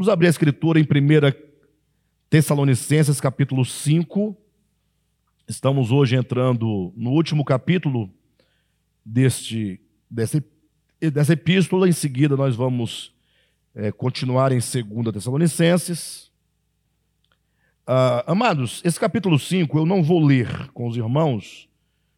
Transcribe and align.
Vamos 0.00 0.10
abrir 0.10 0.28
a 0.28 0.30
escritura 0.30 0.80
em 0.80 0.82
1 0.82 0.86
Tessalonicenses, 2.30 3.20
capítulo 3.20 3.66
5. 3.66 4.34
Estamos 5.46 5.92
hoje 5.92 6.16
entrando 6.16 6.90
no 6.96 7.10
último 7.10 7.44
capítulo 7.44 8.10
deste, 9.04 9.78
dessa, 10.10 10.42
dessa 11.12 11.34
epístola. 11.34 11.86
Em 11.86 11.92
seguida, 11.92 12.34
nós 12.34 12.56
vamos 12.56 13.14
é, 13.74 13.92
continuar 13.92 14.52
em 14.52 14.58
2 14.58 15.12
Tessalonicenses. 15.12 16.32
Ah, 17.86 18.24
amados, 18.26 18.80
esse 18.82 18.98
capítulo 18.98 19.38
5 19.38 19.80
eu 19.80 19.84
não 19.84 20.02
vou 20.02 20.24
ler 20.24 20.70
com 20.72 20.88
os 20.88 20.96
irmãos, 20.96 21.68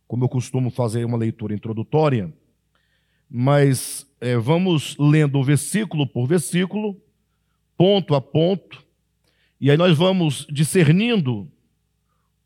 como 0.07 0.23
eu 0.23 0.29
costumo 0.29 0.71
fazer 0.71 1.05
uma 1.05 1.19
leitura 1.19 1.53
introdutória, 1.53 2.33
mas 3.29 4.07
é, 4.21 4.37
vamos 4.37 4.97
lendo 5.01 5.43
versículo 5.43 6.07
por 6.07 6.29
versículo 6.29 6.97
ponto 7.77 8.15
a 8.15 8.21
ponto, 8.21 8.85
e 9.61 9.71
aí 9.71 9.77
nós 9.77 9.97
vamos 9.97 10.47
discernindo 10.51 11.49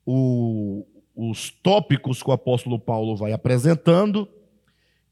o, 0.04 0.86
os 1.14 1.50
tópicos 1.50 2.22
que 2.22 2.30
o 2.30 2.32
apóstolo 2.32 2.78
Paulo 2.78 3.16
vai 3.16 3.32
apresentando, 3.32 4.28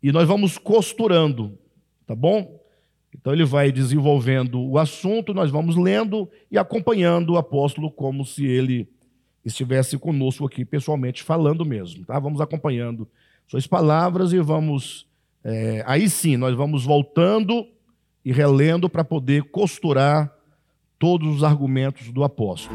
e 0.03 0.13
nós 0.13 0.29
vamos 0.29 0.59
costurando, 0.59 1.59
tá 2.07 2.15
bom? 2.15 2.61
Então 3.15 3.33
ele 3.33 3.45
vai 3.45 3.73
desenvolvendo 3.73 4.61
o 4.61 4.79
assunto, 4.79 5.33
nós 5.33 5.51
vamos 5.51 5.77
lendo 5.77 6.29
e 6.51 6.59
acompanhando 6.59 7.35
o 7.35 7.39
apóstolo 7.39 7.91
como 7.91 8.25
se 8.25 8.45
ele 8.45 8.89
estivesse 9.45 9.97
conosco 9.97 10.47
aqui 10.47 10.65
pessoalmente 10.65 11.23
falando 11.23 11.65
mesmo, 11.65 12.05
tá? 12.05 12.19
Vamos 12.19 12.41
acompanhando 12.41 13.09
suas 13.47 13.67
palavras 13.67 14.33
e 14.33 14.41
vamos, 14.41 15.07
é, 15.43 15.83
aí 15.87 16.09
sim, 16.09 16.37
nós 16.37 16.57
vamos 16.57 16.85
voltando 16.85 17.67
e 18.25 18.33
relendo 18.33 18.89
para 18.89 19.05
poder 19.05 19.45
costurar 19.45 20.33
todos 20.99 21.37
os 21.37 21.45
argumentos 21.45 22.11
do 22.11 22.25
apóstolo. 22.25 22.75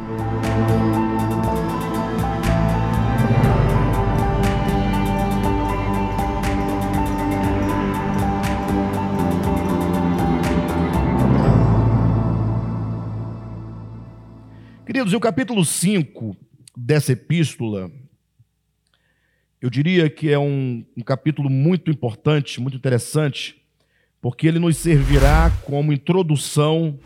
Queridos, 14.86 15.14
o 15.14 15.20
capítulo 15.20 15.64
5 15.64 16.36
dessa 16.76 17.14
epístola, 17.14 17.92
eu 19.62 19.70
diria 19.70 20.10
que 20.10 20.32
é 20.32 20.38
um, 20.38 20.86
um 20.96 21.02
capítulo 21.02 21.50
muito 21.50 21.92
importante, 21.92 22.60
muito 22.60 22.78
interessante, 22.78 23.59
porque 24.22 24.48
ele 24.48 24.60
nos 24.60 24.78
servirá 24.78 25.52
como 25.66 25.94
introdução 25.94 27.00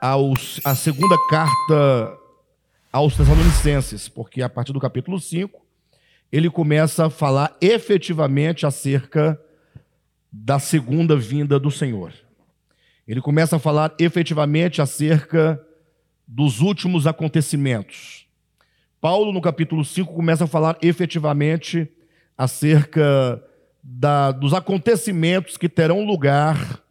aos, 0.00 0.60
à 0.64 0.74
segunda 0.74 1.16
carta 1.28 2.18
aos 2.92 3.16
Tessalonicenses, 3.16 4.08
porque 4.08 4.42
a 4.42 4.48
partir 4.48 4.72
do 4.72 4.80
capítulo 4.80 5.18
5 5.20 5.60
ele 6.30 6.50
começa 6.50 7.06
a 7.06 7.10
falar 7.10 7.56
efetivamente 7.60 8.66
acerca 8.66 9.40
da 10.32 10.58
segunda 10.58 11.14
vinda 11.14 11.60
do 11.60 11.70
Senhor. 11.70 12.12
Ele 13.06 13.20
começa 13.20 13.56
a 13.56 13.58
falar 13.58 13.94
efetivamente 13.98 14.80
acerca 14.80 15.62
dos 16.26 16.60
últimos 16.60 17.06
acontecimentos. 17.06 18.26
Paulo, 19.00 19.32
no 19.32 19.40
capítulo 19.40 19.84
5, 19.84 20.14
começa 20.14 20.44
a 20.44 20.46
falar 20.46 20.78
efetivamente 20.80 21.88
acerca 22.38 23.42
da, 23.82 24.30
dos 24.30 24.54
acontecimentos 24.54 25.56
que 25.56 25.68
terão 25.68 26.04
lugar 26.04 26.82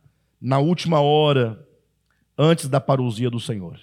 na 0.42 0.60
última 0.60 1.00
hora, 1.00 1.66
antes 2.38 2.68
da 2.68 2.82
parousia 2.82 3.30
do 3.30 3.40
Senhor. 3.40 3.80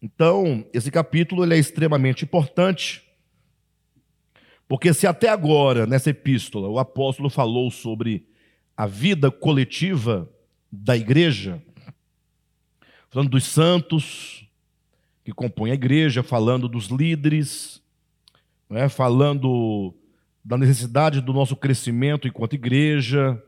Então, 0.00 0.64
esse 0.72 0.90
capítulo 0.90 1.44
ele 1.44 1.54
é 1.54 1.58
extremamente 1.58 2.24
importante, 2.24 3.02
porque 4.68 4.94
se 4.94 5.06
até 5.06 5.28
agora, 5.28 5.86
nessa 5.86 6.10
epístola, 6.10 6.68
o 6.68 6.78
apóstolo 6.78 7.28
falou 7.28 7.70
sobre 7.70 8.28
a 8.76 8.86
vida 8.86 9.30
coletiva 9.30 10.30
da 10.70 10.96
igreja, 10.96 11.62
falando 13.10 13.30
dos 13.30 13.44
santos 13.44 14.48
que 15.24 15.32
compõem 15.32 15.72
a 15.72 15.74
igreja, 15.74 16.22
falando 16.22 16.68
dos 16.68 16.86
líderes, 16.86 17.82
né, 18.68 18.88
falando 18.88 19.94
da 20.46 20.56
necessidade 20.56 21.20
do 21.20 21.32
nosso 21.32 21.56
crescimento 21.56 22.28
enquanto 22.28 22.54
igreja, 22.54 23.42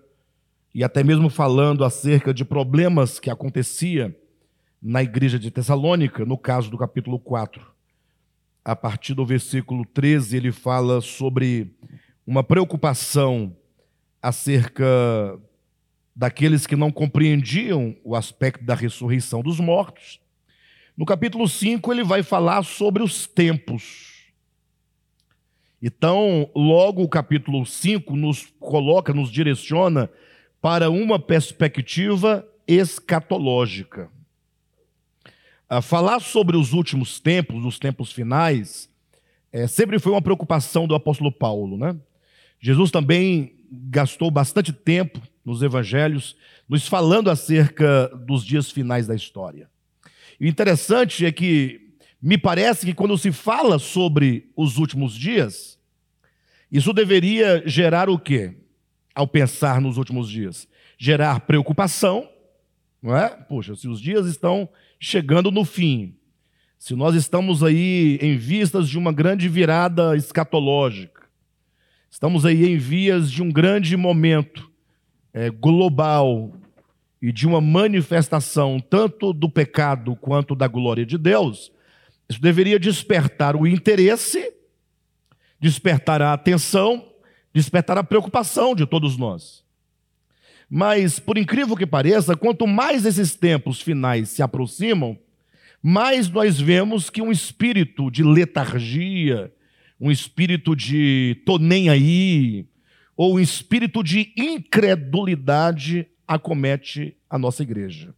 e 0.75 0.83
até 0.83 1.05
mesmo 1.05 1.31
falando 1.31 1.85
acerca 1.85 2.35
de 2.35 2.45
problemas 2.45 3.21
que 3.21 3.31
acontecia 3.31 4.19
na 4.83 5.01
igreja 5.01 5.39
de 5.39 5.49
Tessalônica, 5.49 6.25
no 6.25 6.37
caso 6.37 6.69
do 6.69 6.77
capítulo 6.77 7.21
4. 7.21 7.65
A 8.65 8.75
partir 8.75 9.15
do 9.15 9.25
versículo 9.25 9.87
13, 9.87 10.39
ele 10.39 10.51
fala 10.51 11.01
sobre 11.01 11.73
uma 12.27 12.43
preocupação 12.43 13.57
acerca 14.21 14.85
daqueles 16.17 16.67
que 16.67 16.75
não 16.75 16.91
compreendiam 16.91 17.97
o 18.03 18.17
aspecto 18.17 18.65
da 18.65 18.75
ressurreição 18.75 19.41
dos 19.41 19.61
mortos. 19.61 20.19
No 20.97 21.07
capítulo 21.07 21.49
5, 21.49 21.93
ele 21.93 22.03
vai 22.03 22.25
falar 22.25 22.65
sobre 22.65 23.05
os 23.05 23.25
tempos 23.25 24.18
então, 25.83 26.51
logo 26.55 27.03
o 27.03 27.09
capítulo 27.09 27.65
5 27.65 28.17
nos 28.17 28.47
coloca, 28.59 29.15
nos 29.15 29.31
direciona 29.31 30.11
para 30.61 30.91
uma 30.91 31.19
perspectiva 31.19 32.47
escatológica. 32.67 34.11
A 35.69 35.81
falar 35.81 36.21
sobre 36.21 36.57
os 36.57 36.73
últimos 36.73 37.21
tempos, 37.21 37.65
os 37.65 37.79
tempos 37.79 38.11
finais, 38.11 38.91
é, 39.53 39.67
sempre 39.67 39.99
foi 39.99 40.13
uma 40.13 40.23
preocupação 40.23 40.87
do 40.87 40.95
apóstolo 40.95 41.31
Paulo. 41.31 41.77
Né? 41.77 41.97
Jesus 42.59 42.91
também 42.91 43.55
gastou 43.71 44.31
bastante 44.31 44.73
tempo 44.73 45.21
nos 45.45 45.63
evangelhos 45.63 46.37
nos 46.69 46.87
falando 46.87 47.31
acerca 47.31 48.09
dos 48.09 48.45
dias 48.45 48.71
finais 48.71 49.07
da 49.07 49.15
história. 49.15 49.71
E 50.41 50.47
o 50.47 50.49
interessante 50.49 51.25
é 51.25 51.33
que 51.33 51.88
me 52.21 52.37
parece 52.37 52.85
que 52.85 52.95
quando 52.95 53.17
se 53.17 53.31
fala 53.31 53.79
sobre 53.79 54.51
os 54.57 54.77
últimos 54.77 55.15
dias, 55.15 55.79
isso 56.71 56.93
deveria 56.93 57.63
gerar 57.67 58.11
o 58.11 58.19
quê? 58.19 58.57
Ao 59.15 59.27
pensar 59.27 59.81
nos 59.81 59.97
últimos 59.97 60.29
dias? 60.29 60.69
Gerar 60.99 61.41
preocupação, 61.41 62.29
não 63.03 63.17
é? 63.17 63.29
Poxa, 63.29 63.75
se 63.77 63.89
os 63.89 64.01
dias 64.01 64.27
estão 64.27 64.69
chegando 64.99 65.51
no 65.51 65.65
fim, 65.65 66.17
se 66.79 66.95
nós 66.95 67.15
estamos 67.15 67.63
aí 67.63 68.19
em 68.21 68.37
vistas 68.37 68.89
de 68.89 68.99
uma 68.99 69.13
grande 69.13 69.49
virada 69.49 70.17
escatológica, 70.17 71.23
estamos 72.11 72.45
aí 72.45 72.67
em 72.67 72.77
vias 72.77 73.31
de 73.31 73.43
um 73.43 73.51
grande 73.51 73.97
momento 73.97 74.71
é, 75.33 75.51
global 75.51 76.53
e 77.21 77.33
de 77.33 77.47
uma 77.47 77.61
manifestação 77.61 78.79
tanto 78.79 79.33
do 79.33 79.49
pecado 79.49 80.15
quanto 80.17 80.55
da 80.55 80.69
glória 80.69 81.05
de 81.05 81.19
Deus, 81.19 81.73
isso 82.29 82.41
deveria 82.41 82.79
despertar 82.79 83.57
o 83.57 83.67
interesse, 83.67 84.53
despertar 85.59 86.21
a 86.21 86.33
atenção, 86.33 87.09
despertar 87.53 87.97
a 87.97 88.05
preocupação 88.05 88.75
de 88.75 88.87
todos 88.87 89.17
nós. 89.17 89.65
Mas, 90.71 91.19
por 91.19 91.39
incrível 91.39 91.75
que 91.75 91.87
pareça, 91.87 92.37
quanto 92.37 92.67
mais 92.67 93.07
esses 93.07 93.35
tempos 93.35 93.81
finais 93.81 94.29
se 94.29 94.43
aproximam, 94.43 95.19
mais 95.83 96.29
nós 96.29 96.61
vemos 96.61 97.09
que 97.09 97.23
um 97.23 97.33
espírito 97.33 98.11
de 98.11 98.23
letargia, 98.23 99.53
um 99.99 100.11
espírito 100.11 100.77
de 100.77 101.41
tô 101.47 101.59
nem 101.59 101.89
aí, 101.89 102.67
ou 103.17 103.37
um 103.37 103.41
espírito 103.41 104.05
de 104.05 104.33
incredulidade 104.37 106.07
acomete 106.27 107.17
a 107.31 107.39
nossa 107.39 107.63
igreja. 107.63 108.15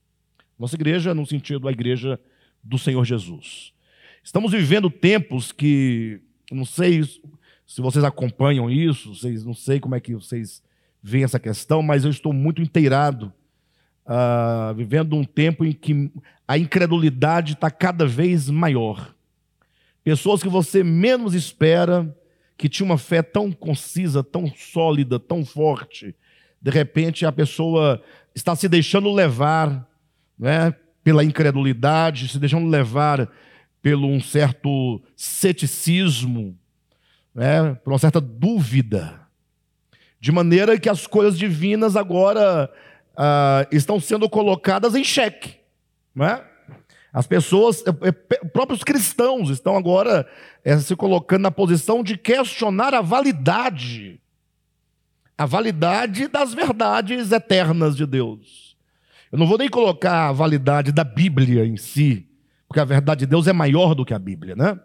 Nossa 0.58 0.74
igreja, 0.74 1.14
no 1.14 1.24
sentido 1.24 1.60
da 1.60 1.70
igreja 1.70 2.20
do 2.62 2.76
Senhor 2.76 3.04
Jesus. 3.04 3.72
Estamos 4.22 4.52
vivendo 4.52 4.90
tempos 4.90 5.50
que, 5.50 6.20
não 6.52 6.64
sei 6.64 7.02
se 7.02 7.80
vocês 7.80 8.04
acompanham 8.04 8.70
isso, 8.70 9.14
vocês, 9.14 9.44
não 9.44 9.54
sei 9.54 9.80
como 9.80 9.94
é 9.94 10.00
que 10.00 10.14
vocês 10.14 10.62
veem 11.02 11.24
essa 11.24 11.38
questão, 11.38 11.82
mas 11.82 12.04
eu 12.04 12.10
estou 12.10 12.32
muito 12.32 12.60
inteirado, 12.60 13.32
uh, 14.04 14.74
vivendo 14.74 15.16
um 15.16 15.24
tempo 15.24 15.64
em 15.64 15.72
que 15.72 16.10
a 16.46 16.58
incredulidade 16.58 17.54
está 17.54 17.70
cada 17.70 18.04
vez 18.06 18.50
maior. 18.50 19.14
Pessoas 20.04 20.42
que 20.42 20.48
você 20.48 20.84
menos 20.84 21.34
espera, 21.34 22.14
que 22.58 22.68
tinha 22.68 22.84
uma 22.84 22.98
fé 22.98 23.22
tão 23.22 23.50
concisa, 23.50 24.22
tão 24.22 24.52
sólida, 24.54 25.18
tão 25.18 25.46
forte, 25.46 26.14
de 26.60 26.70
repente 26.70 27.24
a 27.24 27.32
pessoa 27.32 28.02
está 28.34 28.54
se 28.54 28.68
deixando 28.68 29.10
levar 29.10 29.88
né, 30.38 30.74
pela 31.02 31.24
incredulidade, 31.24 32.28
se 32.28 32.38
deixando 32.38 32.68
levar 32.68 33.30
pelo 33.82 34.06
um 34.08 34.20
certo 34.20 35.00
ceticismo, 35.16 36.56
né, 37.34 37.74
por 37.82 37.92
uma 37.92 37.98
certa 37.98 38.20
dúvida. 38.20 39.20
De 40.20 40.30
maneira 40.30 40.78
que 40.78 40.88
as 40.88 41.06
coisas 41.06 41.38
divinas 41.38 41.96
agora 41.96 42.70
ah, 43.16 43.66
estão 43.72 43.98
sendo 43.98 44.28
colocadas 44.28 44.94
em 44.94 45.02
xeque. 45.02 45.56
Não 46.14 46.26
é? 46.26 46.44
As 47.12 47.26
pessoas, 47.26 47.82
eh, 47.86 48.08
eh, 48.08 48.44
próprios 48.52 48.84
cristãos, 48.84 49.50
estão 49.50 49.76
agora 49.76 50.28
é, 50.64 50.78
se 50.78 50.94
colocando 50.94 51.42
na 51.42 51.50
posição 51.50 52.04
de 52.04 52.16
questionar 52.16 52.94
a 52.94 53.00
validade, 53.00 54.20
a 55.36 55.44
validade 55.44 56.28
das 56.28 56.54
verdades 56.54 57.32
eternas 57.32 57.96
de 57.96 58.06
Deus. 58.06 58.76
Eu 59.32 59.38
não 59.38 59.46
vou 59.46 59.58
nem 59.58 59.68
colocar 59.68 60.28
a 60.28 60.32
validade 60.32 60.92
da 60.92 61.02
Bíblia 61.02 61.66
em 61.66 61.76
si, 61.76 62.29
porque 62.70 62.78
a 62.78 62.84
verdade 62.84 63.20
de 63.20 63.26
Deus 63.26 63.48
é 63.48 63.52
maior 63.52 63.96
do 63.96 64.04
que 64.04 64.14
a 64.14 64.18
Bíblia, 64.18 64.54
né? 64.54 64.78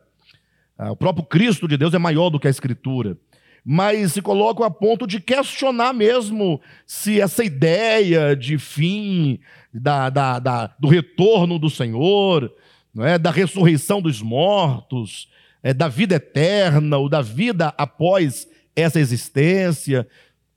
Ah, 0.75 0.91
o 0.91 0.95
próprio 0.95 1.23
Cristo 1.23 1.67
de 1.67 1.77
Deus 1.77 1.93
é 1.93 1.99
maior 1.99 2.31
do 2.31 2.39
que 2.39 2.47
a 2.47 2.49
Escritura. 2.49 3.15
Mas 3.63 4.13
se 4.13 4.23
colocam 4.23 4.65
a 4.65 4.71
ponto 4.71 5.05
de 5.05 5.19
questionar 5.19 5.93
mesmo 5.93 6.59
se 6.87 7.21
essa 7.21 7.43
ideia 7.43 8.35
de 8.35 8.57
fim, 8.57 9.39
da, 9.71 10.09
da, 10.09 10.39
da 10.39 10.75
do 10.79 10.87
retorno 10.87 11.59
do 11.59 11.69
Senhor, 11.69 12.51
não 12.91 13.05
é? 13.05 13.19
da 13.19 13.29
ressurreição 13.29 14.01
dos 14.01 14.19
mortos, 14.19 15.29
é, 15.61 15.71
da 15.71 15.87
vida 15.87 16.15
eterna, 16.15 16.97
ou 16.97 17.07
da 17.07 17.21
vida 17.21 17.71
após 17.77 18.47
essa 18.75 18.99
existência, 18.99 20.07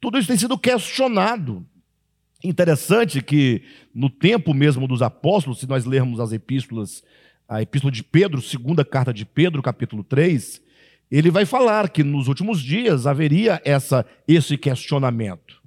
tudo 0.01 0.17
isso 0.17 0.29
tem 0.29 0.39
sido 0.39 0.57
questionado. 0.57 1.67
Interessante 2.43 3.21
que 3.21 3.63
no 3.93 4.09
tempo 4.09 4.55
mesmo 4.55 4.87
dos 4.87 5.03
apóstolos, 5.03 5.59
se 5.59 5.69
nós 5.69 5.85
lermos 5.85 6.21
as 6.21 6.33
epístolas, 6.33 7.03
a 7.49 7.61
epístola 7.61 7.91
de 7.91 8.05
Pedro, 8.05 8.41
segunda 8.41 8.85
carta 8.85 9.13
de 9.13 9.25
Pedro, 9.25 9.61
capítulo 9.61 10.05
3, 10.05 10.63
ele 11.11 11.31
vai 11.31 11.45
falar 11.45 11.89
que 11.89 12.05
nos 12.05 12.29
últimos 12.29 12.63
dias 12.63 13.07
haveria 13.07 13.61
essa, 13.65 14.07
esse 14.27 14.57
questionamento. 14.57 15.61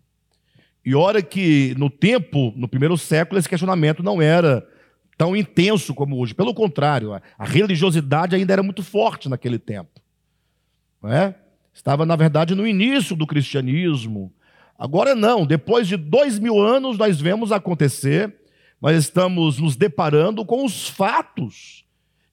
E 0.86 0.96
ora 0.96 1.22
que 1.22 1.76
no 1.78 1.90
tempo, 1.90 2.54
no 2.56 2.68
primeiro 2.68 2.98
século, 2.98 3.38
esse 3.38 3.50
questionamento 3.50 4.02
não 4.02 4.22
era 4.22 4.66
tão 5.18 5.36
intenso 5.36 5.94
como 5.94 6.18
hoje. 6.18 6.34
Pelo 6.34 6.54
contrário, 6.54 7.14
a 7.14 7.46
religiosidade 7.46 8.36
ainda 8.36 8.54
era 8.54 8.64
muito 8.64 8.82
forte 8.82 9.30
naquele 9.30 9.60
tempo. 9.60 10.02
É? 11.04 11.34
Estava, 11.74 12.06
na 12.06 12.16
verdade, 12.16 12.56
no 12.56 12.66
início 12.66 13.16
do 13.16 13.28
cristianismo. 13.28 14.34
Agora 14.81 15.13
não, 15.13 15.45
depois 15.45 15.88
de 15.88 15.95
dois 15.95 16.39
mil 16.39 16.60
anos 16.60 16.98
nós 16.98 17.22
vemos 17.22 17.51
acontecer, 17.51 18.33
nós 18.81 18.98
estamos 18.98 19.60
nos 19.60 19.75
deparando 19.75 20.44
com 20.44 20.66
os 20.66 20.89
fatos 20.89 21.86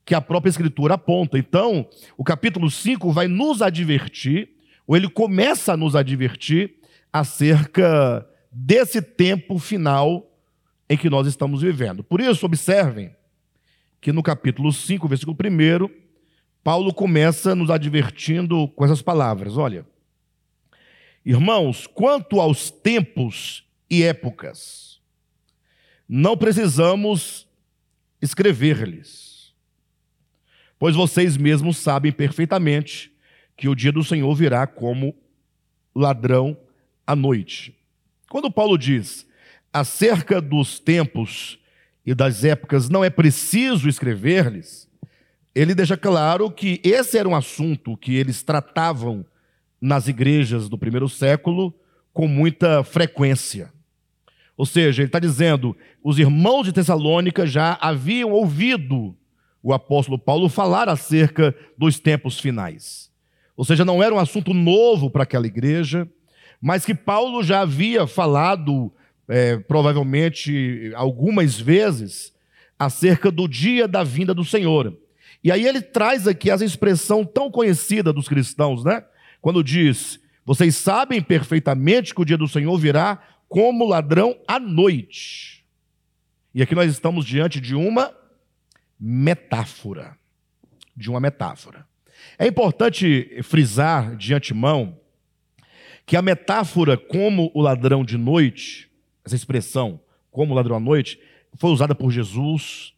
que 0.03 0.15
a 0.15 0.19
própria 0.19 0.49
Escritura 0.49 0.95
aponta. 0.95 1.37
Então, 1.37 1.87
o 2.17 2.23
capítulo 2.23 2.71
5 2.71 3.11
vai 3.11 3.27
nos 3.27 3.61
advertir, 3.61 4.49
ou 4.87 4.97
ele 4.97 5.07
começa 5.07 5.73
a 5.73 5.77
nos 5.77 5.95
advertir, 5.95 6.73
acerca 7.13 8.27
desse 8.51 8.99
tempo 8.99 9.59
final 9.59 10.35
em 10.89 10.97
que 10.97 11.07
nós 11.07 11.27
estamos 11.27 11.61
vivendo. 11.61 12.03
Por 12.03 12.19
isso, 12.19 12.47
observem 12.47 13.11
que 14.01 14.11
no 14.11 14.23
capítulo 14.23 14.73
5, 14.73 15.07
versículo 15.07 15.37
1, 15.39 15.87
Paulo 16.63 16.95
começa 16.95 17.53
nos 17.53 17.69
advertindo 17.69 18.67
com 18.69 18.83
essas 18.83 19.03
palavras: 19.03 19.55
olha, 19.55 19.85
irmãos, 21.31 21.85
quanto 21.85 22.41
aos 22.41 22.71
tempos 22.71 23.63
e 23.87 24.01
épocas, 24.01 24.99
não 26.07 26.35
precisamos 26.35 27.47
escrever-lhes, 28.19 29.53
pois 30.79 30.95
vocês 30.95 31.37
mesmos 31.37 31.77
sabem 31.77 32.11
perfeitamente 32.11 33.11
que 33.55 33.69
o 33.69 33.75
dia 33.75 33.91
do 33.91 34.03
Senhor 34.03 34.33
virá 34.33 34.65
como 34.65 35.15
ladrão 35.93 36.57
à 37.05 37.15
noite. 37.15 37.75
Quando 38.27 38.49
Paulo 38.49 38.75
diz 38.75 39.27
acerca 39.71 40.41
dos 40.41 40.79
tempos 40.79 41.59
e 42.03 42.15
das 42.15 42.43
épocas 42.43 42.89
não 42.89 43.03
é 43.03 43.09
preciso 43.11 43.87
escrever-lhes, 43.87 44.89
ele 45.53 45.75
deixa 45.75 45.95
claro 45.95 46.49
que 46.49 46.81
esse 46.83 47.19
era 47.19 47.29
um 47.29 47.35
assunto 47.35 47.95
que 47.95 48.15
eles 48.15 48.41
tratavam 48.41 49.23
nas 49.81 50.07
igrejas 50.07 50.67
do 50.67 50.77
primeiro 50.77 51.07
século 51.07 51.73
com 52.13 52.27
muita 52.27 52.83
frequência. 52.83 53.71
Ou 54.57 54.65
seja, 54.65 55.01
ele 55.01 55.07
está 55.07 55.19
dizendo, 55.19 55.75
os 56.03 56.19
irmãos 56.19 56.63
de 56.63 56.73
Tessalônica 56.73 57.47
já 57.47 57.77
haviam 57.79 58.31
ouvido 58.31 59.15
o 59.63 59.73
apóstolo 59.73 60.17
Paulo 60.17 60.49
falar 60.49 60.89
acerca 60.89 61.55
dos 61.77 61.99
tempos 61.99 62.39
finais. 62.39 63.09
Ou 63.55 63.65
seja, 63.65 63.85
não 63.85 64.01
era 64.01 64.13
um 64.13 64.19
assunto 64.19 64.53
novo 64.53 65.09
para 65.09 65.23
aquela 65.23 65.47
igreja, 65.47 66.07
mas 66.61 66.85
que 66.85 66.93
Paulo 66.93 67.43
já 67.43 67.61
havia 67.61 68.05
falado, 68.07 68.91
é, 69.27 69.57
provavelmente 69.57 70.91
algumas 70.95 71.59
vezes, 71.59 72.33
acerca 72.77 73.31
do 73.31 73.47
dia 73.47 73.87
da 73.87 74.03
vinda 74.03 74.33
do 74.33 74.43
Senhor. 74.43 74.97
E 75.43 75.51
aí 75.51 75.65
ele 75.65 75.81
traz 75.81 76.27
aqui 76.27 76.49
essa 76.49 76.65
expressão 76.65 77.23
tão 77.23 77.49
conhecida 77.49 78.11
dos 78.11 78.27
cristãos, 78.27 78.83
né? 78.83 79.03
Quando 79.41 79.63
diz: 79.63 80.19
Vocês 80.45 80.75
sabem 80.75 81.21
perfeitamente 81.21 82.13
que 82.13 82.21
o 82.21 82.25
dia 82.25 82.37
do 82.37 82.47
Senhor 82.47 82.77
virá 82.77 83.21
como 83.47 83.87
ladrão 83.87 84.37
à 84.47 84.59
noite. 84.59 85.65
E 86.53 86.61
aqui 86.61 86.75
nós 86.75 86.91
estamos 86.91 87.25
diante 87.25 87.59
de 87.59 87.75
uma 87.75 88.13
metáfora. 88.99 90.17
De 90.95 91.09
uma 91.09 91.19
metáfora. 91.19 91.87
É 92.37 92.47
importante 92.47 93.41
frisar 93.43 94.15
de 94.15 94.33
antemão 94.33 94.97
que 96.05 96.17
a 96.17 96.21
metáfora 96.21 96.97
como 96.97 97.51
o 97.53 97.61
ladrão 97.61 98.03
de 98.03 98.17
noite, 98.17 98.89
essa 99.23 99.35
expressão 99.35 99.99
como 100.31 100.53
o 100.53 100.55
ladrão 100.55 100.75
à 100.75 100.79
noite, 100.79 101.19
foi 101.55 101.71
usada 101.71 101.93
por 101.95 102.11
Jesus, 102.11 102.93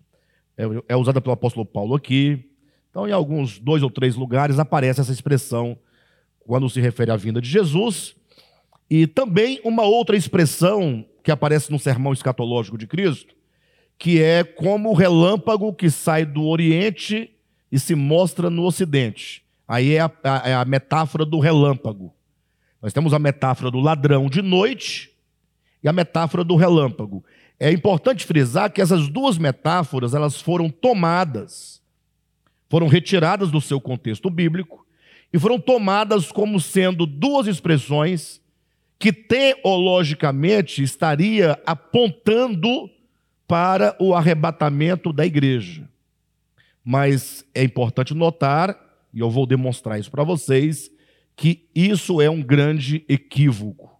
é, 0.57 0.63
é 0.87 0.95
usada 0.95 1.21
pelo 1.21 1.33
apóstolo 1.33 1.65
Paulo 1.65 1.95
aqui. 1.95 2.49
Então, 2.89 3.07
em 3.07 3.11
alguns 3.11 3.59
dois 3.59 3.83
ou 3.83 3.89
três 3.89 4.15
lugares 4.15 4.59
aparece 4.59 5.01
essa 5.01 5.11
expressão 5.11 5.77
quando 6.45 6.69
se 6.69 6.79
refere 6.81 7.11
à 7.11 7.15
vinda 7.15 7.41
de 7.41 7.49
Jesus. 7.49 8.15
E 8.89 9.07
também 9.07 9.59
uma 9.63 9.83
outra 9.83 10.15
expressão 10.17 11.05
que 11.23 11.31
aparece 11.31 11.71
no 11.71 11.79
sermão 11.79 12.13
escatológico 12.13 12.77
de 12.77 12.87
Cristo, 12.87 13.35
que 13.97 14.21
é 14.21 14.43
como 14.43 14.89
o 14.89 14.93
relâmpago 14.93 15.73
que 15.73 15.89
sai 15.89 16.25
do 16.25 16.43
Oriente 16.45 17.31
e 17.71 17.79
se 17.79 17.95
mostra 17.95 18.49
no 18.49 18.63
Ocidente. 18.63 19.43
Aí 19.67 19.93
é 19.93 20.01
a, 20.01 20.11
é 20.43 20.53
a 20.53 20.65
metáfora 20.65 21.23
do 21.23 21.39
relâmpago. 21.39 22.13
Nós 22.81 22.91
temos 22.91 23.13
a 23.13 23.19
metáfora 23.19 23.69
do 23.71 23.79
ladrão 23.79 24.27
de 24.27 24.41
noite 24.41 25.11
e 25.83 25.87
a 25.87 25.93
metáfora 25.93 26.43
do 26.43 26.55
relâmpago. 26.55 27.23
É 27.59 27.71
importante 27.71 28.25
frisar 28.25 28.71
que 28.71 28.81
essas 28.81 29.07
duas 29.07 29.37
metáforas, 29.37 30.13
elas 30.15 30.41
foram 30.41 30.69
tomadas, 30.69 31.81
foram 32.69 32.87
retiradas 32.87 33.51
do 33.51 33.61
seu 33.61 33.79
contexto 33.79 34.29
bíblico 34.29 34.85
e 35.33 35.39
foram 35.39 35.59
tomadas 35.59 36.31
como 36.31 36.59
sendo 36.59 37.05
duas 37.05 37.47
expressões 37.47 38.41
que 38.99 39.11
teologicamente 39.11 40.83
estaria 40.83 41.59
apontando 41.65 42.89
para 43.47 43.95
o 43.99 44.13
arrebatamento 44.13 45.11
da 45.11 45.25
igreja. 45.25 45.89
Mas 46.83 47.45
é 47.53 47.63
importante 47.63 48.13
notar, 48.13 48.77
e 49.13 49.19
eu 49.19 49.29
vou 49.29 49.45
demonstrar 49.45 49.99
isso 49.99 50.11
para 50.11 50.23
vocês, 50.23 50.91
que 51.35 51.67
isso 51.73 52.21
é 52.21 52.29
um 52.29 52.41
grande 52.41 53.03
equívoco. 53.09 53.99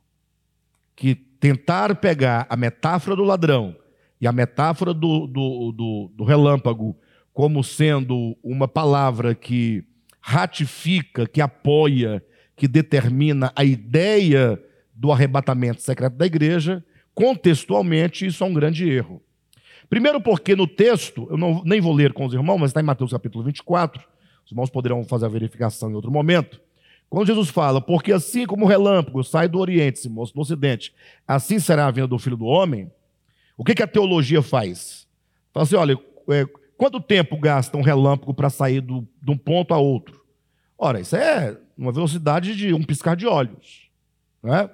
Que 0.96 1.16
tentar 1.16 1.96
pegar 1.96 2.46
a 2.50 2.56
metáfora 2.56 3.16
do 3.16 3.24
ladrão 3.24 3.76
e 4.20 4.28
a 4.28 4.32
metáfora 4.32 4.94
do, 4.94 5.26
do, 5.26 5.72
do, 5.72 6.12
do 6.16 6.24
relâmpago 6.24 6.96
como 7.34 7.64
sendo 7.64 8.38
uma 8.44 8.68
palavra 8.68 9.34
que 9.34 9.84
ratifica, 10.22 11.28
que 11.28 11.42
apoia, 11.42 12.24
que 12.56 12.68
determina 12.68 13.52
a 13.56 13.64
ideia 13.64 14.62
do 14.94 15.12
arrebatamento 15.12 15.82
secreto 15.82 16.16
da 16.16 16.26
igreja, 16.26 16.86
contextualmente 17.14 18.26
isso 18.26 18.44
é 18.44 18.48
um 18.48 18.54
grande 18.54 18.88
erro. 18.88 19.22
Primeiro 19.90 20.22
porque 20.22 20.56
no 20.56 20.68
texto, 20.68 21.28
eu 21.30 21.38
não, 21.38 21.64
nem 21.66 21.82
vou 21.82 21.92
ler 21.92 22.14
com 22.14 22.26
os 22.26 22.34
irmãos, 22.34 22.58
mas 22.58 22.70
está 22.70 22.80
em 22.80 22.84
Mateus 22.84 23.12
capítulo 23.12 23.44
24, 23.44 24.02
os 24.46 24.52
irmãos 24.52 24.70
poderão 24.70 25.04
fazer 25.04 25.26
a 25.26 25.30
verificação 25.30 25.90
em 25.90 25.96
outro 25.96 26.12
momento. 26.12 26.62
Quando 27.10 27.28
Jesus 27.28 27.50
fala, 27.50 27.82
porque 27.82 28.14
assim 28.14 28.46
como 28.46 28.64
o 28.64 28.68
relâmpago 28.68 29.22
sai 29.24 29.50
do 29.50 29.60
Oriente, 29.60 30.00
se 30.00 30.08
mostra 30.08 30.38
no 30.38 30.44
Ocidente, 30.44 30.94
assim 31.28 31.60
será 31.60 31.88
a 31.88 31.92
vinda 31.92 32.08
do 32.08 32.18
Filho 32.18 32.38
do 32.38 32.46
Homem, 32.46 32.90
o 33.58 33.66
que, 33.66 33.76
que 33.76 33.84
a 33.84 33.88
teologia 33.88 34.42
faz? 34.42 35.06
Fala 35.54 35.66
assim, 35.66 35.76
olha, 35.76 36.00
é, 36.30 36.46
quanto 36.82 37.00
tempo 37.00 37.38
gasta 37.38 37.78
um 37.78 37.84
relâmpago 37.84 38.34
para 38.34 38.50
sair 38.50 38.82
do, 38.82 39.08
de 39.22 39.30
um 39.30 39.38
ponto 39.38 39.72
a 39.72 39.78
outro? 39.78 40.26
Ora, 40.76 41.00
isso 41.00 41.16
é 41.16 41.56
uma 41.78 41.92
velocidade 41.92 42.56
de 42.56 42.74
um 42.74 42.82
piscar 42.82 43.16
de 43.16 43.28
olhos. 43.28 43.92
Né? 44.42 44.68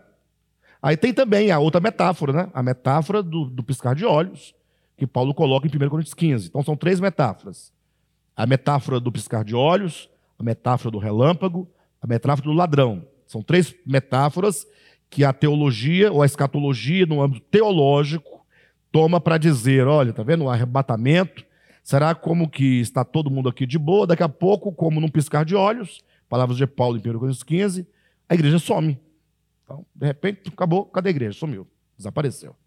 Aí 0.81 0.95
tem 0.95 1.13
também 1.13 1.51
a 1.51 1.59
outra 1.59 1.81
metáfora, 1.81 2.31
né? 2.31 2.49
a 2.53 2.63
metáfora 2.63 3.21
do, 3.21 3.49
do 3.49 3.61
piscar 3.61 3.93
de 3.93 4.05
olhos, 4.05 4.55
que 4.95 5.05
Paulo 5.05 5.33
coloca 5.33 5.67
em 5.67 5.69
1 5.69 5.89
Coríntios 5.89 6.13
15. 6.13 6.47
Então 6.47 6.63
são 6.63 6.77
três 6.77 7.01
metáforas. 7.01 7.73
A 8.33 8.45
metáfora 8.45 9.01
do 9.01 9.11
piscar 9.11 9.43
de 9.43 9.53
olhos, 9.53 10.09
a 10.39 10.43
metáfora 10.43 10.89
do 10.89 10.99
relâmpago 10.99 11.67
a 12.01 12.07
metáfora 12.07 12.47
do 12.47 12.53
ladrão. 12.53 13.05
São 13.25 13.41
três 13.41 13.75
metáforas 13.85 14.65
que 15.09 15.25
a 15.25 15.33
teologia 15.33 16.09
ou 16.09 16.21
a 16.21 16.25
escatologia, 16.25 17.05
no 17.05 17.21
âmbito 17.21 17.45
teológico, 17.51 18.45
toma 18.93 19.19
para 19.19 19.37
dizer: 19.37 19.87
olha, 19.87 20.13
tá 20.13 20.23
vendo 20.23 20.45
o 20.45 20.49
arrebatamento? 20.49 21.45
Será 21.87 22.13
como 22.13 22.49
que 22.49 22.81
está 22.81 23.05
todo 23.05 23.31
mundo 23.31 23.47
aqui 23.47 23.65
de 23.65 23.79
boa? 23.79 24.05
Daqui 24.05 24.21
a 24.21 24.27
pouco, 24.27 24.73
como 24.73 24.99
num 24.99 25.07
piscar 25.07 25.45
de 25.45 25.55
olhos, 25.55 26.03
palavras 26.27 26.57
de 26.57 26.67
Paulo 26.67 26.97
em 26.97 26.99
1 26.99 27.17
Coríntios 27.17 27.43
15, 27.43 27.87
a 28.27 28.33
igreja 28.33 28.59
some. 28.59 28.99
Então, 29.63 29.85
de 29.95 30.05
repente, 30.05 30.41
acabou, 30.49 30.83
cadê 30.83 31.07
a 31.07 31.11
igreja? 31.11 31.39
Sumiu, 31.39 31.65
desapareceu. 31.97 32.57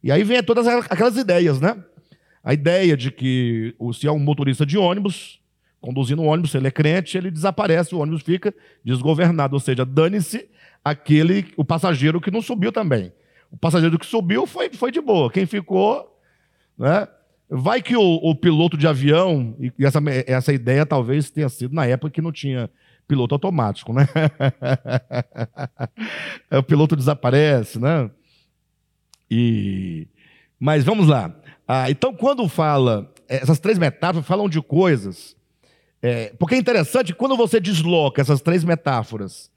E 0.00 0.12
aí 0.12 0.22
vem 0.22 0.40
todas 0.44 0.68
aquelas 0.68 1.16
ideias, 1.16 1.60
né? 1.60 1.76
A 2.40 2.54
ideia 2.54 2.96
de 2.96 3.10
que 3.10 3.74
se 3.94 4.06
é 4.06 4.12
um 4.12 4.20
motorista 4.20 4.64
de 4.64 4.78
ônibus, 4.78 5.40
conduzindo 5.80 6.22
um 6.22 6.28
ônibus, 6.28 6.52
se 6.52 6.56
ele 6.56 6.68
é 6.68 6.70
crente, 6.70 7.18
ele 7.18 7.32
desaparece, 7.32 7.96
o 7.96 7.98
ônibus 7.98 8.22
fica 8.22 8.54
desgovernado, 8.84 9.54
ou 9.56 9.60
seja, 9.60 9.84
dane-se 9.84 10.48
aquele, 10.84 11.52
o 11.56 11.64
passageiro 11.64 12.20
que 12.20 12.30
não 12.30 12.40
subiu 12.40 12.70
também. 12.70 13.12
O 13.50 13.56
passageiro 13.56 13.98
que 13.98 14.06
subiu 14.06 14.46
foi, 14.46 14.70
foi 14.72 14.92
de 14.92 15.00
boa, 15.00 15.32
quem 15.32 15.46
ficou, 15.46 16.16
né? 16.78 17.08
Vai 17.54 17.82
que 17.82 17.94
o, 17.94 18.00
o 18.00 18.34
piloto 18.34 18.78
de 18.78 18.88
avião, 18.88 19.54
e 19.60 19.84
essa, 19.84 19.98
essa 20.26 20.54
ideia 20.54 20.86
talvez 20.86 21.30
tenha 21.30 21.50
sido 21.50 21.74
na 21.74 21.84
época 21.84 22.10
que 22.10 22.22
não 22.22 22.32
tinha 22.32 22.70
piloto 23.06 23.34
automático, 23.34 23.92
né? 23.92 24.08
o 26.50 26.62
piloto 26.62 26.96
desaparece, 26.96 27.78
né? 27.78 28.10
E... 29.30 30.08
Mas 30.58 30.82
vamos 30.82 31.06
lá. 31.08 31.30
Ah, 31.68 31.90
então, 31.90 32.14
quando 32.14 32.48
fala, 32.48 33.12
essas 33.28 33.58
três 33.58 33.76
metáforas 33.76 34.26
falam 34.26 34.48
de 34.48 34.62
coisas. 34.62 35.36
É, 36.00 36.32
porque 36.38 36.54
é 36.54 36.58
interessante, 36.58 37.12
quando 37.12 37.36
você 37.36 37.60
desloca 37.60 38.22
essas 38.22 38.40
três 38.40 38.64
metáforas 38.64 39.50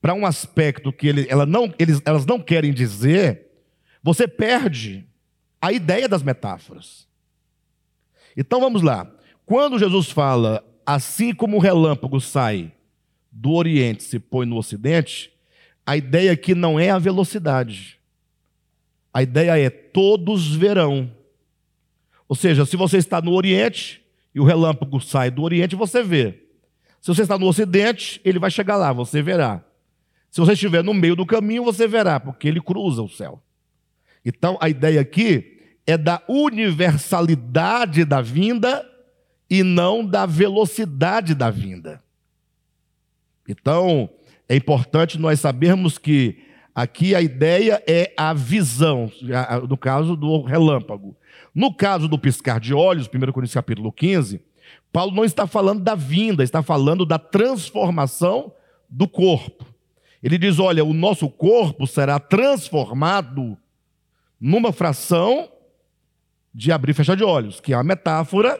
para 0.00 0.14
um 0.14 0.24
aspecto 0.24 0.90
que 0.90 1.08
ele, 1.08 1.26
ela 1.28 1.44
não, 1.44 1.74
eles, 1.78 2.00
elas 2.06 2.24
não 2.24 2.40
querem 2.40 2.72
dizer, 2.72 3.48
você 4.02 4.26
perde 4.26 5.06
a 5.60 5.72
ideia 5.72 6.08
das 6.08 6.22
metáforas. 6.22 7.06
Então 8.36 8.60
vamos 8.60 8.82
lá. 8.82 9.10
Quando 9.46 9.78
Jesus 9.78 10.10
fala, 10.10 10.64
assim 10.86 11.34
como 11.34 11.56
o 11.56 11.60
relâmpago 11.60 12.20
sai 12.20 12.72
do 13.30 13.52
Oriente 13.52 14.02
se 14.02 14.18
põe 14.18 14.46
no 14.46 14.56
Ocidente, 14.56 15.32
a 15.86 15.96
ideia 15.96 16.32
aqui 16.32 16.54
não 16.54 16.78
é 16.78 16.90
a 16.90 16.98
velocidade. 16.98 17.98
A 19.12 19.22
ideia 19.22 19.58
é 19.58 19.70
todos 19.70 20.54
verão. 20.54 21.10
Ou 22.28 22.34
seja, 22.34 22.64
se 22.64 22.76
você 22.76 22.98
está 22.98 23.20
no 23.20 23.32
Oriente 23.32 24.02
e 24.34 24.40
o 24.40 24.44
relâmpago 24.44 25.00
sai 25.00 25.30
do 25.30 25.42
Oriente, 25.42 25.76
você 25.76 26.02
vê. 26.02 26.42
Se 27.00 27.08
você 27.08 27.22
está 27.22 27.38
no 27.38 27.46
Ocidente, 27.46 28.20
ele 28.24 28.38
vai 28.38 28.50
chegar 28.50 28.76
lá, 28.76 28.92
você 28.92 29.20
verá. 29.20 29.62
Se 30.30 30.40
você 30.40 30.54
estiver 30.54 30.82
no 30.82 30.94
meio 30.94 31.14
do 31.14 31.26
caminho, 31.26 31.62
você 31.62 31.86
verá, 31.86 32.18
porque 32.18 32.48
ele 32.48 32.60
cruza 32.60 33.02
o 33.02 33.08
céu. 33.08 33.42
Então, 34.24 34.56
a 34.60 34.68
ideia 34.68 35.00
aqui 35.00 35.53
é 35.86 35.96
da 35.96 36.22
universalidade 36.28 38.04
da 38.04 38.20
vinda 38.20 38.88
e 39.48 39.62
não 39.62 40.04
da 40.04 40.26
velocidade 40.26 41.34
da 41.34 41.50
vinda. 41.50 42.02
Então, 43.48 44.08
é 44.48 44.56
importante 44.56 45.18
nós 45.18 45.40
sabermos 45.40 45.98
que 45.98 46.42
aqui 46.74 47.14
a 47.14 47.20
ideia 47.20 47.82
é 47.86 48.12
a 48.16 48.32
visão, 48.32 49.10
no 49.68 49.76
caso 49.76 50.16
do 50.16 50.42
relâmpago. 50.42 51.16
No 51.54 51.72
caso 51.72 52.08
do 52.08 52.18
piscar 52.18 52.58
de 52.58 52.74
olhos, 52.74 53.06
1 53.06 53.32
Coríntios 53.32 53.54
capítulo 53.54 53.92
15, 53.92 54.40
Paulo 54.92 55.14
não 55.14 55.24
está 55.24 55.46
falando 55.46 55.82
da 55.82 55.94
vinda, 55.94 56.42
está 56.42 56.62
falando 56.62 57.04
da 57.04 57.18
transformação 57.18 58.52
do 58.88 59.06
corpo. 59.06 59.64
Ele 60.22 60.38
diz: 60.38 60.58
olha, 60.58 60.84
o 60.84 60.94
nosso 60.94 61.28
corpo 61.28 61.86
será 61.86 62.18
transformado 62.18 63.58
numa 64.40 64.72
fração 64.72 65.48
de 66.54 66.70
abrir 66.70 66.92
e 66.92 66.94
fechar 66.94 67.16
de 67.16 67.24
olhos, 67.24 67.60
que 67.60 67.72
é 67.72 67.76
uma 67.76 67.82
metáfora 67.82 68.58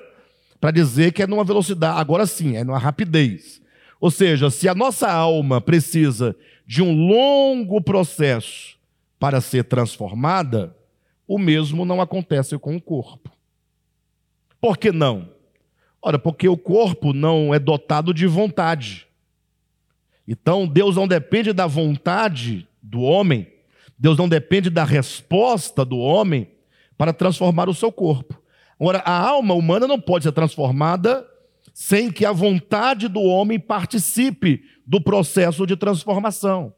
para 0.60 0.70
dizer 0.70 1.12
que 1.12 1.22
é 1.22 1.26
numa 1.26 1.44
velocidade, 1.44 2.00
agora 2.00 2.26
sim, 2.26 2.56
é 2.56 2.64
numa 2.64 2.78
rapidez. 2.78 3.62
Ou 4.00 4.10
seja, 4.10 4.50
se 4.50 4.68
a 4.68 4.74
nossa 4.74 5.10
alma 5.10 5.60
precisa 5.60 6.34
de 6.66 6.82
um 6.82 7.06
longo 7.06 7.80
processo 7.80 8.76
para 9.18 9.40
ser 9.40 9.64
transformada, 9.64 10.76
o 11.26 11.38
mesmo 11.38 11.84
não 11.84 12.00
acontece 12.00 12.58
com 12.58 12.76
o 12.76 12.80
corpo. 12.80 13.30
Por 14.60 14.76
que 14.76 14.90
não? 14.90 15.28
Ora, 16.02 16.18
porque 16.18 16.48
o 16.48 16.56
corpo 16.56 17.12
não 17.12 17.54
é 17.54 17.58
dotado 17.58 18.12
de 18.12 18.26
vontade. 18.26 19.06
Então, 20.26 20.66
Deus 20.66 20.96
não 20.96 21.06
depende 21.06 21.52
da 21.52 21.66
vontade 21.66 22.66
do 22.82 23.00
homem, 23.02 23.46
Deus 23.98 24.18
não 24.18 24.28
depende 24.28 24.68
da 24.70 24.84
resposta 24.84 25.84
do 25.84 25.98
homem 25.98 26.48
para 26.96 27.12
transformar 27.12 27.68
o 27.68 27.74
seu 27.74 27.90
corpo. 27.90 28.40
Agora, 28.78 28.98
a 28.98 29.18
alma 29.18 29.54
humana 29.54 29.86
não 29.86 30.00
pode 30.00 30.24
ser 30.24 30.32
transformada 30.32 31.26
sem 31.72 32.10
que 32.10 32.24
a 32.24 32.32
vontade 32.32 33.08
do 33.08 33.20
homem 33.20 33.58
participe 33.58 34.62
do 34.86 35.00
processo 35.00 35.66
de 35.66 35.76
transformação. 35.76 36.72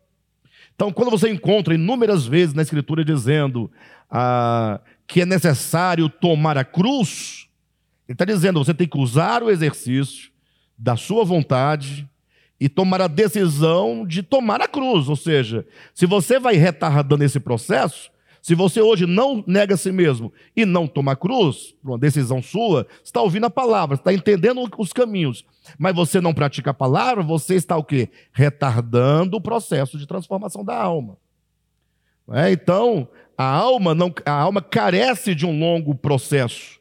Então, 0.74 0.92
quando 0.92 1.10
você 1.10 1.30
encontra 1.30 1.74
inúmeras 1.74 2.26
vezes 2.26 2.54
na 2.54 2.62
Escritura 2.62 3.04
dizendo 3.04 3.70
ah, 4.10 4.80
que 5.06 5.22
é 5.22 5.26
necessário 5.26 6.08
tomar 6.08 6.58
a 6.58 6.64
cruz, 6.64 7.48
ele 8.06 8.14
está 8.14 8.24
dizendo 8.24 8.62
você 8.62 8.74
tem 8.74 8.86
que 8.86 8.98
usar 8.98 9.42
o 9.42 9.50
exercício 9.50 10.30
da 10.78 10.96
sua 10.96 11.24
vontade 11.24 12.08
e 12.60 12.68
tomar 12.68 13.00
a 13.00 13.08
decisão 13.08 14.06
de 14.06 14.22
tomar 14.22 14.60
a 14.60 14.68
cruz. 14.68 15.08
Ou 15.08 15.16
seja, 15.16 15.66
se 15.94 16.06
você 16.06 16.38
vai 16.38 16.56
retardando 16.56 17.24
esse 17.24 17.40
processo, 17.40 18.10
se 18.46 18.54
você 18.54 18.80
hoje 18.80 19.06
não 19.06 19.42
nega 19.44 19.74
a 19.74 19.76
si 19.76 19.90
mesmo 19.90 20.32
e 20.54 20.64
não 20.64 20.86
toma 20.86 21.16
cruz, 21.16 21.74
por 21.82 21.90
uma 21.90 21.98
decisão 21.98 22.40
sua, 22.40 22.86
está 23.02 23.20
ouvindo 23.20 23.44
a 23.46 23.50
palavra, 23.50 23.96
está 23.96 24.14
entendendo 24.14 24.70
os 24.78 24.92
caminhos, 24.92 25.44
mas 25.76 25.96
você 25.96 26.20
não 26.20 26.32
pratica 26.32 26.70
a 26.70 26.72
palavra, 26.72 27.24
você 27.24 27.56
está 27.56 27.76
o 27.76 27.82
quê? 27.82 28.08
Retardando 28.30 29.36
o 29.36 29.40
processo 29.40 29.98
de 29.98 30.06
transformação 30.06 30.64
da 30.64 30.80
alma. 30.80 31.18
É, 32.30 32.52
então, 32.52 33.08
a 33.36 33.44
alma, 33.44 33.96
não, 33.96 34.14
a 34.24 34.30
alma 34.30 34.62
carece 34.62 35.34
de 35.34 35.44
um 35.44 35.58
longo 35.58 35.92
processo 35.96 36.78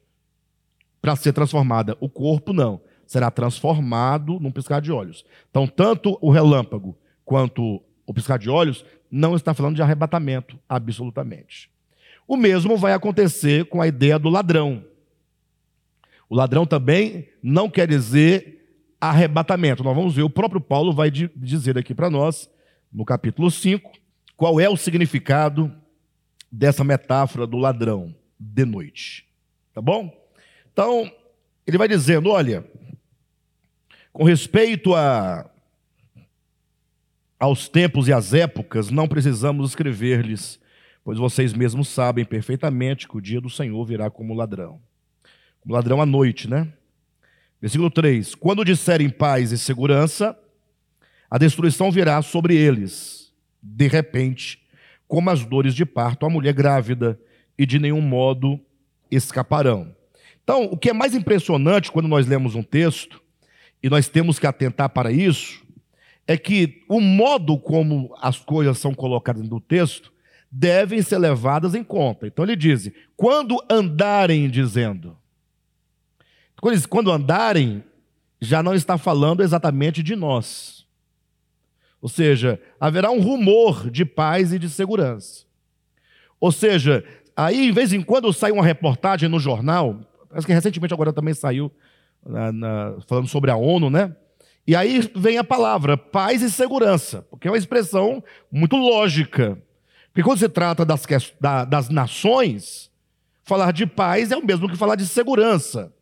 para 1.01 1.15
ser 1.15 1.33
transformada. 1.33 1.97
O 1.99 2.07
corpo 2.07 2.53
não. 2.53 2.79
Será 3.07 3.31
transformado 3.31 4.39
num 4.39 4.51
piscar 4.51 4.79
de 4.81 4.91
olhos. 4.91 5.25
Então, 5.49 5.65
tanto 5.65 6.15
o 6.21 6.29
relâmpago 6.29 6.95
quanto 7.23 7.81
o 8.05 8.13
piscar 8.13 8.37
de 8.37 8.51
olhos 8.51 8.85
não 9.09 9.35
está 9.35 9.53
falando 9.53 9.75
de 9.75 9.81
arrebatamento, 9.81 10.59
absolutamente. 10.67 11.69
O 12.27 12.35
mesmo 12.35 12.77
vai 12.77 12.93
acontecer 12.93 13.65
com 13.65 13.81
a 13.81 13.87
ideia 13.87 14.17
do 14.17 14.29
ladrão. 14.29 14.83
O 16.29 16.35
ladrão 16.35 16.65
também 16.65 17.29
não 17.41 17.69
quer 17.69 17.87
dizer 17.87 18.55
arrebatamento. 18.99 19.83
Nós 19.83 19.95
vamos 19.95 20.15
ver, 20.15 20.23
o 20.23 20.29
próprio 20.29 20.59
Paulo 20.59 20.91
vai 20.93 21.11
dizer 21.11 21.77
aqui 21.77 21.93
para 21.93 22.09
nós, 22.09 22.49
no 22.91 23.05
capítulo 23.05 23.51
5, 23.51 23.91
qual 24.35 24.59
é 24.59 24.67
o 24.67 24.77
significado 24.77 25.71
dessa 26.51 26.83
metáfora 26.83 27.45
do 27.45 27.57
ladrão 27.57 28.15
de 28.39 28.65
noite. 28.65 29.27
Tá 29.73 29.81
bom? 29.81 30.11
Então, 30.71 31.11
ele 31.67 31.77
vai 31.77 31.87
dizendo: 31.87 32.29
olha, 32.29 32.65
com 34.11 34.23
respeito 34.23 34.95
a 34.95 35.49
aos 37.39 37.67
tempos 37.67 38.07
e 38.07 38.13
às 38.13 38.33
épocas, 38.33 38.89
não 38.89 39.07
precisamos 39.07 39.69
escrever-lhes, 39.69 40.59
pois 41.03 41.17
vocês 41.17 41.53
mesmos 41.53 41.87
sabem 41.87 42.25
perfeitamente 42.25 43.07
que 43.07 43.17
o 43.17 43.21
dia 43.21 43.41
do 43.41 43.49
Senhor 43.49 43.85
virá 43.85 44.09
como 44.09 44.33
ladrão. 44.33 44.79
Como 45.61 45.73
ladrão 45.73 46.01
à 46.01 46.05
noite, 46.05 46.49
né? 46.49 46.71
Versículo 47.61 47.89
3: 47.89 48.35
Quando 48.35 48.63
disserem 48.63 49.09
paz 49.09 49.51
e 49.51 49.57
segurança, 49.57 50.37
a 51.29 51.37
destruição 51.37 51.91
virá 51.91 52.21
sobre 52.21 52.55
eles, 52.55 53.33
de 53.61 53.87
repente, 53.87 54.61
como 55.07 55.29
as 55.29 55.43
dores 55.45 55.73
de 55.73 55.85
parto 55.85 56.25
à 56.25 56.29
mulher 56.29 56.53
grávida, 56.53 57.19
e 57.57 57.65
de 57.65 57.79
nenhum 57.79 58.01
modo 58.01 58.59
escaparão. 59.09 59.95
Então, 60.43 60.65
o 60.65 60.77
que 60.77 60.89
é 60.89 60.93
mais 60.93 61.15
impressionante 61.15 61.91
quando 61.91 62.07
nós 62.07 62.27
lemos 62.27 62.53
um 62.53 62.63
texto, 62.63 63.21
e 63.81 63.89
nós 63.89 64.07
temos 64.07 64.37
que 64.37 64.47
atentar 64.47 64.89
para 64.89 65.11
isso, 65.11 65.64
é 66.27 66.37
que 66.37 66.83
o 66.89 66.99
modo 66.99 67.57
como 67.57 68.15
as 68.19 68.39
coisas 68.39 68.77
são 68.77 68.93
colocadas 68.93 69.47
no 69.47 69.59
texto 69.59 70.11
devem 70.51 71.01
ser 71.01 71.17
levadas 71.17 71.75
em 71.75 71.83
conta. 71.83 72.27
Então 72.27 72.45
ele 72.45 72.55
diz: 72.55 72.91
quando 73.15 73.63
andarem 73.69 74.49
dizendo. 74.49 75.17
Quando, 76.89 77.11
andarem, 77.11 77.83
já 78.41 78.63
não 78.63 78.73
está 78.73 78.97
falando 78.97 79.43
exatamente 79.43 80.01
de 80.01 80.15
nós. 80.15 80.87
Ou 82.01 82.09
seja, 82.09 82.59
haverá 82.79 83.11
um 83.11 83.21
rumor 83.21 83.91
de 83.91 84.03
paz 84.05 84.51
e 84.53 84.57
de 84.57 84.69
segurança. 84.69 85.45
Ou 86.39 86.51
seja, 86.51 87.03
aí, 87.35 87.67
em 87.67 87.71
vez 87.71 87.93
em 87.93 88.01
quando 88.01 88.31
sai 88.33 88.51
uma 88.51 88.65
reportagem 88.65 89.29
no 89.29 89.39
jornal, 89.39 89.99
parece 90.29 90.47
que 90.47 90.53
recentemente 90.53 90.93
agora 90.93 91.13
também 91.13 91.33
saiu 91.33 91.71
na, 92.25 92.51
na, 92.51 92.97
falando 93.07 93.27
sobre 93.27 93.51
a 93.51 93.55
ONU, 93.55 93.89
né? 93.89 94.15
E 94.67 94.75
aí 94.75 94.99
vem 95.15 95.37
a 95.37 95.43
palavra 95.43 95.95
paz 95.95 96.41
e 96.41 96.49
segurança, 96.49 97.21
porque 97.29 97.47
é 97.47 97.51
uma 97.51 97.57
expressão 97.57 98.23
muito 98.51 98.75
lógica. 98.75 99.61
Porque 100.07 100.23
quando 100.23 100.39
se 100.39 100.49
trata 100.49 100.83
das, 100.83 101.05
das 101.67 101.89
nações, 101.89 102.89
falar 103.43 103.71
de 103.71 103.85
paz 103.85 104.31
é 104.31 104.37
o 104.37 104.45
mesmo 104.45 104.67
que 104.67 104.77
falar 104.77 104.95
de 104.95 105.05
segurança. 105.05 105.93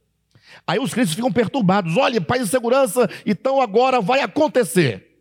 Aí 0.66 0.80
os 0.80 0.94
crentes 0.94 1.14
ficam 1.14 1.32
perturbados. 1.32 1.98
Olha, 1.98 2.22
paz 2.22 2.44
e 2.44 2.48
segurança, 2.48 3.10
então 3.26 3.62
agora 3.62 4.00
vai 4.00 4.22
acontecer. 4.22 5.14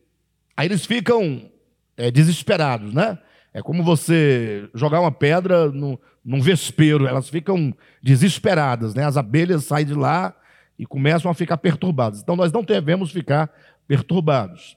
Aí 0.57 0.69
eles 0.69 0.87
ficam 0.87 1.51
é, 1.97 2.11
desesperados, 2.11 2.95
né? 2.95 3.19
É 3.53 3.61
como 3.61 3.83
você 3.83 4.69
jogar 4.75 5.01
uma 5.01 5.11
pedra 5.13 5.71
no, 5.71 6.01
num 6.25 6.41
vespeiro, 6.41 7.07
elas 7.07 7.29
ficam 7.29 7.75
desesperadas, 8.03 8.95
né? 8.95 9.05
As 9.05 9.17
abelhas 9.17 9.65
saem 9.65 9.87
de 9.87 9.95
lá 9.95 10.35
e 10.79 10.87
começam 10.87 11.31
a 11.31 11.35
ficar 11.35 11.57
perturbadas. 11.57 12.21
Então 12.21 12.37
nós 12.37 12.53
não 12.53 12.63
devemos 12.63 13.11
ficar 13.11 13.51
perturbados. 13.87 14.77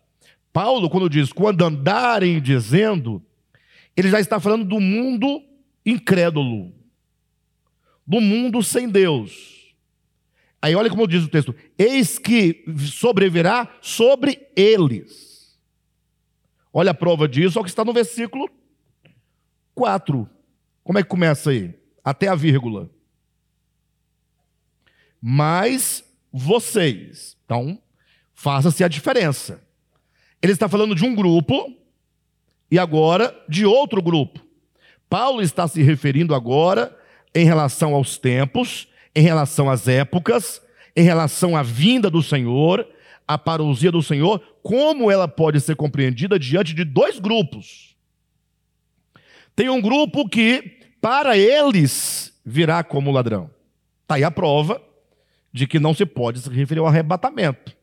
Paulo, 0.52 0.90
quando 0.90 1.10
diz 1.10 1.34
quando 1.34 1.66
andarem 1.66 2.42
dizendo, 2.42 3.22
ele 3.96 4.10
já 4.10 4.20
está 4.20 4.40
falando 4.40 4.66
do 4.66 4.80
mundo 4.80 5.42
incrédulo, 5.86 6.74
do 8.06 8.22
mundo 8.22 8.64
sem 8.64 8.90
Deus. 8.90 9.74
Aí 10.62 10.76
olha 10.76 10.90
como 10.90 11.08
diz 11.08 11.24
o 11.24 11.30
texto: 11.30 11.54
eis 11.78 12.18
que 12.18 12.66
sobrevirá 12.78 13.70
sobre 13.82 14.48
eles. 14.56 15.60
Olha 16.74 16.92
a 16.92 16.96
prova 16.96 17.28
disso, 17.28 17.58
olha 17.58 17.62
o 17.62 17.66
que 17.66 17.70
está 17.70 17.86
no 17.86 17.94
versículo 17.94 18.50
4. 19.74 20.30
Como 20.84 21.00
é 21.00 21.04
que 21.04 21.10
começa 21.10 21.52
aí? 21.52 21.74
Até 22.04 22.28
a 22.28 22.36
vírgula. 22.36 22.90
Mas 25.28 26.04
vocês. 26.32 27.36
Então, 27.46 27.82
faça-se 28.36 28.84
a 28.84 28.88
diferença. 28.88 29.60
Ele 30.40 30.54
está 30.54 30.70
falando 30.70 30.94
de 30.94 31.04
um 31.04 31.16
grupo 31.16 31.74
e 32.70 32.78
agora 32.78 33.36
de 33.50 33.66
outro 33.66 34.04
grupo. 34.04 34.40
Paulo 35.10 35.42
está 35.42 35.68
se 35.68 35.82
referindo 35.82 36.36
agora 36.36 36.96
em 37.34 37.44
relação 37.44 37.96
aos 37.96 38.20
tempos 38.20 38.88
em 39.16 39.22
relação 39.22 39.70
às 39.70 39.88
épocas, 39.88 40.62
em 40.96 41.04
relação 41.04 41.56
à 41.56 41.64
vinda 41.64 42.10
do 42.10 42.22
Senhor, 42.22 42.88
a 43.28 43.38
parousia 43.38 43.92
do 43.92 44.04
Senhor, 44.04 44.40
como 44.62 45.10
ela 45.10 45.28
pode 45.28 45.60
ser 45.62 45.76
compreendida 45.76 46.38
diante 46.38 46.74
de 46.74 46.84
dois 46.84 47.18
grupos. 47.18 47.96
Tem 49.56 49.70
um 49.70 49.82
grupo 49.82 50.28
que, 50.28 50.80
para 51.02 51.38
eles, 51.38 52.40
virá 52.46 52.84
como 52.84 53.12
ladrão. 53.12 53.50
Está 54.04 54.16
aí 54.16 54.24
a 54.24 54.30
prova 54.30 54.82
de 55.56 55.66
que 55.66 55.80
não 55.80 55.94
se 55.94 56.06
pode 56.06 56.42
se 56.42 56.50
referir 56.50 56.82
ao 56.82 56.88
arrebatamento. 56.88 57.74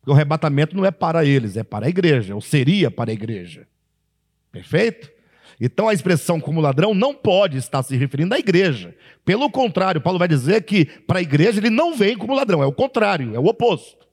Porque 0.00 0.10
o 0.10 0.14
arrebatamento 0.14 0.74
não 0.74 0.86
é 0.86 0.90
para 0.90 1.22
eles, 1.22 1.54
é 1.54 1.62
para 1.62 1.84
a 1.84 1.88
igreja, 1.90 2.34
ou 2.34 2.40
seria 2.40 2.90
para 2.90 3.10
a 3.10 3.12
igreja. 3.12 3.68
Perfeito? 4.50 5.10
Então 5.60 5.86
a 5.86 5.92
expressão 5.92 6.40
como 6.40 6.62
ladrão 6.62 6.94
não 6.94 7.12
pode 7.12 7.58
estar 7.58 7.82
se 7.82 7.94
referindo 7.94 8.34
à 8.34 8.38
igreja. 8.38 8.96
Pelo 9.22 9.50
contrário, 9.50 10.00
Paulo 10.00 10.18
vai 10.18 10.26
dizer 10.26 10.62
que 10.62 10.86
para 10.86 11.18
a 11.18 11.22
igreja 11.22 11.60
ele 11.60 11.68
não 11.68 11.94
vem 11.94 12.16
como 12.16 12.34
ladrão, 12.34 12.62
é 12.62 12.66
o 12.66 12.72
contrário, 12.72 13.34
é 13.34 13.38
o 13.38 13.44
oposto. 13.44 14.06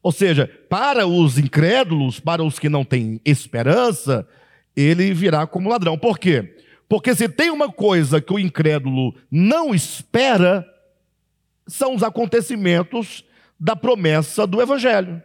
Ou 0.00 0.12
seja, 0.12 0.48
para 0.68 1.04
os 1.04 1.36
incrédulos, 1.36 2.20
para 2.20 2.44
os 2.44 2.60
que 2.60 2.68
não 2.68 2.84
têm 2.84 3.20
esperança, 3.24 4.24
ele 4.76 5.12
virá 5.12 5.48
como 5.48 5.68
ladrão. 5.68 5.98
Por 5.98 6.16
quê? 6.16 6.54
Porque 6.88 7.12
se 7.12 7.28
tem 7.28 7.50
uma 7.50 7.72
coisa 7.72 8.20
que 8.20 8.32
o 8.32 8.38
incrédulo 8.38 9.16
não 9.28 9.74
espera, 9.74 10.64
são 11.68 11.94
os 11.94 12.02
acontecimentos 12.02 13.24
da 13.60 13.76
promessa 13.76 14.46
do 14.46 14.60
evangelho. 14.60 15.22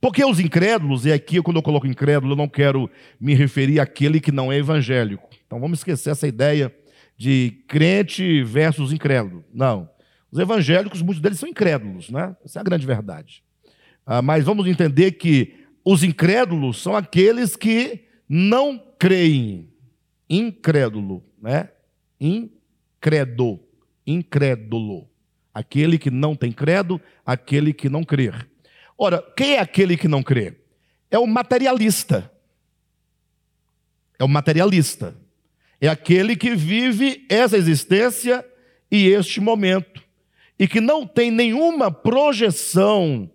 Porque 0.00 0.24
os 0.24 0.40
incrédulos, 0.40 1.04
e 1.04 1.12
aqui 1.12 1.42
quando 1.42 1.58
eu 1.58 1.62
coloco 1.62 1.86
incrédulo, 1.86 2.32
eu 2.32 2.36
não 2.36 2.48
quero 2.48 2.90
me 3.20 3.34
referir 3.34 3.78
àquele 3.78 4.18
que 4.18 4.32
não 4.32 4.50
é 4.50 4.56
evangélico. 4.56 5.28
Então 5.46 5.60
vamos 5.60 5.80
esquecer 5.80 6.10
essa 6.10 6.26
ideia 6.26 6.74
de 7.16 7.62
crente 7.68 8.42
versus 8.42 8.92
incrédulo. 8.92 9.44
Não. 9.52 9.88
Os 10.32 10.38
evangélicos, 10.38 11.02
muitos 11.02 11.20
deles 11.20 11.38
são 11.38 11.48
incrédulos, 11.48 12.08
né? 12.08 12.34
Essa 12.42 12.58
é 12.58 12.60
a 12.60 12.64
grande 12.64 12.86
verdade. 12.86 13.42
Ah, 14.06 14.22
mas 14.22 14.44
vamos 14.44 14.66
entender 14.66 15.12
que 15.12 15.66
os 15.84 16.02
incrédulos 16.02 16.80
são 16.80 16.96
aqueles 16.96 17.56
que 17.56 18.04
não 18.28 18.82
creem. 18.98 19.68
Incrédulo, 20.28 21.22
né? 21.42 21.68
Incredo. 22.18 23.60
Incrédulo. 24.12 25.08
Aquele 25.52 25.98
que 25.98 26.10
não 26.10 26.34
tem 26.36 26.52
credo, 26.52 27.00
aquele 27.24 27.72
que 27.72 27.88
não 27.88 28.04
crer. 28.04 28.48
Ora, 28.96 29.22
quem 29.36 29.56
é 29.56 29.60
aquele 29.60 29.96
que 29.96 30.06
não 30.06 30.22
crê? 30.22 30.54
É 31.10 31.18
o 31.18 31.26
materialista. 31.26 32.30
É 34.18 34.24
o 34.24 34.28
materialista. 34.28 35.16
É 35.80 35.88
aquele 35.88 36.36
que 36.36 36.54
vive 36.54 37.26
essa 37.28 37.56
existência 37.56 38.44
e 38.90 39.08
este 39.08 39.40
momento. 39.40 40.02
E 40.58 40.68
que 40.68 40.80
não 40.80 41.06
tem 41.06 41.30
nenhuma 41.30 41.90
projeção 41.90 43.30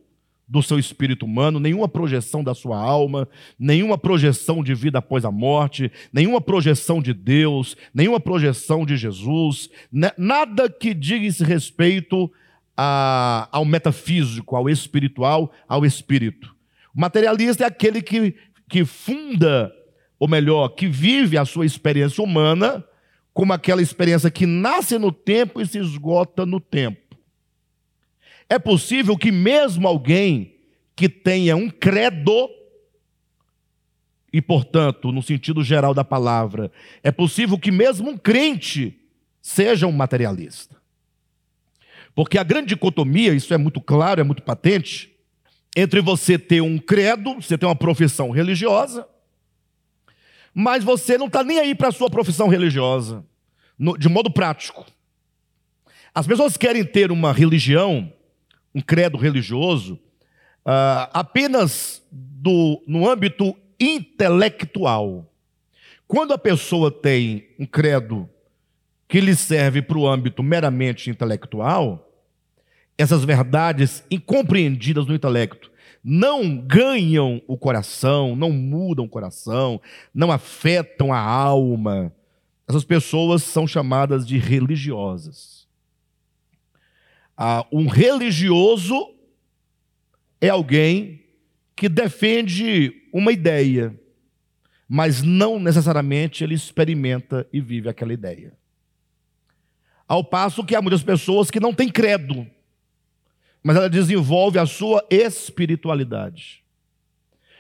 do 0.48 0.62
seu 0.62 0.78
espírito 0.78 1.26
humano, 1.26 1.60
nenhuma 1.60 1.88
projeção 1.88 2.44
da 2.44 2.54
sua 2.54 2.78
alma, 2.78 3.28
nenhuma 3.58 3.98
projeção 3.98 4.64
de 4.64 4.76
vida 4.76 5.00
após 5.00 5.26
a 5.26 5.32
morte, 5.32 5.92
nenhuma 6.14 6.40
projeção 6.40 7.02
de 7.02 7.14
Deus, 7.14 7.76
nenhuma 7.94 8.20
projeção 8.20 8.86
de 8.86 8.96
Jesus, 8.96 9.70
nada 10.18 10.70
que 10.70 10.94
diga 10.94 11.26
esse 11.26 11.44
respeito 11.44 12.32
a, 12.78 13.50
ao 13.52 13.66
metafísico, 13.66 14.56
ao 14.56 14.70
espiritual, 14.70 15.52
ao 15.68 15.86
espírito. 15.86 16.56
O 16.96 17.02
materialista 17.02 17.64
é 17.64 17.68
aquele 17.68 18.02
que, 18.02 18.36
que 18.70 18.86
funda, 18.86 19.72
ou 20.20 20.28
melhor, 20.28 20.70
que 20.70 20.88
vive 20.88 21.38
a 21.38 21.46
sua 21.46 21.66
experiência 21.66 22.24
humana 22.24 22.84
como 23.34 23.52
aquela 23.52 23.82
experiência 23.82 24.32
que 24.32 24.46
nasce 24.46 24.98
no 24.98 25.12
tempo 25.12 25.60
e 25.60 25.66
se 25.66 25.78
esgota 25.78 26.46
no 26.46 26.58
tempo. 26.58 27.05
É 28.50 28.60
possível 28.60 29.18
que 29.18 29.32
mesmo 29.32 29.88
alguém 29.88 30.56
que 30.96 31.10
tenha 31.10 31.56
um 31.56 31.70
credo, 31.70 32.50
e 34.32 34.42
portanto, 34.42 35.12
no 35.12 35.22
sentido 35.22 35.64
geral 35.64 35.94
da 35.94 36.04
palavra, 36.04 36.72
é 37.04 37.12
possível 37.12 37.58
que 37.58 37.72
mesmo 37.72 38.10
um 38.10 38.18
crente 38.18 39.00
seja 39.42 39.88
um 39.88 39.92
materialista. 39.92 40.76
Porque 42.14 42.38
a 42.38 42.44
grande 42.44 42.70
dicotomia, 42.70 43.34
isso 43.34 43.54
é 43.54 43.58
muito 43.58 43.82
claro, 43.82 44.22
é 44.22 44.24
muito 44.24 44.42
patente, 44.42 45.14
entre 45.76 46.00
você 46.00 46.40
ter 46.40 46.62
um 46.62 46.78
credo, 46.78 47.36
você 47.36 47.58
ter 47.58 47.66
uma 47.66 47.76
profissão 47.76 48.32
religiosa, 48.32 49.06
mas 50.54 50.86
você 50.86 51.18
não 51.18 51.28
está 51.28 51.44
nem 51.44 51.60
aí 51.60 51.76
para 51.76 51.90
a 51.90 51.92
sua 51.92 52.10
profissão 52.10 52.48
religiosa, 52.48 53.26
no, 53.78 53.98
de 53.98 54.08
modo 54.08 54.32
prático. 54.32 54.86
As 56.14 56.26
pessoas 56.26 56.56
querem 56.56 56.86
ter 56.86 57.12
uma 57.12 57.34
religião, 57.34 58.12
um 58.76 58.82
credo 58.82 59.18
religioso, 59.18 59.96
uh, 60.66 61.08
apenas 61.14 62.04
do, 62.12 62.84
no 62.86 63.10
âmbito 63.10 63.56
intelectual. 63.80 65.32
Quando 66.06 66.34
a 66.34 66.38
pessoa 66.38 66.92
tem 66.92 67.48
um 67.58 67.66
credo 67.66 68.30
que 69.08 69.22
lhe 69.22 69.36
serve 69.36 69.82
para 69.82 69.98
o 69.98 70.08
âmbito 70.08 70.44
meramente 70.44 71.10
intelectual, 71.10 72.12
essas 72.98 73.24
verdades 73.24 74.04
incompreendidas 74.12 75.06
no 75.06 75.16
intelecto 75.16 75.72
não 76.04 76.56
ganham 76.56 77.42
o 77.48 77.58
coração, 77.58 78.36
não 78.36 78.52
mudam 78.52 79.06
o 79.06 79.10
coração, 79.10 79.82
não 80.14 80.32
afetam 80.32 81.12
a 81.12 81.20
alma. 81.20 82.14
Essas 82.68 82.84
pessoas 82.84 83.42
são 83.42 83.66
chamadas 83.66 84.28
de 84.28 84.38
religiosas. 84.38 85.55
Ah, 87.38 87.66
um 87.72 87.88
religioso 87.88 89.14
é 90.40 90.50
alguém 90.50 91.24
que 91.76 91.90
defende 91.90 92.94
uma 93.12 93.32
ideia, 93.32 94.00
mas 94.88 95.22
não 95.22 95.60
necessariamente 95.60 96.44
ele 96.44 96.56
experimenta 96.56 97.48
e 97.52 97.60
vive 97.60 97.90
aquela 97.90 98.14
ideia. 98.14 98.54
Ao 100.08 100.24
passo 100.24 100.64
que 100.64 100.76
há 100.76 100.82
muitas 100.82 101.04
pessoas 101.04 101.50
que 101.50 101.60
não 101.60 101.74
têm 101.74 101.90
credo, 101.90 102.48
mas 103.64 103.76
ela 103.76 103.90
desenvolve 103.90 104.60
a 104.60 104.66
sua 104.66 105.06
espiritualidade. 105.10 106.64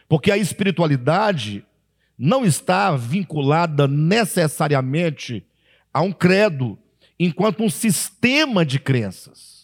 Porque 0.07 0.31
a 0.31 0.37
espiritualidade 0.37 1.65
não 2.17 2.45
está 2.45 2.95
vinculada 2.95 3.87
necessariamente 3.87 5.45
a 5.91 6.01
um 6.01 6.11
credo, 6.11 6.77
enquanto 7.19 7.63
um 7.63 7.69
sistema 7.69 8.65
de 8.65 8.79
crenças. 8.79 9.54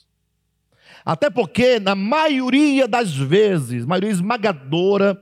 Até 1.05 1.29
porque, 1.29 1.79
na 1.79 1.95
maioria 1.95 2.87
das 2.87 3.13
vezes, 3.13 3.85
maioria 3.85 4.11
esmagadora, 4.11 5.21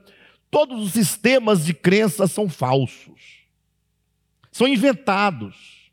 todos 0.50 0.82
os 0.82 0.92
sistemas 0.92 1.64
de 1.64 1.72
crenças 1.72 2.32
são 2.32 2.48
falsos, 2.48 3.46
são 4.52 4.66
inventados. 4.68 5.90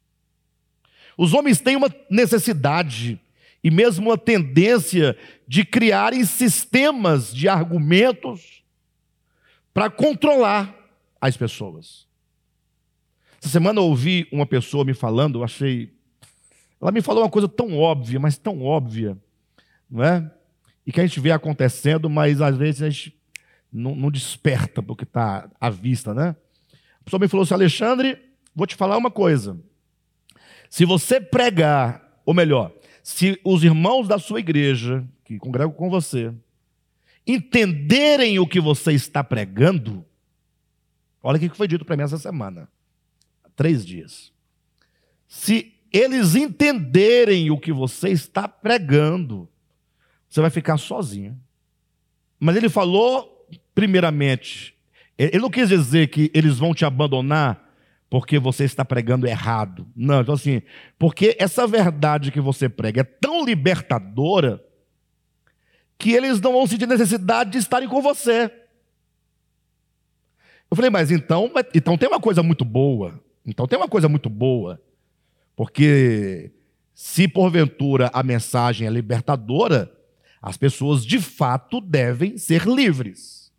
Os 1.18 1.34
homens 1.34 1.60
têm 1.60 1.76
uma 1.76 1.94
necessidade 2.10 3.20
e 3.64 3.72
mesmo 3.72 4.10
uma 4.10 4.18
tendência 4.18 5.18
de 5.48 5.66
criarem 5.66 6.24
sistemas 6.26 7.34
de 7.34 7.48
argumentos 7.48 8.64
para 9.74 9.90
controlar 9.90 10.76
as 11.20 11.36
pessoas. 11.36 12.08
Essa 13.40 13.50
semana 13.50 13.80
eu 13.80 13.86
ouvi 13.86 14.28
uma 14.32 14.46
pessoa 14.46 14.84
me 14.84 14.94
falando, 14.94 15.40
eu 15.40 15.44
achei. 15.44 15.92
Ela 16.82 16.92
me 16.92 17.02
falou 17.02 17.24
uma 17.24 17.30
coisa 17.30 17.48
tão 17.48 17.78
óbvia, 17.78 18.20
mas 18.20 18.38
tão 18.38 18.62
óbvia, 18.62 19.18
não 19.90 20.04
é? 20.04 20.32
E 20.86 20.92
que 20.92 21.02
a 21.02 21.06
gente 21.06 21.20
vê 21.20 21.32
acontecendo, 21.32 22.10
mas 22.10 22.42
às 22.42 22.56
vezes 22.56 22.82
a 22.82 22.90
gente 22.90 23.18
não, 23.72 23.96
não 23.96 24.12
desperta 24.12 24.82
porque 24.82 25.04
está 25.04 25.50
à 25.60 25.70
vista, 25.70 26.14
né? 26.14 26.36
A 27.02 27.04
pessoa 27.04 27.20
me 27.20 27.28
falou 27.28 27.44
assim: 27.44 27.54
Alexandre, 27.54 28.18
vou 28.56 28.66
te 28.68 28.76
falar 28.76 28.98
uma 28.98 29.12
coisa. 29.12 29.60
Se 30.70 30.86
você 30.86 31.20
pregar, 31.20 32.22
ou 32.26 32.34
melhor, 32.34 32.74
se 33.04 33.40
os 33.44 33.64
irmãos 33.64 34.08
da 34.08 34.20
sua 34.20 34.40
igreja, 34.40 35.08
que 35.24 35.38
congregam 35.38 35.72
com 35.72 35.90
você, 35.90 36.34
entenderem 37.26 38.40
o 38.40 38.48
que 38.48 38.60
você 38.60 38.94
está 38.94 39.24
pregando, 39.24 40.06
olha 41.22 41.38
o 41.38 41.40
que 41.40 41.50
foi 41.50 41.68
dito 41.68 41.86
para 41.86 41.96
mim 41.96 42.04
essa 42.04 42.18
semana, 42.18 42.70
há 43.44 43.50
três 43.50 43.86
dias. 43.86 44.32
Se 45.28 45.74
eles 45.92 46.36
entenderem 46.36 47.52
o 47.52 47.58
que 47.58 47.72
você 47.72 48.10
está 48.10 48.48
pregando, 48.48 49.50
você 50.38 50.42
vai 50.42 50.50
ficar 50.52 50.78
sozinho. 50.78 51.36
Mas 52.40 52.56
ele 52.56 52.70
falou, 52.70 53.48
primeiramente, 53.74 54.76
ele 55.18 55.40
não 55.40 55.50
quis 55.50 55.68
dizer 55.68 56.10
que 56.10 56.30
eles 56.32 56.60
vão 56.60 56.76
te 56.76 56.86
abandonar 56.86 57.68
porque 58.08 58.38
você 58.38 58.64
está 58.64 58.86
pregando 58.86 59.28
errado. 59.28 59.88
Não, 59.96 60.22
então 60.22 60.36
assim, 60.36 60.62
porque 60.98 61.36
essa 61.40 61.66
verdade 61.66 62.32
que 62.32 62.40
você 62.40 62.70
prega 62.70 63.02
é 63.02 63.04
tão 63.04 63.44
libertadora 63.44 64.64
que 65.98 66.12
eles 66.12 66.40
não 66.40 66.54
vão 66.54 66.68
sentir 66.68 66.88
necessidade 66.88 67.52
de 67.52 67.58
estarem 67.58 67.90
com 67.90 68.00
você. 68.00 68.52
Eu 70.70 70.76
falei, 70.76 70.92
mas 70.92 71.10
então, 71.10 71.52
então 71.74 71.98
tem 71.98 72.08
uma 72.08 72.20
coisa 72.20 72.44
muito 72.44 72.64
boa. 72.64 73.20
Então 73.44 73.66
tem 73.68 73.80
uma 73.80 73.88
coisa 73.88 74.08
muito 74.08 74.30
boa. 74.30 74.80
Porque 75.56 76.52
se 76.94 77.28
porventura 77.28 78.12
a 78.14 78.22
mensagem 78.22 78.88
é 78.88 78.92
libertadora, 78.92 79.97
as 80.42 80.58
pessoas 80.58 81.06
de 81.06 81.20
fato 81.20 81.82
devem 81.82 82.38
ser 82.38 82.66
livres. 82.66 83.52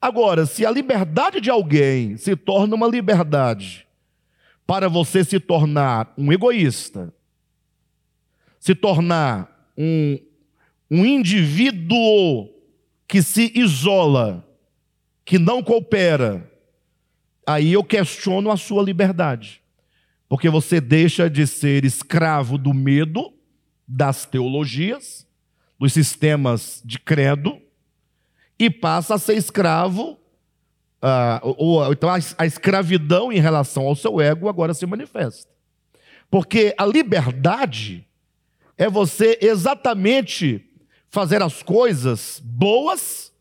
Agora, 0.00 0.46
se 0.46 0.64
a 0.64 0.70
liberdade 0.70 1.40
de 1.40 1.50
alguém 1.50 2.16
se 2.16 2.36
torna 2.36 2.74
uma 2.74 2.86
liberdade 2.86 3.86
para 4.66 4.88
você 4.88 5.24
se 5.24 5.40
tornar 5.40 6.12
um 6.18 6.32
egoísta, 6.32 7.12
se 8.58 8.74
tornar 8.74 9.70
um, 9.76 10.18
um 10.90 11.04
indivíduo 11.04 12.48
que 13.08 13.22
se 13.22 13.52
isola, 13.54 14.46
que 15.24 15.38
não 15.38 15.62
coopera, 15.62 16.50
aí 17.46 17.72
eu 17.72 17.84
questiono 17.84 18.50
a 18.50 18.56
sua 18.56 18.82
liberdade. 18.82 19.62
Porque 20.28 20.50
você 20.50 20.80
deixa 20.80 21.30
de 21.30 21.46
ser 21.46 21.84
escravo 21.84 22.58
do 22.58 22.74
medo, 22.74 23.32
das 23.86 24.26
teologias, 24.26 25.26
dos 25.78 25.92
sistemas 25.92 26.82
de 26.84 26.98
credo, 26.98 27.60
e 28.58 28.70
passa 28.70 29.14
a 29.14 29.18
ser 29.18 29.36
escravo, 29.36 30.12
uh, 31.02 31.54
ou, 31.56 31.92
então 31.92 32.08
a, 32.08 32.18
a 32.38 32.46
escravidão 32.46 33.32
em 33.32 33.40
relação 33.40 33.86
ao 33.86 33.94
seu 33.94 34.20
ego 34.20 34.48
agora 34.48 34.74
se 34.74 34.86
manifesta. 34.86 35.50
Porque 36.30 36.74
a 36.76 36.84
liberdade 36.84 38.06
é 38.76 38.88
você 38.88 39.38
exatamente 39.40 40.64
fazer 41.08 41.42
as 41.42 41.62
coisas 41.62 42.40
boas 42.44 43.32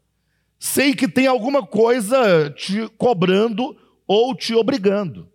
sem 0.60 0.96
que 0.96 1.08
tenha 1.08 1.30
alguma 1.30 1.66
coisa 1.66 2.50
te 2.52 2.88
cobrando 2.98 3.78
ou 4.08 4.36
te 4.36 4.54
obrigando. 4.54 5.28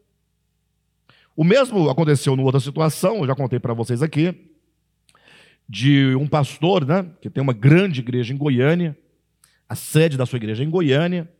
O 1.36 1.44
mesmo 1.44 1.88
aconteceu 1.88 2.34
numa 2.36 2.46
outra 2.46 2.60
situação, 2.60 3.18
eu 3.18 3.26
já 3.26 3.34
contei 3.34 3.58
para 3.58 3.74
vocês 3.74 4.02
aqui, 4.02 4.49
de 5.70 6.16
um 6.16 6.26
pastor, 6.26 6.84
né, 6.84 7.06
que 7.20 7.30
tem 7.30 7.40
uma 7.40 7.52
grande 7.52 8.00
igreja 8.00 8.34
em 8.34 8.36
Goiânia, 8.36 8.98
a 9.68 9.76
sede 9.76 10.16
da 10.16 10.26
sua 10.26 10.36
igreja 10.36 10.64
em 10.64 10.68
Goiânia. 10.68 11.32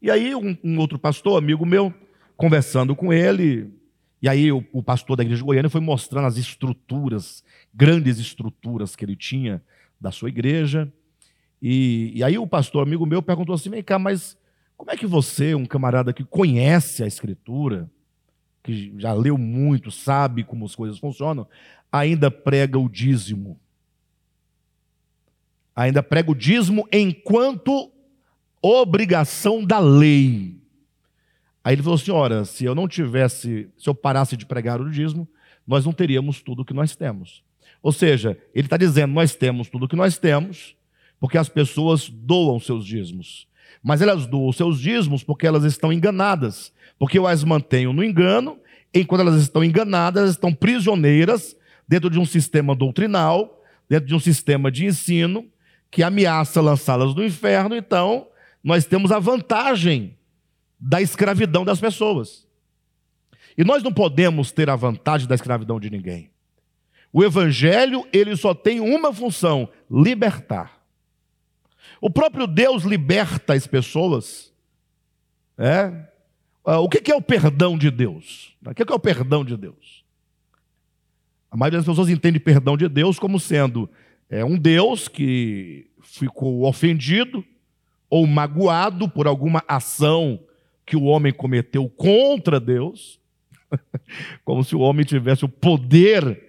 E 0.00 0.12
aí, 0.12 0.32
um, 0.32 0.56
um 0.62 0.78
outro 0.78 0.96
pastor, 0.96 1.36
amigo 1.36 1.66
meu, 1.66 1.92
conversando 2.36 2.94
com 2.94 3.12
ele, 3.12 3.68
e 4.22 4.28
aí 4.28 4.52
o, 4.52 4.64
o, 4.72 4.80
pastor 4.80 5.16
da 5.16 5.24
igreja 5.24 5.40
de 5.40 5.44
Goiânia 5.44 5.68
foi 5.68 5.80
mostrando 5.80 6.28
as 6.28 6.36
estruturas, 6.36 7.42
grandes 7.74 8.20
estruturas 8.20 8.94
que 8.94 9.04
ele 9.04 9.16
tinha 9.16 9.60
da 10.00 10.12
sua 10.12 10.28
igreja. 10.28 10.90
E, 11.60 12.12
e 12.14 12.22
aí 12.22 12.38
o 12.38 12.46
pastor, 12.46 12.86
amigo 12.86 13.04
meu, 13.04 13.20
perguntou 13.20 13.56
assim: 13.56 13.70
vem 13.70 13.82
cá, 13.82 13.98
mas 13.98 14.38
como 14.76 14.92
é 14.92 14.96
que 14.96 15.06
você, 15.06 15.52
um 15.52 15.66
camarada 15.66 16.12
que 16.12 16.22
conhece 16.22 17.02
a 17.02 17.08
escritura, 17.08 17.90
que 18.62 18.94
já 18.98 19.12
leu 19.12 19.36
muito, 19.36 19.90
sabe 19.90 20.44
como 20.44 20.64
as 20.64 20.76
coisas 20.76 20.96
funcionam, 20.96 21.44
ainda 21.90 22.30
prega 22.30 22.78
o 22.78 22.88
dízimo? 22.88 23.58
Ainda 25.74 26.02
prega 26.02 26.30
o 26.30 26.34
dízimo 26.34 26.88
enquanto 26.92 27.90
obrigação 28.62 29.64
da 29.64 29.78
lei. 29.78 30.56
Aí 31.62 31.74
ele 31.74 31.82
falou 31.82 31.96
assim: 31.96 32.10
ora, 32.10 32.44
se 32.44 32.64
eu 32.64 32.74
não 32.74 32.86
tivesse, 32.86 33.68
se 33.76 33.88
eu 33.88 33.94
parasse 33.94 34.36
de 34.36 34.46
pregar 34.46 34.80
o 34.80 34.90
dízimo, 34.90 35.28
nós 35.66 35.84
não 35.84 35.92
teríamos 35.92 36.42
tudo 36.42 36.62
o 36.62 36.64
que 36.64 36.74
nós 36.74 36.94
temos. 36.94 37.42
Ou 37.82 37.92
seja, 37.92 38.38
ele 38.54 38.66
está 38.66 38.76
dizendo: 38.76 39.12
nós 39.12 39.34
temos 39.34 39.68
tudo 39.68 39.86
o 39.86 39.88
que 39.88 39.96
nós 39.96 40.18
temos, 40.18 40.76
porque 41.18 41.38
as 41.38 41.48
pessoas 41.48 42.08
doam 42.08 42.60
seus 42.60 42.86
dízimos. 42.86 43.48
Mas 43.82 44.00
elas 44.00 44.26
doam 44.26 44.52
seus 44.52 44.80
dízimos 44.80 45.22
porque 45.22 45.46
elas 45.46 45.64
estão 45.64 45.92
enganadas. 45.92 46.72
Porque 46.98 47.18
eu 47.18 47.26
as 47.26 47.44
mantenho 47.44 47.92
no 47.92 48.04
engano, 48.04 48.58
enquanto 48.94 49.22
elas 49.22 49.42
estão 49.42 49.64
enganadas, 49.64 50.22
elas 50.22 50.34
estão 50.34 50.54
prisioneiras 50.54 51.56
dentro 51.86 52.08
de 52.08 52.18
um 52.18 52.24
sistema 52.24 52.74
doutrinal, 52.74 53.62
dentro 53.88 54.06
de 54.06 54.14
um 54.14 54.20
sistema 54.20 54.70
de 54.70 54.86
ensino, 54.86 55.46
que 55.94 56.02
ameaça 56.02 56.60
lançá-las 56.60 57.14
no 57.14 57.24
inferno, 57.24 57.76
então 57.76 58.26
nós 58.64 58.84
temos 58.84 59.12
a 59.12 59.20
vantagem 59.20 60.18
da 60.78 61.00
escravidão 61.00 61.64
das 61.64 61.78
pessoas. 61.78 62.48
E 63.56 63.62
nós 63.62 63.80
não 63.80 63.92
podemos 63.92 64.50
ter 64.50 64.68
a 64.68 64.74
vantagem 64.74 65.28
da 65.28 65.36
escravidão 65.36 65.78
de 65.78 65.88
ninguém. 65.88 66.32
O 67.12 67.22
evangelho, 67.22 68.04
ele 68.12 68.36
só 68.36 68.52
tem 68.52 68.80
uma 68.80 69.14
função: 69.14 69.68
libertar. 69.88 70.82
O 72.00 72.10
próprio 72.10 72.48
Deus 72.48 72.82
liberta 72.82 73.54
as 73.54 73.64
pessoas. 73.64 74.52
É? 75.56 75.92
Ah, 76.64 76.80
o 76.80 76.88
que 76.88 77.12
é 77.12 77.14
o 77.14 77.22
perdão 77.22 77.78
de 77.78 77.88
Deus? 77.88 78.56
O 78.66 78.74
que 78.74 78.82
é 78.82 78.96
o 78.96 78.98
perdão 78.98 79.44
de 79.44 79.56
Deus? 79.56 80.04
A 81.52 81.56
maioria 81.56 81.78
das 81.78 81.86
pessoas 81.86 82.08
entende 82.08 82.40
perdão 82.40 82.76
de 82.76 82.88
Deus 82.88 83.16
como 83.16 83.38
sendo 83.38 83.88
é 84.34 84.44
um 84.44 84.58
Deus 84.58 85.06
que 85.06 85.86
ficou 86.02 86.64
ofendido 86.64 87.44
ou 88.10 88.26
magoado 88.26 89.08
por 89.08 89.28
alguma 89.28 89.62
ação 89.68 90.40
que 90.84 90.96
o 90.96 91.04
homem 91.04 91.32
cometeu 91.32 91.88
contra 91.88 92.58
Deus, 92.58 93.20
como 94.44 94.64
se 94.64 94.74
o 94.74 94.80
homem 94.80 95.06
tivesse 95.06 95.44
o 95.44 95.48
poder 95.48 96.48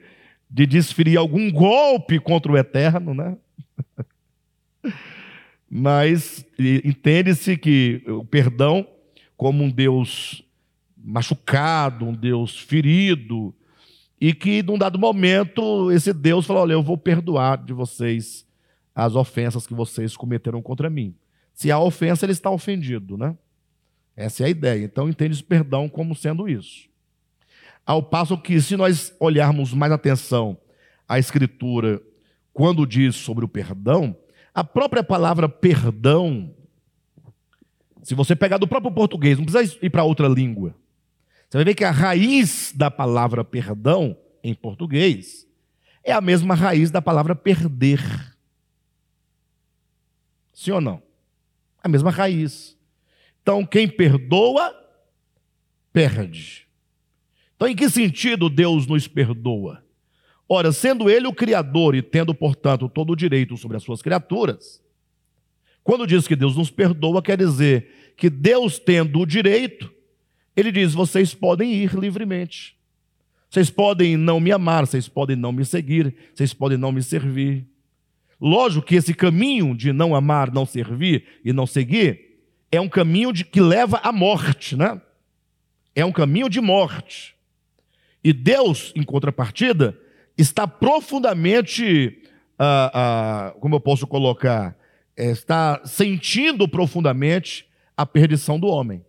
de 0.50 0.66
desferir 0.66 1.16
algum 1.16 1.52
golpe 1.52 2.20
contra 2.20 2.52
o 2.52 2.58
eterno, 2.58 3.14
né? 3.14 3.38
Mas 5.70 6.44
entende-se 6.84 7.56
que 7.56 8.02
o 8.08 8.26
perdão, 8.26 8.88
como 9.38 9.64
um 9.64 9.70
Deus 9.70 10.44
machucado, 10.98 12.06
um 12.06 12.14
Deus 12.16 12.60
ferido, 12.60 13.54
e 14.20 14.34
que, 14.34 14.64
num 14.64 14.78
dado 14.78 14.98
momento, 14.98 15.92
esse 15.92 16.14
Deus 16.14 16.46
falou: 16.46 16.64
Olha, 16.64 16.74
eu 16.74 16.84
vou 16.84 16.98
perdoar 16.98 17.64
de 17.64 17.74
vocês 17.74 18.46
as 18.94 19.16
ofensas 19.16 19.68
que 19.68 19.74
vocês 19.74 20.16
cometeram 20.16 20.62
contra 20.62 20.90
mim. 20.90 21.16
Se 21.54 21.72
há 21.72 21.80
ofensa, 21.80 22.26
ele 22.26 22.32
está 22.32 22.50
ofendido, 22.50 23.18
né? 23.18 23.38
Essa 24.16 24.44
é 24.44 24.46
a 24.46 24.50
ideia. 24.50 24.86
Então, 24.86 25.10
entende 25.10 25.42
perdão 25.44 25.90
como 25.90 26.16
sendo 26.16 26.48
isso. 26.48 26.88
Ao 27.86 28.02
passo 28.02 28.38
que, 28.38 28.60
se 28.62 28.78
nós 28.78 29.14
olharmos 29.20 29.74
mais 29.74 29.92
atenção 29.92 30.58
à 31.08 31.20
Escritura, 31.20 32.02
quando 32.54 32.88
diz 32.88 33.16
sobre 33.16 33.44
o 33.44 33.50
perdão, 33.50 34.16
a 34.54 34.64
própria 34.64 35.04
palavra 35.04 35.50
perdão, 35.50 36.56
se 38.02 38.16
você 38.16 38.36
pegar 38.36 38.58
do 38.58 38.68
próprio 38.68 38.94
português, 38.94 39.38
não 39.38 39.46
precisa 39.46 39.78
ir 39.82 39.90
para 39.90 40.06
outra 40.06 40.28
língua. 40.28 40.74
Você 41.56 41.60
vai 41.60 41.66
ver 41.72 41.76
que 41.76 41.86
a 41.86 41.92
raiz 41.92 42.74
da 42.76 42.92
palavra 42.92 43.42
perdão, 43.42 44.18
em 44.44 44.54
português, 44.54 45.48
é 46.04 46.12
a 46.12 46.20
mesma 46.20 46.54
raiz 46.54 46.92
da 46.92 47.02
palavra 47.02 47.34
perder. 47.34 48.02
Sim 50.54 50.72
ou 50.72 50.82
não? 50.82 51.02
A 51.82 51.88
mesma 51.88 52.12
raiz. 52.12 52.78
Então, 53.42 53.66
quem 53.66 53.88
perdoa, 53.88 54.70
perde. 55.94 56.68
Então, 57.56 57.70
em 57.70 57.76
que 57.76 57.90
sentido 57.90 58.50
Deus 58.50 58.86
nos 58.86 59.08
perdoa? 59.08 59.82
Ora, 60.50 60.74
sendo 60.74 61.10
ele 61.10 61.26
o 61.26 61.34
Criador 61.34 61.96
e 61.96 62.02
tendo, 62.02 62.36
portanto, 62.36 62.90
todo 62.90 63.14
o 63.14 63.16
direito 63.16 63.56
sobre 63.56 63.78
as 63.78 63.84
suas 63.84 64.02
criaturas, 64.02 64.84
quando 65.86 66.06
diz 66.06 66.28
que 66.28 66.36
Deus 66.36 66.58
nos 66.58 66.70
perdoa, 66.70 67.24
quer 67.24 67.38
dizer 67.38 68.14
que 68.18 68.30
Deus, 68.30 68.78
tendo 68.78 69.22
o 69.22 69.26
direito, 69.26 69.95
ele 70.56 70.72
diz: 70.72 70.94
vocês 70.94 71.34
podem 71.34 71.74
ir 71.74 71.94
livremente. 71.94 72.76
Vocês 73.50 73.70
podem 73.70 74.18
não 74.18 74.40
me 74.40 74.52
amar, 74.52 74.86
vocês 74.86 75.08
podem 75.08 75.36
não 75.36 75.52
me 75.52 75.64
seguir, 75.64 76.14
vocês 76.34 76.54
podem 76.54 76.78
não 76.78 76.92
me 76.92 77.02
servir. 77.02 77.66
Lógico 78.40 78.86
que 78.86 78.96
esse 78.96 79.14
caminho 79.14 79.76
de 79.76 79.94
não 79.94 80.14
amar, 80.14 80.52
não 80.52 80.66
servir 80.66 81.26
e 81.44 81.54
não 81.54 81.66
seguir 81.66 82.26
é 82.72 82.82
um 82.82 82.90
caminho 82.90 83.32
de, 83.32 83.46
que 83.46 83.62
leva 83.62 84.00
à 84.04 84.12
morte, 84.12 84.76
né? 84.76 85.02
É 85.96 86.04
um 86.04 86.12
caminho 86.12 86.50
de 86.50 86.60
morte. 86.60 87.36
E 88.24 88.34
Deus, 88.34 88.92
em 88.96 89.04
contrapartida, 89.04 89.98
está 90.38 90.68
profundamente, 90.68 92.22
ah, 92.60 92.92
ah, 92.94 93.56
como 93.60 93.76
eu 93.76 93.80
posso 93.80 94.06
colocar, 94.06 94.76
é, 95.16 95.32
está 95.32 95.82
sentindo 95.86 96.68
profundamente 96.68 97.66
a 97.96 98.06
perdição 98.06 98.60
do 98.60 98.68
homem. 98.68 99.06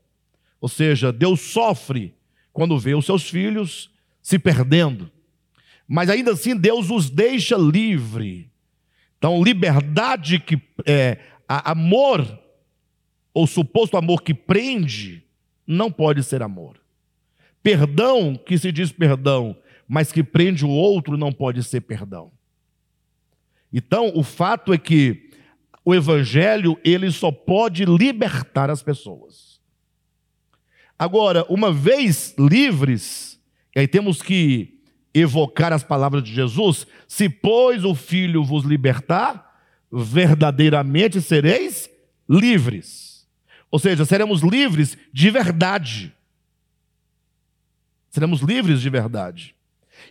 Ou 0.60 0.68
seja, 0.68 1.12
Deus 1.12 1.40
sofre 1.40 2.14
quando 2.52 2.78
vê 2.78 2.94
os 2.94 3.04
seus 3.04 3.28
filhos 3.28 3.90
se 4.22 4.38
perdendo. 4.38 5.10
Mas 5.86 6.10
ainda 6.10 6.32
assim, 6.32 6.56
Deus 6.56 6.90
os 6.90 7.10
deixa 7.10 7.56
livre. 7.56 8.50
Então, 9.18 9.42
liberdade 9.42 10.38
que 10.38 10.60
é, 10.84 11.18
amor, 11.48 12.38
ou 13.32 13.46
suposto 13.46 13.96
amor 13.96 14.22
que 14.22 14.34
prende, 14.34 15.24
não 15.66 15.90
pode 15.90 16.22
ser 16.22 16.42
amor. 16.42 16.80
Perdão, 17.62 18.36
que 18.36 18.56
se 18.58 18.70
diz 18.70 18.92
perdão, 18.92 19.56
mas 19.88 20.12
que 20.12 20.22
prende 20.22 20.64
o 20.64 20.70
outro, 20.70 21.16
não 21.16 21.32
pode 21.32 21.62
ser 21.62 21.82
perdão. 21.82 22.32
Então, 23.72 24.12
o 24.14 24.22
fato 24.22 24.72
é 24.72 24.78
que 24.78 25.30
o 25.84 25.94
evangelho, 25.94 26.78
ele 26.84 27.10
só 27.12 27.30
pode 27.30 27.84
libertar 27.84 28.70
as 28.70 28.82
pessoas. 28.82 29.55
Agora, 30.98 31.44
uma 31.48 31.72
vez 31.72 32.34
livres, 32.38 33.38
e 33.74 33.80
aí 33.80 33.88
temos 33.88 34.22
que 34.22 34.80
evocar 35.12 35.72
as 35.72 35.82
palavras 35.82 36.22
de 36.22 36.32
Jesus: 36.32 36.86
se 37.06 37.28
pois 37.28 37.84
o 37.84 37.94
Filho 37.94 38.42
vos 38.44 38.64
libertar, 38.64 39.60
verdadeiramente 39.92 41.20
sereis 41.20 41.88
livres. 42.28 43.26
Ou 43.70 43.78
seja, 43.78 44.04
seremos 44.04 44.42
livres 44.42 44.96
de 45.12 45.30
verdade. 45.30 46.14
Seremos 48.10 48.40
livres 48.40 48.80
de 48.80 48.88
verdade. 48.88 49.54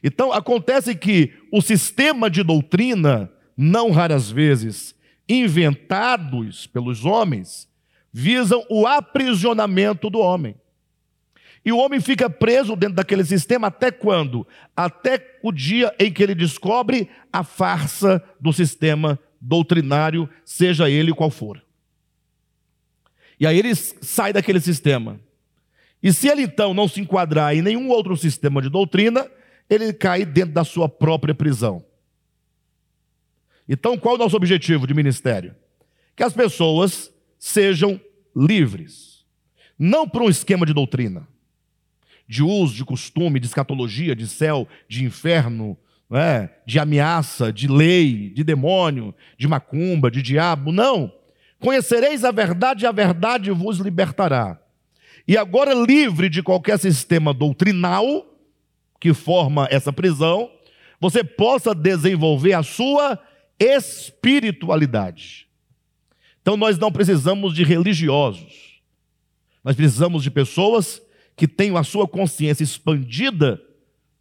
Então, 0.03 0.31
acontece 0.31 0.93
que 0.93 1.33
o 1.51 1.61
sistema 1.61 2.29
de 2.29 2.43
doutrina, 2.43 3.31
não 3.57 3.91
raras 3.91 4.29
vezes 4.29 4.93
inventados 5.27 6.67
pelos 6.67 7.05
homens, 7.05 7.67
visam 8.13 8.63
o 8.69 8.85
aprisionamento 8.85 10.09
do 10.09 10.19
homem. 10.19 10.55
E 11.65 11.71
o 11.71 11.77
homem 11.79 11.99
fica 11.99 12.29
preso 12.29 12.75
dentro 12.75 12.97
daquele 12.97 13.25
sistema 13.25 13.67
até 13.67 13.89
quando? 13.89 14.47
Até 14.77 15.39
o 15.41 15.51
dia 15.51 15.93
em 15.99 16.13
que 16.13 16.21
ele 16.21 16.35
descobre 16.35 17.09
a 17.33 17.43
farsa 17.43 18.23
do 18.39 18.53
sistema 18.53 19.19
doutrinário, 19.41 20.29
seja 20.45 20.87
ele 20.89 21.11
qual 21.11 21.31
for. 21.31 21.65
E 23.39 23.47
aí 23.47 23.57
ele 23.57 23.73
sai 23.73 24.31
daquele 24.31 24.59
sistema. 24.59 25.19
E 26.01 26.13
se 26.13 26.27
ele 26.27 26.43
então 26.43 26.71
não 26.71 26.87
se 26.87 27.01
enquadrar 27.01 27.55
em 27.55 27.63
nenhum 27.63 27.89
outro 27.89 28.15
sistema 28.15 28.61
de 28.61 28.69
doutrina, 28.69 29.27
ele 29.67 29.91
cai 29.91 30.23
dentro 30.23 30.53
da 30.53 30.63
sua 30.63 30.87
própria 30.87 31.33
prisão. 31.33 31.83
Então, 33.67 33.97
qual 33.97 34.13
é 34.13 34.17
o 34.17 34.21
nosso 34.21 34.37
objetivo 34.37 34.85
de 34.85 34.93
ministério? 34.93 35.55
Que 36.15 36.21
as 36.21 36.33
pessoas 36.33 37.11
sejam 37.39 37.99
livres. 38.35 39.25
Não 39.77 40.07
por 40.07 40.21
um 40.21 40.29
esquema 40.29 40.63
de 40.63 40.73
doutrina, 40.73 41.27
de 42.27 42.43
uso, 42.43 42.75
de 42.75 42.85
costume, 42.85 43.39
de 43.39 43.45
escatologia, 43.47 44.15
de 44.15 44.27
céu, 44.27 44.67
de 44.87 45.03
inferno, 45.03 45.77
é? 46.11 46.49
de 46.65 46.79
ameaça, 46.79 47.51
de 47.51 47.67
lei, 47.67 48.29
de 48.29 48.43
demônio, 48.43 49.13
de 49.37 49.47
macumba, 49.47 50.09
de 50.09 50.21
diabo. 50.21 50.71
Não. 50.71 51.11
Conhecereis 51.59 52.23
a 52.23 52.31
verdade 52.31 52.85
e 52.85 52.87
a 52.87 52.91
verdade 52.91 53.51
vos 53.51 53.79
libertará. 53.79 54.59
E 55.27 55.37
agora, 55.37 55.73
livre 55.73 56.29
de 56.29 56.43
qualquer 56.43 56.77
sistema 56.77 57.33
doutrinal 57.33 58.25
que 58.99 59.13
forma 59.13 59.67
essa 59.71 59.91
prisão, 59.91 60.51
você 60.99 61.23
possa 61.23 61.73
desenvolver 61.73 62.53
a 62.53 62.63
sua 62.63 63.19
espiritualidade. 63.59 65.47
Então, 66.41 66.55
nós 66.55 66.77
não 66.77 66.91
precisamos 66.91 67.55
de 67.55 67.63
religiosos, 67.63 68.81
nós 69.63 69.75
precisamos 69.75 70.21
de 70.21 70.29
pessoas 70.29 71.01
que 71.35 71.47
tenham 71.47 71.77
a 71.77 71.83
sua 71.83 72.07
consciência 72.07 72.63
expandida 72.63 73.61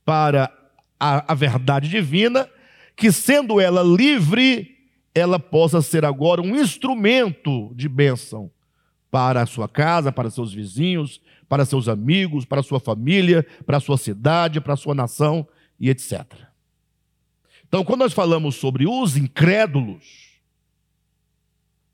para 0.04 0.52
a, 0.98 1.32
a 1.32 1.34
verdade 1.34 1.88
divina, 1.88 2.48
que 2.96 3.12
sendo 3.12 3.60
ela 3.60 3.82
livre, 3.82 4.76
ela 5.14 5.38
possa 5.38 5.80
ser 5.80 6.04
agora 6.04 6.42
um 6.42 6.56
instrumento 6.56 7.72
de 7.74 7.88
bênção 7.88 8.50
para 9.10 9.42
a 9.42 9.46
sua 9.46 9.68
casa, 9.68 10.10
para 10.10 10.30
seus 10.30 10.52
vizinhos, 10.52 11.20
para 11.48 11.64
seus 11.64 11.88
amigos, 11.88 12.44
para 12.44 12.62
sua 12.62 12.80
família, 12.80 13.46
para 13.64 13.76
a 13.76 13.80
sua 13.80 13.96
cidade, 13.96 14.60
para 14.60 14.74
a 14.74 14.76
sua 14.76 14.94
nação 14.94 15.46
e 15.78 15.88
etc. 15.88 16.24
Então, 17.68 17.84
quando 17.84 18.00
nós 18.00 18.12
falamos 18.12 18.56
sobre 18.56 18.86
os 18.86 19.16
incrédulos, 19.16 20.34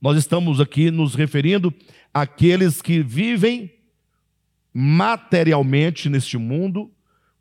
nós 0.01 0.17
estamos 0.17 0.61
aqui 0.61 0.91
nos 0.91 1.15
referindo 1.15 1.73
àqueles 2.13 2.81
que 2.81 3.03
vivem 3.03 3.71
materialmente 4.73 6.09
neste 6.09 6.39
mundo, 6.39 6.91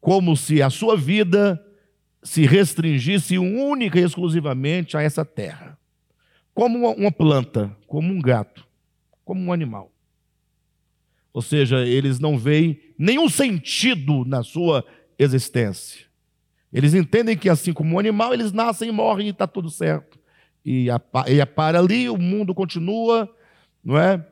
como 0.02 0.36
se 0.36 0.62
a 0.62 0.70
sua 0.70 0.98
vida 0.98 1.64
se 2.24 2.46
restringisse 2.46 3.38
única 3.38 4.00
e 4.00 4.04
exclusivamente 4.04 4.98
a 4.98 5.02
essa 5.02 5.24
terra. 5.24 5.78
Como 6.54 6.92
uma 6.92 7.12
planta, 7.12 7.76
como 7.88 8.12
um 8.12 8.20
gato, 8.22 8.68
como 9.24 9.42
um 9.42 9.54
animal. 9.54 9.92
Ou 11.32 11.42
seja, 11.42 11.86
eles 11.86 12.20
não 12.20 12.38
veem 12.38 12.80
nenhum 12.98 13.30
sentido 13.30 14.26
na 14.26 14.44
sua 14.44 14.84
existência. 15.18 16.06
Eles 16.72 16.94
entendem 16.94 17.38
que, 17.38 17.50
assim 17.50 17.74
como 17.74 17.96
um 17.96 18.00
animal, 18.00 18.34
eles 18.34 18.52
nascem 18.52 18.90
e 18.90 18.92
morrem 18.92 19.28
e 19.28 19.32
está 19.32 19.48
tudo 19.48 19.70
certo. 19.70 20.20
E, 20.66 20.88
e 21.28 21.46
para 21.46 21.80
ali, 21.80 22.10
o 22.10 22.18
mundo 22.18 22.54
continua, 22.54 23.34
não 23.84 23.98
é? 23.98 24.26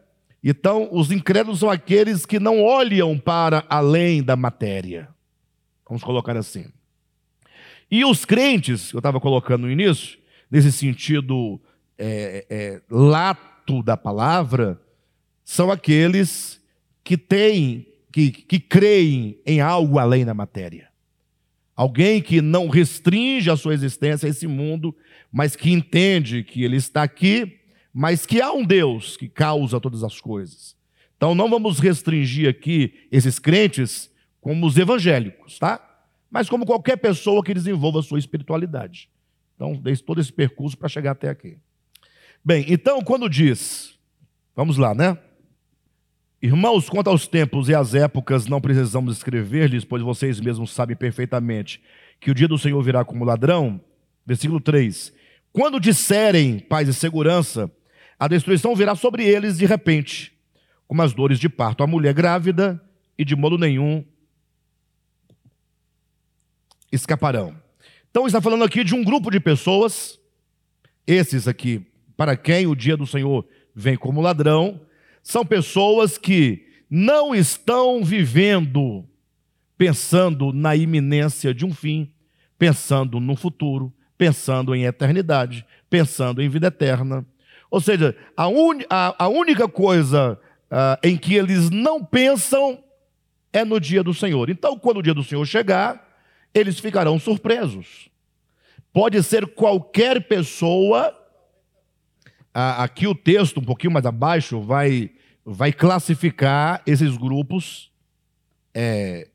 Então, 0.49 0.87
os 0.93 1.11
incrédulos 1.11 1.59
são 1.59 1.69
aqueles 1.69 2.25
que 2.25 2.39
não 2.39 2.63
olham 2.63 3.19
para 3.19 3.65
além 3.67 4.23
da 4.23 4.37
matéria. 4.37 5.09
Vamos 5.85 6.01
colocar 6.01 6.37
assim. 6.37 6.67
E 7.91 8.05
os 8.05 8.23
crentes, 8.23 8.93
eu 8.93 8.99
estava 8.99 9.19
colocando 9.19 9.63
no 9.63 9.71
início, 9.71 10.17
nesse 10.49 10.71
sentido 10.71 11.59
é, 11.97 12.45
é, 12.49 12.81
lato 12.89 13.83
da 13.83 13.97
palavra, 13.97 14.79
são 15.43 15.69
aqueles 15.69 16.61
que 17.03 17.17
têm, 17.17 17.85
que, 18.09 18.31
que 18.31 18.57
creem 18.57 19.37
em 19.45 19.59
algo 19.59 19.99
além 19.99 20.23
da 20.23 20.33
matéria. 20.33 20.87
Alguém 21.75 22.21
que 22.21 22.39
não 22.39 22.69
restringe 22.69 23.49
a 23.49 23.57
sua 23.57 23.73
existência 23.73 24.27
a 24.27 24.29
esse 24.29 24.47
mundo, 24.47 24.95
mas 25.29 25.57
que 25.57 25.69
entende 25.69 26.41
que 26.41 26.63
ele 26.63 26.77
está 26.77 27.03
aqui 27.03 27.59
mas 27.99 28.27
que 28.27 28.39
há 28.39 28.53
um 28.53 28.63
Deus 28.63 29.17
que 29.17 29.27
causa 29.27 29.81
todas 29.81 30.03
as 30.03 30.21
coisas. 30.21 30.77
Então 31.15 31.33
não 31.33 31.49
vamos 31.49 31.79
restringir 31.79 32.47
aqui 32.47 32.93
esses 33.11 33.39
crentes 33.39 34.07
como 34.39 34.67
os 34.67 34.77
evangélicos, 34.77 35.57
tá? 35.57 35.83
Mas 36.29 36.47
como 36.47 36.63
qualquer 36.63 36.97
pessoa 36.97 37.43
que 37.43 37.55
desenvolva 37.55 38.01
a 38.01 38.03
sua 38.03 38.19
espiritualidade. 38.19 39.09
Então, 39.55 39.73
dei 39.73 39.97
todo 39.97 40.21
esse 40.21 40.31
percurso 40.31 40.77
para 40.77 40.87
chegar 40.87 41.13
até 41.13 41.27
aqui. 41.27 41.57
Bem, 42.45 42.65
então 42.69 43.01
quando 43.01 43.27
diz, 43.27 43.97
vamos 44.55 44.77
lá, 44.77 44.93
né? 44.93 45.17
Irmãos, 46.39 46.87
quanto 46.87 47.09
aos 47.09 47.27
tempos 47.27 47.67
e 47.67 47.73
às 47.73 47.95
épocas, 47.95 48.45
não 48.45 48.61
precisamos 48.61 49.17
escrever-lhes, 49.17 49.83
pois 49.83 50.03
vocês 50.03 50.39
mesmos 50.39 50.69
sabem 50.69 50.95
perfeitamente 50.95 51.81
que 52.19 52.29
o 52.29 52.35
dia 52.35 52.47
do 52.47 52.59
Senhor 52.59 52.79
virá 52.83 53.03
como 53.03 53.25
ladrão. 53.25 53.81
Versículo 54.23 54.59
3. 54.59 55.11
Quando 55.51 55.79
disserem 55.79 56.59
paz 56.59 56.87
e 56.87 56.93
segurança, 56.93 57.71
a 58.19 58.27
destruição 58.27 58.75
virá 58.75 58.95
sobre 58.95 59.23
eles 59.25 59.57
de 59.57 59.65
repente, 59.65 60.33
como 60.87 61.01
as 61.01 61.13
dores 61.13 61.39
de 61.39 61.49
parto. 61.49 61.83
A 61.83 61.87
mulher 61.87 62.13
grávida 62.13 62.81
e 63.17 63.23
de 63.23 63.35
modo 63.35 63.57
nenhum 63.57 64.03
escaparão. 66.91 67.55
Então 68.09 68.25
está 68.25 68.41
falando 68.41 68.63
aqui 68.63 68.83
de 68.83 68.95
um 68.95 69.03
grupo 69.03 69.29
de 69.29 69.39
pessoas, 69.39 70.19
esses 71.05 71.47
aqui, 71.47 71.85
para 72.15 72.35
quem 72.35 72.65
o 72.65 72.75
dia 72.75 72.97
do 72.97 73.05
Senhor 73.05 73.47
vem 73.75 73.95
como 73.95 74.21
ladrão, 74.21 74.81
são 75.21 75.45
pessoas 75.45 76.17
que 76.17 76.65
não 76.89 77.35
estão 77.35 78.03
vivendo 78.03 79.07
pensando 79.77 80.51
na 80.51 80.75
iminência 80.75 81.53
de 81.53 81.65
um 81.65 81.73
fim, 81.73 82.11
pensando 82.57 83.19
no 83.19 83.35
futuro, 83.35 83.93
pensando 84.17 84.73
em 84.73 84.85
eternidade, 84.85 85.65
pensando 85.89 86.41
em 86.41 86.49
vida 86.49 86.67
eterna. 86.67 87.25
Ou 87.69 87.81
seja, 87.81 88.15
a, 88.35 88.47
un, 88.47 88.79
a, 88.89 89.25
a 89.25 89.27
única 89.27 89.67
coisa 89.67 90.39
uh, 90.71 91.07
em 91.07 91.17
que 91.17 91.35
eles 91.35 91.69
não 91.69 92.03
pensam 92.03 92.83
é 93.51 93.65
no 93.65 93.79
dia 93.79 94.03
do 94.03 94.13
Senhor. 94.13 94.49
Então, 94.49 94.77
quando 94.77 94.97
o 94.97 95.03
dia 95.03 95.13
do 95.13 95.23
Senhor 95.23 95.45
chegar, 95.45 96.07
eles 96.53 96.79
ficarão 96.79 97.19
surpresos. 97.19 98.09
Pode 98.93 99.21
ser 99.23 99.47
qualquer 99.47 100.27
pessoa. 100.27 101.15
Aqui 102.53 103.05
o 103.05 103.13
texto, 103.13 103.59
um 103.59 103.63
pouquinho 103.63 103.93
mais 103.93 104.05
abaixo, 104.05 104.59
vai, 104.61 105.11
vai 105.45 105.71
classificar 105.71 106.81
esses 106.87 107.15
grupos, 107.15 107.91
é, 108.73 109.29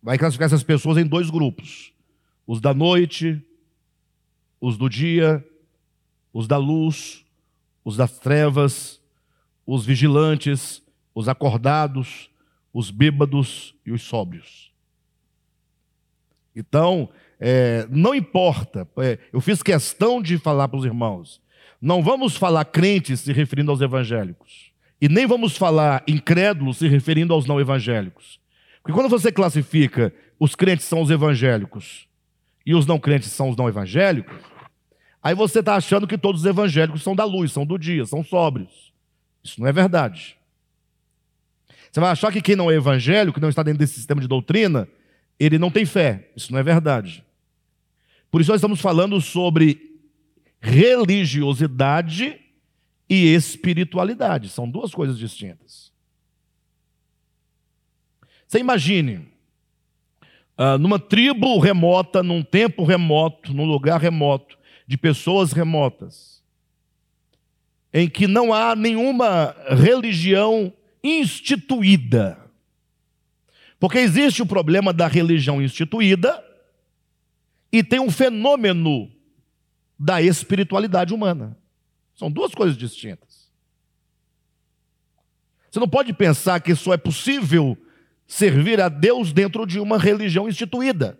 vai 0.00 0.16
classificar 0.16 0.46
essas 0.46 0.62
pessoas 0.62 0.96
em 0.96 1.04
dois 1.04 1.30
grupos: 1.30 1.92
os 2.46 2.60
da 2.60 2.72
noite, 2.72 3.44
os 4.60 4.76
do 4.76 4.88
dia, 4.88 5.44
os 6.32 6.46
da 6.46 6.56
luz, 6.56 7.23
os 7.84 7.96
das 7.96 8.18
trevas, 8.18 9.00
os 9.66 9.84
vigilantes, 9.84 10.82
os 11.14 11.28
acordados, 11.28 12.30
os 12.72 12.90
bêbados 12.90 13.74
e 13.84 13.92
os 13.92 14.02
sóbrios. 14.02 14.72
Então, 16.56 17.08
é, 17.38 17.86
não 17.90 18.14
importa, 18.14 18.88
é, 18.98 19.18
eu 19.32 19.40
fiz 19.40 19.62
questão 19.62 20.22
de 20.22 20.38
falar 20.38 20.68
para 20.68 20.78
os 20.78 20.84
irmãos, 20.84 21.40
não 21.80 22.02
vamos 22.02 22.36
falar 22.36 22.64
crentes 22.64 23.20
se 23.20 23.32
referindo 23.32 23.70
aos 23.70 23.80
evangélicos, 23.80 24.72
e 25.00 25.08
nem 25.08 25.26
vamos 25.26 25.56
falar 25.56 26.02
incrédulos 26.08 26.78
se 26.78 26.88
referindo 26.88 27.34
aos 27.34 27.46
não 27.46 27.60
evangélicos. 27.60 28.40
Porque 28.82 28.94
quando 28.94 29.10
você 29.10 29.30
classifica 29.30 30.12
os 30.38 30.54
crentes 30.54 30.86
são 30.86 31.00
os 31.02 31.10
evangélicos 31.10 32.08
e 32.64 32.74
os 32.74 32.86
não 32.86 32.98
crentes 32.98 33.30
são 33.32 33.48
os 33.48 33.56
não 33.56 33.68
evangélicos, 33.68 34.36
Aí 35.24 35.34
você 35.34 35.60
está 35.60 35.76
achando 35.76 36.06
que 36.06 36.18
todos 36.18 36.42
os 36.42 36.46
evangélicos 36.46 37.02
são 37.02 37.16
da 37.16 37.24
luz, 37.24 37.50
são 37.50 37.64
do 37.64 37.78
dia, 37.78 38.04
são 38.04 38.22
sóbrios. 38.22 38.92
Isso 39.42 39.58
não 39.58 39.66
é 39.66 39.72
verdade. 39.72 40.36
Você 41.90 41.98
vai 41.98 42.10
achar 42.10 42.30
que 42.30 42.42
quem 42.42 42.54
não 42.54 42.70
é 42.70 42.74
evangélico, 42.74 43.36
que 43.36 43.40
não 43.40 43.48
está 43.48 43.62
dentro 43.62 43.78
desse 43.78 43.94
sistema 43.94 44.20
de 44.20 44.28
doutrina, 44.28 44.86
ele 45.40 45.58
não 45.58 45.70
tem 45.70 45.86
fé. 45.86 46.30
Isso 46.36 46.52
não 46.52 46.58
é 46.58 46.62
verdade. 46.62 47.24
Por 48.30 48.42
isso 48.42 48.50
nós 48.50 48.58
estamos 48.58 48.82
falando 48.82 49.18
sobre 49.18 49.98
religiosidade 50.60 52.38
e 53.08 53.34
espiritualidade. 53.34 54.50
São 54.50 54.68
duas 54.68 54.92
coisas 54.92 55.18
distintas. 55.18 55.90
Você 58.46 58.58
imagine, 58.58 59.26
uh, 60.58 60.76
numa 60.78 60.98
tribo 60.98 61.58
remota, 61.58 62.22
num 62.22 62.42
tempo 62.42 62.84
remoto, 62.84 63.54
num 63.54 63.64
lugar 63.64 63.98
remoto, 63.98 64.58
de 64.86 64.96
pessoas 64.96 65.52
remotas, 65.52 66.42
em 67.92 68.08
que 68.08 68.26
não 68.26 68.52
há 68.52 68.74
nenhuma 68.74 69.54
religião 69.68 70.72
instituída. 71.02 72.38
Porque 73.78 73.98
existe 73.98 74.42
o 74.42 74.46
problema 74.46 74.92
da 74.92 75.06
religião 75.06 75.60
instituída 75.60 76.42
e 77.70 77.82
tem 77.82 78.00
um 78.00 78.10
fenômeno 78.10 79.10
da 79.98 80.22
espiritualidade 80.22 81.12
humana. 81.12 81.56
São 82.14 82.30
duas 82.30 82.54
coisas 82.54 82.76
distintas. 82.76 83.50
Você 85.70 85.80
não 85.80 85.88
pode 85.88 86.12
pensar 86.12 86.60
que 86.60 86.74
só 86.74 86.94
é 86.94 86.96
possível 86.96 87.76
servir 88.26 88.80
a 88.80 88.88
Deus 88.88 89.32
dentro 89.32 89.66
de 89.66 89.80
uma 89.80 89.98
religião 89.98 90.48
instituída. 90.48 91.18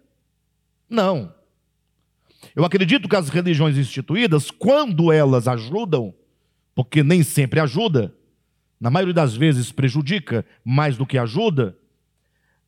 Não. 0.88 1.34
Eu 2.54 2.64
acredito 2.64 3.08
que 3.08 3.16
as 3.16 3.28
religiões 3.28 3.76
instituídas, 3.76 4.50
quando 4.50 5.10
elas 5.10 5.48
ajudam, 5.48 6.14
porque 6.74 7.02
nem 7.02 7.22
sempre 7.22 7.58
ajuda, 7.60 8.14
na 8.80 8.90
maioria 8.90 9.14
das 9.14 9.34
vezes 9.34 9.72
prejudica 9.72 10.44
mais 10.64 10.96
do 10.96 11.06
que 11.06 11.18
ajuda, 11.18 11.76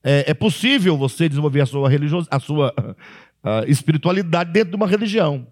é, 0.03 0.31
é 0.31 0.35
possível 0.35 0.96
você 0.96 1.29
desenvolver 1.29 1.61
a 1.61 1.66
sua, 1.66 1.88
a 2.31 2.40
sua 2.40 2.75
a 3.42 3.64
espiritualidade 3.66 4.53
dentro 4.53 4.70
de 4.70 4.77
uma 4.77 4.88
religião. 4.88 5.46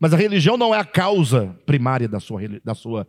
Mas 0.00 0.12
a 0.14 0.16
religião 0.16 0.56
não 0.56 0.74
é 0.74 0.78
a 0.78 0.84
causa 0.84 1.54
primária 1.66 2.08
da 2.08 2.18
sua, 2.18 2.40
da 2.64 2.74
sua 2.74 3.06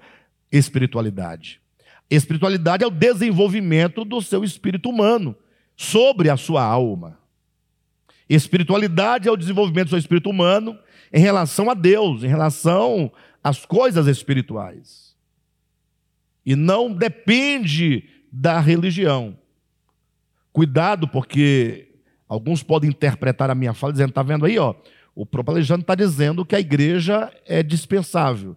espiritualidade. 0.51 1.62
Espiritualidade 2.10 2.84
é 2.84 2.88
o 2.88 2.91
desenvolvimento 2.91 4.03
do 4.03 4.21
seu 4.21 4.43
espírito 4.43 4.89
humano 4.89 5.36
sobre 5.75 6.29
a 6.29 6.38
sua 6.38 6.63
alma. 6.63 7.17
Espiritualidade 8.29 9.27
é 9.27 9.31
o 9.31 9.38
desenvolvimento 9.38 9.88
do 9.88 9.89
seu 9.91 9.99
espírito 9.99 10.29
humano 10.29 10.77
em 11.13 11.19
relação 11.19 11.69
a 11.69 11.73
Deus, 11.73 12.23
em 12.23 12.27
relação 12.27 13.11
às 13.43 13.65
coisas 13.65 14.07
espirituais. 14.07 15.15
E 16.45 16.55
não 16.55 16.91
depende 16.91 18.09
da 18.31 18.59
religião. 18.59 19.38
Cuidado, 20.51 21.07
porque 21.07 21.89
alguns 22.27 22.63
podem 22.63 22.89
interpretar 22.89 23.49
a 23.49 23.55
minha 23.55 23.73
fala 23.73 23.93
dizendo: 23.93 24.09
está 24.09 24.23
vendo 24.23 24.45
aí, 24.45 24.57
ó, 24.57 24.73
o 25.13 25.25
próprio 25.25 25.55
Alexandre 25.55 25.83
está 25.83 25.95
dizendo 25.95 26.45
que 26.45 26.55
a 26.55 26.59
igreja 26.59 27.31
é 27.45 27.61
dispensável. 27.61 28.55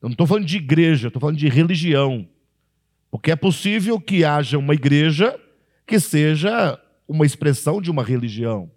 Eu 0.00 0.08
não 0.08 0.12
estou 0.12 0.26
falando 0.26 0.46
de 0.46 0.56
igreja, 0.56 1.08
estou 1.08 1.20
falando 1.20 1.36
de 1.36 1.48
religião. 1.48 2.28
Porque 3.10 3.30
é 3.30 3.36
possível 3.36 4.00
que 4.00 4.24
haja 4.24 4.58
uma 4.58 4.74
igreja 4.74 5.38
que 5.86 5.98
seja 5.98 6.78
uma 7.06 7.26
expressão 7.26 7.80
de 7.80 7.90
uma 7.90 8.02
religião. 8.02 8.70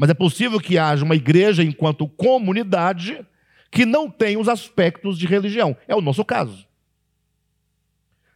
Mas 0.00 0.08
é 0.08 0.14
possível 0.14 0.58
que 0.58 0.78
haja 0.78 1.04
uma 1.04 1.14
igreja 1.14 1.62
enquanto 1.62 2.08
comunidade 2.08 3.22
que 3.70 3.84
não 3.84 4.10
tem 4.10 4.38
os 4.38 4.48
aspectos 4.48 5.18
de 5.18 5.26
religião. 5.26 5.76
É 5.86 5.94
o 5.94 6.00
nosso 6.00 6.24
caso. 6.24 6.66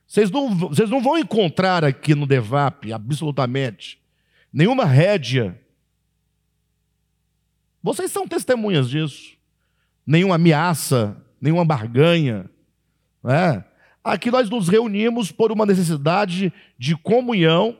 Vocês 0.06 0.30
não, 0.30 0.54
vocês 0.54 0.90
não 0.90 1.00
vão 1.00 1.16
encontrar 1.16 1.82
aqui 1.82 2.14
no 2.14 2.26
DEVAP, 2.26 2.92
absolutamente, 2.92 3.98
nenhuma 4.52 4.84
rédea. 4.84 5.58
Vocês 7.82 8.10
são 8.10 8.28
testemunhas 8.28 8.90
disso. 8.90 9.34
Nenhuma 10.06 10.34
ameaça, 10.34 11.16
nenhuma 11.40 11.64
barganha. 11.64 12.44
É? 13.24 13.64
Aqui 14.04 14.30
nós 14.30 14.50
nos 14.50 14.68
reunimos 14.68 15.32
por 15.32 15.50
uma 15.50 15.64
necessidade 15.64 16.52
de 16.78 16.94
comunhão 16.94 17.78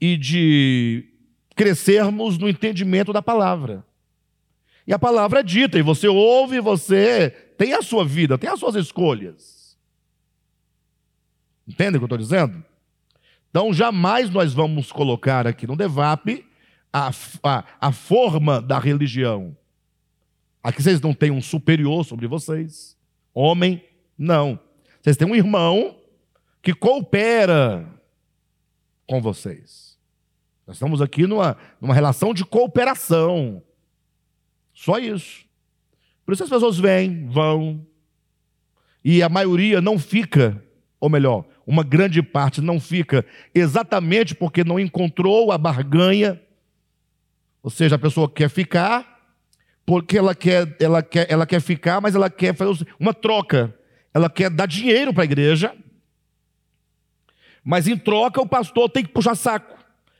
e 0.00 0.16
de 0.16 1.15
crescermos 1.56 2.38
no 2.38 2.48
entendimento 2.48 3.12
da 3.12 3.22
palavra. 3.22 3.84
E 4.86 4.92
a 4.92 4.98
palavra 4.98 5.40
é 5.40 5.42
dita, 5.42 5.78
e 5.78 5.82
você 5.82 6.06
ouve, 6.06 6.60
você 6.60 7.30
tem 7.58 7.72
a 7.72 7.82
sua 7.82 8.04
vida, 8.04 8.38
tem 8.38 8.48
as 8.48 8.60
suas 8.60 8.76
escolhas. 8.76 9.76
Entende 11.66 11.96
o 11.96 12.00
que 12.00 12.04
eu 12.04 12.06
estou 12.06 12.18
dizendo? 12.18 12.64
Então, 13.50 13.72
jamais 13.72 14.30
nós 14.30 14.52
vamos 14.52 14.92
colocar 14.92 15.46
aqui 15.46 15.66
no 15.66 15.74
DEVAP 15.74 16.46
a, 16.92 17.10
a, 17.42 17.64
a 17.80 17.92
forma 17.92 18.60
da 18.60 18.78
religião. 18.78 19.56
Aqui 20.62 20.82
vocês 20.82 21.00
não 21.00 21.14
têm 21.14 21.30
um 21.30 21.42
superior 21.42 22.04
sobre 22.04 22.26
vocês. 22.26 22.96
Homem, 23.32 23.82
não. 24.16 24.58
Vocês 25.00 25.16
têm 25.16 25.26
um 25.26 25.34
irmão 25.34 25.96
que 26.62 26.74
coopera 26.74 27.88
com 29.06 29.20
vocês. 29.20 29.85
Nós 30.66 30.76
estamos 30.76 31.00
aqui 31.00 31.26
numa, 31.26 31.56
numa 31.80 31.94
relação 31.94 32.34
de 32.34 32.44
cooperação. 32.44 33.62
Só 34.74 34.98
isso. 34.98 35.44
Por 36.24 36.34
isso 36.34 36.42
as 36.42 36.50
pessoas 36.50 36.78
vêm, 36.78 37.28
vão, 37.28 37.86
e 39.08 39.22
a 39.22 39.28
maioria 39.28 39.80
não 39.80 40.00
fica, 40.00 40.60
ou 40.98 41.08
melhor, 41.08 41.44
uma 41.64 41.84
grande 41.84 42.20
parte 42.20 42.60
não 42.60 42.80
fica, 42.80 43.24
exatamente 43.54 44.34
porque 44.34 44.64
não 44.64 44.80
encontrou 44.80 45.52
a 45.52 45.56
barganha. 45.56 46.42
Ou 47.62 47.70
seja, 47.70 47.94
a 47.94 47.98
pessoa 48.00 48.28
quer 48.28 48.50
ficar, 48.50 49.30
porque 49.86 50.18
ela 50.18 50.34
quer, 50.34 50.76
ela 50.80 51.04
quer, 51.04 51.30
ela 51.30 51.46
quer 51.46 51.60
ficar, 51.60 52.00
mas 52.00 52.16
ela 52.16 52.28
quer 52.28 52.52
fazer 52.56 52.84
uma 52.98 53.14
troca. 53.14 53.72
Ela 54.12 54.28
quer 54.28 54.50
dar 54.50 54.66
dinheiro 54.66 55.14
para 55.14 55.22
a 55.22 55.24
igreja, 55.24 55.72
mas 57.62 57.86
em 57.86 57.96
troca 57.96 58.40
o 58.40 58.48
pastor 58.48 58.90
tem 58.90 59.04
que 59.04 59.12
puxar 59.12 59.36
saco 59.36 59.75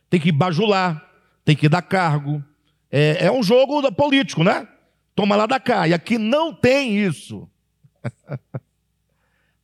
tem 0.08 0.20
que 0.20 0.30
bajular, 0.32 1.04
tem 1.44 1.56
que 1.56 1.68
dar 1.68 1.82
cargo. 1.82 2.42
É, 2.90 3.26
é 3.26 3.32
um 3.32 3.42
jogo 3.42 3.90
político, 3.92 4.42
né? 4.44 4.66
Toma 5.14 5.36
lá 5.36 5.46
da 5.46 5.58
cá. 5.58 5.88
E 5.88 5.94
aqui 5.94 6.18
não 6.18 6.52
tem 6.52 6.98
isso. 6.98 7.48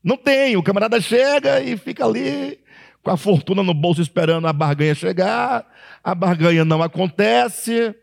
não 0.03 0.17
tem. 0.17 0.57
O 0.57 0.63
camarada 0.63 1.01
chega 1.01 1.61
e 1.61 1.77
fica 1.77 2.05
ali 2.05 2.59
com 3.03 3.11
a 3.11 3.17
fortuna 3.17 3.63
no 3.63 3.75
bolso 3.75 4.01
esperando 4.01 4.47
a 4.47 4.53
barganha 4.53 4.95
chegar. 4.95 5.67
A 6.03 6.15
barganha 6.15 6.65
não 6.65 6.83
acontece. 6.83 7.95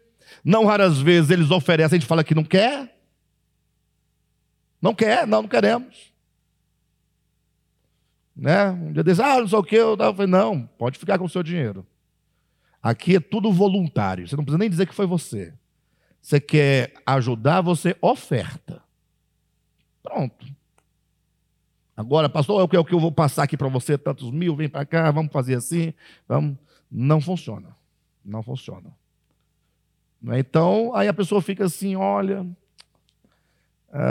Não 0.43 0.65
raras 0.65 0.99
vezes 0.99 1.31
eles 1.31 1.51
oferecem, 1.51 1.97
a 1.97 1.99
gente 1.99 2.07
fala 2.07 2.23
que 2.23 2.35
não 2.35 2.43
quer. 2.43 2.95
Não 4.81 4.93
quer, 4.93 5.27
não, 5.27 5.41
não 5.41 5.49
queremos. 5.49 6.13
Né? 8.35 8.69
Um 8.69 8.93
dia 8.93 9.03
desse, 9.03 9.21
ah, 9.21 9.39
não 9.39 9.47
sei 9.47 9.59
o 9.59 9.63
que, 9.63 9.75
eu 9.75 9.97
falei, 9.97 10.27
não, 10.27 10.65
pode 10.77 10.97
ficar 10.97 11.17
com 11.17 11.25
o 11.25 11.29
seu 11.29 11.43
dinheiro. 11.43 11.85
Aqui 12.81 13.17
é 13.17 13.19
tudo 13.19 13.51
voluntário. 13.51 14.27
Você 14.27 14.35
não 14.35 14.43
precisa 14.43 14.57
nem 14.57 14.69
dizer 14.69 14.87
que 14.87 14.95
foi 14.95 15.05
você. 15.05 15.53
Você 16.21 16.39
quer 16.39 16.93
ajudar, 17.05 17.61
você 17.61 17.95
oferta. 18.01 18.81
Pronto. 20.01 20.45
Agora, 21.95 22.29
pastor, 22.29 22.61
é 22.61 22.63
o 22.63 22.67
que, 22.67 22.77
é 22.77 22.79
eu 22.79 22.99
vou 22.99 23.11
passar 23.11 23.43
aqui 23.43 23.57
para 23.57 23.67
você, 23.67 23.97
tantos 23.97 24.31
mil, 24.31 24.55
vem 24.55 24.69
para 24.69 24.85
cá, 24.85 25.11
vamos 25.11 25.31
fazer 25.31 25.55
assim. 25.55 25.93
Vamos. 26.27 26.57
Não 26.89 27.19
funciona. 27.19 27.75
Não 28.23 28.41
funciona. 28.41 28.89
É? 30.27 30.39
Então, 30.39 30.95
aí 30.95 31.07
a 31.07 31.13
pessoa 31.13 31.41
fica 31.41 31.65
assim, 31.65 31.95
olha, 31.95 32.45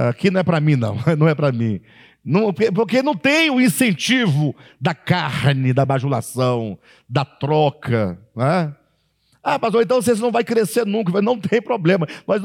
aqui 0.08 0.30
não 0.30 0.40
é 0.40 0.44
para 0.44 0.60
mim, 0.60 0.76
não, 0.76 0.96
não 1.18 1.28
é 1.28 1.34
para 1.34 1.52
mim. 1.52 1.80
Não, 2.28 2.52
porque 2.52 3.02
não 3.02 3.16
tem 3.16 3.48
o 3.48 3.58
incentivo 3.58 4.54
da 4.78 4.94
carne, 4.94 5.72
da 5.72 5.86
bajulação, 5.86 6.78
da 7.08 7.24
troca. 7.24 8.20
Né? 8.36 8.76
Ah, 9.42 9.58
pastor, 9.58 9.82
então 9.82 10.02
você 10.02 10.14
não 10.16 10.30
vai 10.30 10.44
crescer 10.44 10.84
nunca. 10.84 11.22
Não 11.22 11.40
tem 11.40 11.62
problema. 11.62 12.06
Mas 12.26 12.42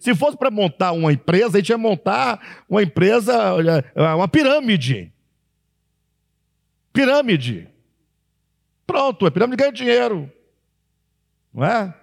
se 0.00 0.14
fosse 0.14 0.38
para 0.38 0.50
montar 0.50 0.92
uma 0.92 1.12
empresa, 1.12 1.58
a 1.58 1.60
gente 1.60 1.68
ia 1.68 1.76
montar 1.76 2.64
uma 2.66 2.82
empresa, 2.82 3.34
uma 3.94 4.26
pirâmide. 4.26 5.12
Pirâmide. 6.90 7.68
Pronto, 8.86 9.26
a 9.26 9.30
pirâmide 9.30 9.58
ganha 9.58 9.70
dinheiro. 9.72 10.32
Não 11.52 11.62
é? 11.62 11.94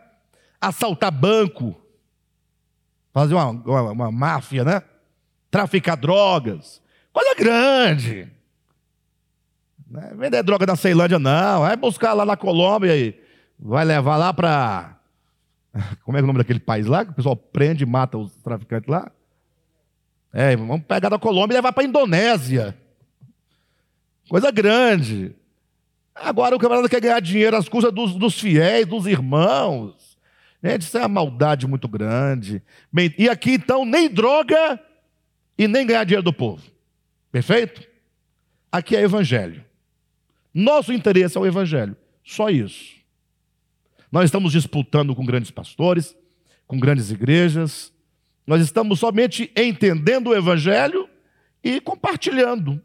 Assaltar 0.61 1.11
banco. 1.11 1.75
Fazer 3.11 3.33
uma, 3.33 3.49
uma, 3.49 3.91
uma 3.91 4.11
máfia, 4.11 4.63
né? 4.63 4.83
Traficar 5.49 5.95
drogas. 5.95 6.82
Coisa 7.13 7.35
grande. 7.35 8.27
Não 9.87 10.01
é 10.01 10.15
vender 10.15 10.41
droga 10.41 10.65
na 10.65 10.75
Ceilândia, 10.75 11.19
não. 11.19 11.61
Vai 11.61 11.77
buscar 11.77 12.13
lá 12.13 12.25
na 12.25 12.35
Colômbia 12.35 12.97
e 12.97 13.15
vai 13.59 13.85
levar 13.85 14.17
lá 14.17 14.33
para. 14.33 14.97
Como 16.03 16.17
é, 16.17 16.19
é 16.19 16.23
o 16.23 16.27
nome 16.27 16.39
daquele 16.39 16.59
país 16.59 16.87
lá? 16.87 17.05
Que 17.05 17.11
o 17.11 17.13
pessoal 17.13 17.35
prende 17.35 17.83
e 17.83 17.87
mata 17.87 18.17
os 18.17 18.35
traficantes 18.37 18.89
lá? 18.89 19.11
É, 20.33 20.55
vamos 20.55 20.81
pegar 20.87 21.09
da 21.09 21.19
Colômbia 21.19 21.53
e 21.53 21.57
levar 21.57 21.71
para 21.71 21.83
a 21.83 21.85
Indonésia. 21.85 22.75
Coisa 24.27 24.49
grande. 24.49 25.35
Agora 26.15 26.55
o 26.55 26.59
camarada 26.59 26.89
quer 26.89 27.01
ganhar 27.01 27.19
dinheiro 27.19 27.55
às 27.55 27.69
custas 27.69 27.93
dos, 27.93 28.15
dos 28.15 28.39
fiéis, 28.39 28.87
dos 28.87 29.05
irmãos. 29.05 30.17
Gente, 30.63 30.81
isso 30.83 30.97
é 30.97 31.01
uma 31.01 31.09
maldade 31.09 31.67
muito 31.67 31.87
grande. 31.87 32.63
Bem, 32.91 33.13
e 33.15 33.29
aqui 33.29 33.53
então, 33.53 33.85
nem 33.85 34.09
droga 34.09 34.79
e 35.55 35.67
nem 35.67 35.85
ganhar 35.85 36.03
dinheiro 36.03 36.23
do 36.23 36.33
povo. 36.33 36.72
Perfeito? 37.33 37.81
Aqui 38.71 38.95
é 38.95 39.01
evangelho. 39.01 39.65
Nosso 40.53 40.93
interesse 40.93 41.35
é 41.35 41.41
o 41.41 41.47
evangelho. 41.47 41.97
Só 42.23 42.47
isso. 42.47 42.93
Nós 44.11 44.25
estamos 44.25 44.51
disputando 44.51 45.15
com 45.15 45.25
grandes 45.25 45.49
pastores, 45.49 46.15
com 46.67 46.79
grandes 46.79 47.09
igrejas. 47.09 47.91
Nós 48.45 48.61
estamos 48.61 48.99
somente 48.99 49.51
entendendo 49.57 50.27
o 50.27 50.35
evangelho 50.35 51.09
e 51.63 51.81
compartilhando. 51.81 52.79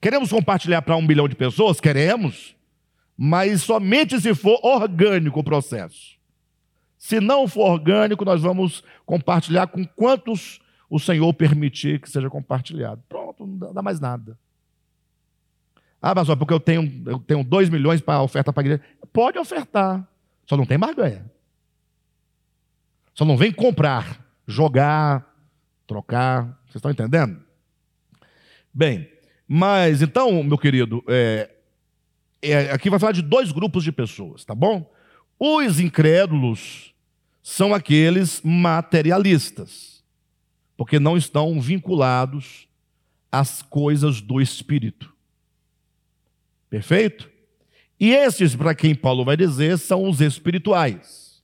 Queremos 0.00 0.30
compartilhar 0.30 0.82
para 0.82 0.96
um 0.96 1.02
milhão 1.02 1.28
de 1.28 1.36
pessoas? 1.36 1.80
Queremos. 1.80 2.56
Mas 3.16 3.62
somente 3.62 4.20
se 4.20 4.34
for 4.34 4.58
orgânico 4.60 5.38
o 5.38 5.44
processo. 5.44 6.18
Se 6.98 7.20
não 7.20 7.46
for 7.46 7.70
orgânico, 7.70 8.24
nós 8.24 8.42
vamos 8.42 8.82
compartilhar 9.06 9.68
com 9.68 9.86
quantos 9.86 10.60
o 10.88 10.98
Senhor 10.98 11.32
permitir 11.34 12.00
que 12.00 12.10
seja 12.10 12.30
compartilhado. 12.30 13.02
Pronto, 13.08 13.46
não 13.46 13.72
dá 13.72 13.82
mais 13.82 14.00
nada. 14.00 14.38
Ah, 16.00 16.14
mas 16.14 16.26
só 16.26 16.36
porque 16.36 16.54
eu 16.54 16.60
tenho, 16.60 17.02
eu 17.06 17.18
tenho 17.18 17.44
2 17.44 17.68
milhões 17.68 18.00
para 18.00 18.22
oferta 18.22 18.52
para 18.52 18.62
a 18.62 18.64
igreja. 18.64 18.82
Pode 19.12 19.38
ofertar, 19.38 20.06
só 20.46 20.56
não 20.56 20.64
tem 20.64 20.78
barganha. 20.78 21.30
Só 23.14 23.24
não 23.24 23.36
vem 23.36 23.52
comprar, 23.52 24.24
jogar, 24.46 25.26
trocar. 25.86 26.44
Vocês 26.66 26.76
estão 26.76 26.90
entendendo? 26.90 27.42
Bem, 28.72 29.10
mas 29.46 30.02
então, 30.02 30.42
meu 30.42 30.56
querido, 30.56 31.02
é, 31.08 31.50
é, 32.40 32.70
aqui 32.70 32.88
vai 32.88 33.00
falar 33.00 33.12
de 33.12 33.22
dois 33.22 33.50
grupos 33.50 33.82
de 33.82 33.90
pessoas, 33.90 34.44
tá 34.44 34.54
bom? 34.54 34.88
Os 35.38 35.80
incrédulos 35.80 36.94
são 37.42 37.74
aqueles 37.74 38.40
materialistas 38.42 39.97
porque 40.78 41.00
não 41.00 41.16
estão 41.16 41.60
vinculados 41.60 42.68
às 43.32 43.62
coisas 43.62 44.20
do 44.20 44.40
Espírito. 44.40 45.12
Perfeito? 46.70 47.28
E 47.98 48.10
esses, 48.10 48.54
para 48.54 48.76
quem 48.76 48.94
Paulo 48.94 49.24
vai 49.24 49.36
dizer, 49.36 49.76
são 49.76 50.08
os 50.08 50.20
espirituais. 50.20 51.42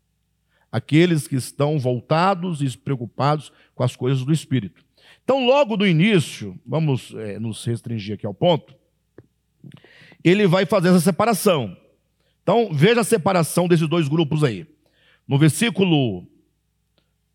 Aqueles 0.70 1.26
que 1.26 1.34
estão 1.34 1.80
voltados 1.80 2.62
e 2.62 2.78
preocupados 2.78 3.50
com 3.74 3.82
as 3.82 3.96
coisas 3.96 4.24
do 4.24 4.32
Espírito. 4.32 4.84
Então, 5.24 5.44
logo 5.44 5.76
do 5.76 5.84
início, 5.84 6.56
vamos 6.64 7.12
é, 7.16 7.40
nos 7.40 7.64
restringir 7.64 8.14
aqui 8.14 8.24
ao 8.24 8.34
ponto, 8.34 8.72
ele 10.22 10.46
vai 10.46 10.64
fazer 10.64 10.90
essa 10.90 11.00
separação. 11.00 11.76
Então, 12.44 12.68
veja 12.72 13.00
a 13.00 13.04
separação 13.04 13.66
desses 13.66 13.88
dois 13.88 14.06
grupos 14.06 14.44
aí. 14.44 14.64
No 15.26 15.38
versículo 15.38 16.24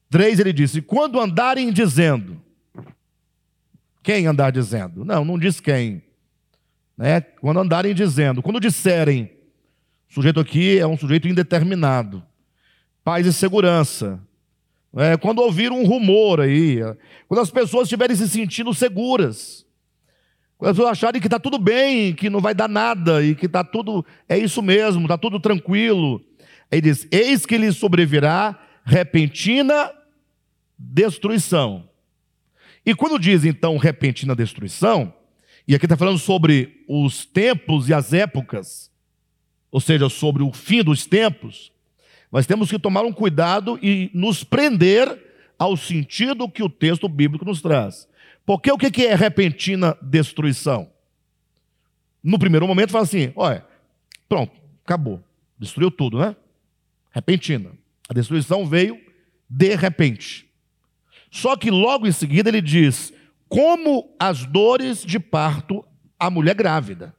3 0.10 0.40
ele 0.40 0.54
disse: 0.54 0.82
Quando 0.82 1.20
andarem 1.20 1.72
dizendo. 1.72 2.42
Quem 4.02 4.26
andar 4.26 4.52
dizendo? 4.52 5.06
Não, 5.06 5.24
não 5.24 5.38
diz 5.38 5.60
quem. 5.60 6.02
Né? 6.98 7.22
Quando 7.22 7.60
andarem 7.60 7.94
dizendo. 7.94 8.42
Quando 8.42 8.60
disserem. 8.60 9.32
O 10.10 10.14
sujeito 10.14 10.40
aqui 10.40 10.80
é 10.80 10.88
um 10.88 10.98
sujeito 10.98 11.28
indeterminado. 11.28 12.24
Paz 13.04 13.28
e 13.28 13.34
segurança. 13.34 14.20
É, 14.96 15.16
quando 15.18 15.40
ouvir 15.40 15.72
um 15.72 15.86
rumor 15.86 16.42
aí. 16.42 16.80
Quando 17.28 17.42
as 17.42 17.52
pessoas 17.52 17.84
estiverem 17.84 18.16
se 18.16 18.28
sentindo 18.28 18.74
seguras. 18.74 19.66
Quando 20.58 20.72
as 20.72 20.78
pessoas 20.78 20.92
acharem 20.92 21.22
que 21.22 21.28
está 21.28 21.40
tudo 21.40 21.60
bem, 21.60 22.14
que 22.14 22.30
não 22.30 22.42
vai 22.42 22.56
dar 22.56 22.68
nada 22.68 23.24
e 23.24 23.36
que 23.36 23.46
está 23.46 23.64
tudo. 23.64 24.04
É 24.28 24.38
isso 24.38 24.62
mesmo, 24.62 25.04
está 25.04 25.18
tudo 25.18 25.40
tranquilo. 25.40 26.22
Aí 26.72 26.82
diz: 26.82 27.08
Eis 27.12 27.46
que 27.46 27.58
lhe 27.58 27.72
sobrevirá 27.72 28.60
repentina 28.84 29.92
destruição. 30.80 31.90
E 32.86 32.96
quando 32.96 33.20
diz 33.20 33.44
então 33.44 33.78
repentina 33.78 34.34
destruição, 34.34 35.14
e 35.68 35.76
aqui 35.76 35.86
está 35.86 35.98
falando 35.98 36.18
sobre 36.18 36.84
os 36.88 37.26
tempos 37.26 37.90
e 37.90 37.94
as 37.94 38.14
épocas, 38.14 38.90
ou 39.70 39.82
seja, 39.82 40.10
sobre 40.10 40.42
o 40.42 40.52
fim 40.54 40.82
dos 40.82 41.06
tempos, 41.06 41.72
nós 42.32 42.48
temos 42.48 42.70
que 42.70 42.80
tomar 42.80 43.04
um 43.04 43.12
cuidado 43.12 43.78
e 43.82 44.10
nos 44.14 44.44
prender 44.44 45.28
ao 45.58 45.76
sentido 45.76 46.50
que 46.50 46.64
o 46.64 46.70
texto 46.70 47.10
bíblico 47.10 47.46
nos 47.46 47.62
traz. 47.62 48.08
Porque 48.46 48.72
o 48.72 48.78
que 48.78 49.06
é 49.06 49.14
repentina 49.14 49.96
destruição? 50.02 50.90
No 52.24 52.40
primeiro 52.40 52.68
momento 52.68 52.92
fala 52.92 53.04
assim: 53.04 53.32
olha, 53.36 53.64
pronto, 54.28 54.54
acabou, 54.84 55.24
destruiu 55.58 55.92
tudo, 55.92 56.18
né? 56.18 56.36
Repentina. 57.12 57.72
A 58.08 58.14
destruição 58.14 58.66
veio 58.66 59.00
de 59.48 59.76
repente. 59.76 60.49
Só 61.30 61.56
que 61.56 61.70
logo 61.70 62.08
em 62.08 62.12
seguida 62.12 62.50
ele 62.50 62.62
diz: 62.62 63.14
como 63.48 64.16
as 64.20 64.46
dores 64.46 65.04
de 65.04 65.20
parto 65.20 65.84
a 66.20 66.30
mulher 66.30 66.54
grávida. 66.56 67.16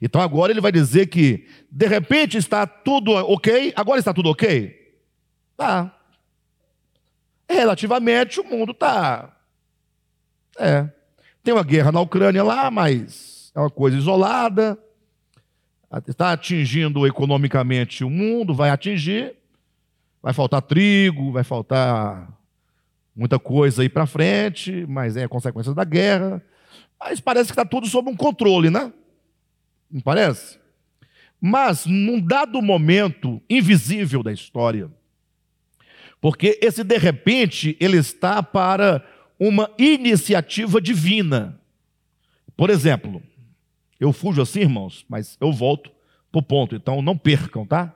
Então 0.00 0.20
agora 0.20 0.52
ele 0.52 0.60
vai 0.60 0.70
dizer 0.70 1.06
que 1.06 1.46
de 1.70 1.86
repente 1.86 2.38
está 2.38 2.66
tudo 2.66 3.10
ok, 3.12 3.72
agora 3.74 3.98
está 3.98 4.14
tudo 4.14 4.30
ok? 4.30 4.74
Tá. 5.56 5.94
Relativamente 7.48 8.40
o 8.40 8.44
mundo 8.44 8.72
está. 8.72 9.36
É. 10.58 10.88
Tem 11.42 11.52
uma 11.52 11.64
guerra 11.64 11.90
na 11.90 12.00
Ucrânia 12.00 12.44
lá, 12.44 12.70
mas 12.70 13.50
é 13.54 13.58
uma 13.58 13.70
coisa 13.70 13.96
isolada. 13.96 14.78
Está 16.06 16.32
atingindo 16.32 17.06
economicamente 17.06 18.04
o 18.04 18.10
mundo, 18.10 18.54
vai 18.54 18.70
atingir. 18.70 19.34
Vai 20.22 20.32
faltar 20.32 20.62
trigo, 20.62 21.32
vai 21.32 21.42
faltar 21.42 22.37
muita 23.18 23.36
coisa 23.36 23.82
aí 23.82 23.88
para 23.88 24.06
frente, 24.06 24.86
mas 24.88 25.16
é 25.16 25.26
consequência 25.26 25.74
da 25.74 25.82
guerra. 25.82 26.40
Mas 27.00 27.20
parece 27.20 27.48
que 27.48 27.52
está 27.52 27.64
tudo 27.64 27.88
sob 27.88 28.08
um 28.08 28.16
controle, 28.16 28.70
né? 28.70 28.92
Não 29.90 30.00
parece? 30.00 30.58
Mas 31.40 31.84
num 31.84 32.20
dado 32.20 32.62
momento 32.62 33.42
invisível 33.50 34.22
da 34.22 34.32
história, 34.32 34.88
porque 36.20 36.58
esse 36.62 36.84
de 36.84 36.96
repente 36.96 37.76
ele 37.80 37.96
está 37.96 38.40
para 38.42 39.04
uma 39.38 39.68
iniciativa 39.78 40.80
divina. 40.80 41.60
Por 42.56 42.70
exemplo, 42.70 43.22
eu 43.98 44.12
fujo 44.12 44.42
assim, 44.42 44.60
irmãos, 44.60 45.04
mas 45.08 45.36
eu 45.40 45.52
volto 45.52 45.90
para 46.30 46.38
o 46.38 46.42
ponto, 46.42 46.76
então 46.76 47.02
não 47.02 47.16
percam, 47.16 47.66
tá? 47.66 47.94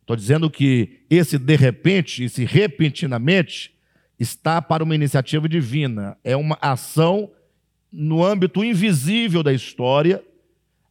Estou 0.00 0.16
dizendo 0.16 0.48
que 0.48 1.00
esse 1.10 1.38
de 1.38 1.56
repente, 1.56 2.24
esse 2.24 2.44
repentinamente, 2.44 3.75
está 4.18 4.60
para 4.62 4.84
uma 4.84 4.94
iniciativa 4.94 5.48
divina. 5.48 6.16
É 6.24 6.36
uma 6.36 6.58
ação 6.60 7.30
no 7.92 8.24
âmbito 8.24 8.64
invisível 8.64 9.42
da 9.42 9.52
história, 9.52 10.22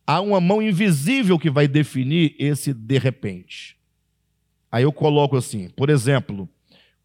há 0.08 0.22
uma 0.22 0.40
mão 0.40 0.62
invisível 0.62 1.38
que 1.38 1.50
vai 1.50 1.68
definir 1.68 2.36
esse 2.40 2.74
de 2.74 2.98
repente. 2.98 3.78
Aí 4.72 4.84
eu 4.84 4.92
coloco 4.92 5.38
assim, 5.38 5.70
por 5.70 5.90
exemplo, 5.90 6.50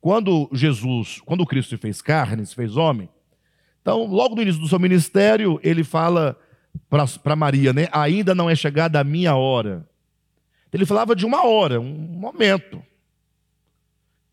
quando 0.00 0.48
Jesus, 0.52 1.20
quando 1.24 1.46
Cristo 1.46 1.70
se 1.70 1.76
fez 1.76 2.00
carne, 2.00 2.46
se 2.46 2.54
fez 2.54 2.76
homem, 2.76 3.08
então, 3.82 4.06
logo 4.06 4.34
no 4.34 4.42
início 4.42 4.60
do 4.60 4.68
seu 4.68 4.78
ministério, 4.78 5.58
ele 5.62 5.82
fala 5.82 6.38
para 7.22 7.34
Maria, 7.36 7.72
né? 7.72 7.88
Ainda 7.92 8.34
não 8.34 8.48
é 8.48 8.54
chegada 8.54 9.00
a 9.00 9.04
minha 9.04 9.34
hora. 9.34 9.88
Ele 10.72 10.86
falava 10.86 11.16
de 11.16 11.24
uma 11.24 11.46
hora, 11.46 11.80
um 11.80 11.92
momento. 11.92 12.82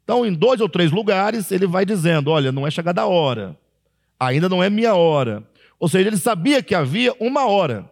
Então, 0.08 0.26
em 0.26 0.34
dois 0.34 0.62
ou 0.62 0.70
três 0.70 0.90
lugares, 0.90 1.52
ele 1.52 1.68
vai 1.68 1.86
dizendo: 1.86 2.32
Olha, 2.32 2.50
não 2.50 2.66
é 2.66 2.72
chegada 2.72 3.02
a 3.02 3.08
hora, 3.08 3.60
ainda 4.18 4.48
não 4.48 4.64
é 4.64 4.70
minha 4.70 4.96
hora. 4.96 5.44
Ou 5.78 5.90
seja, 5.90 6.08
ele 6.08 6.16
sabia 6.16 6.64
que 6.64 6.74
havia 6.74 7.14
uma 7.20 7.46
hora. 7.46 7.92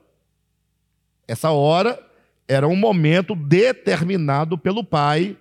Essa 1.28 1.52
hora 1.52 2.02
era 2.48 2.66
um 2.70 2.76
momento 2.78 3.36
determinado 3.36 4.58
pelo 4.58 4.82
Pai, 4.82 5.36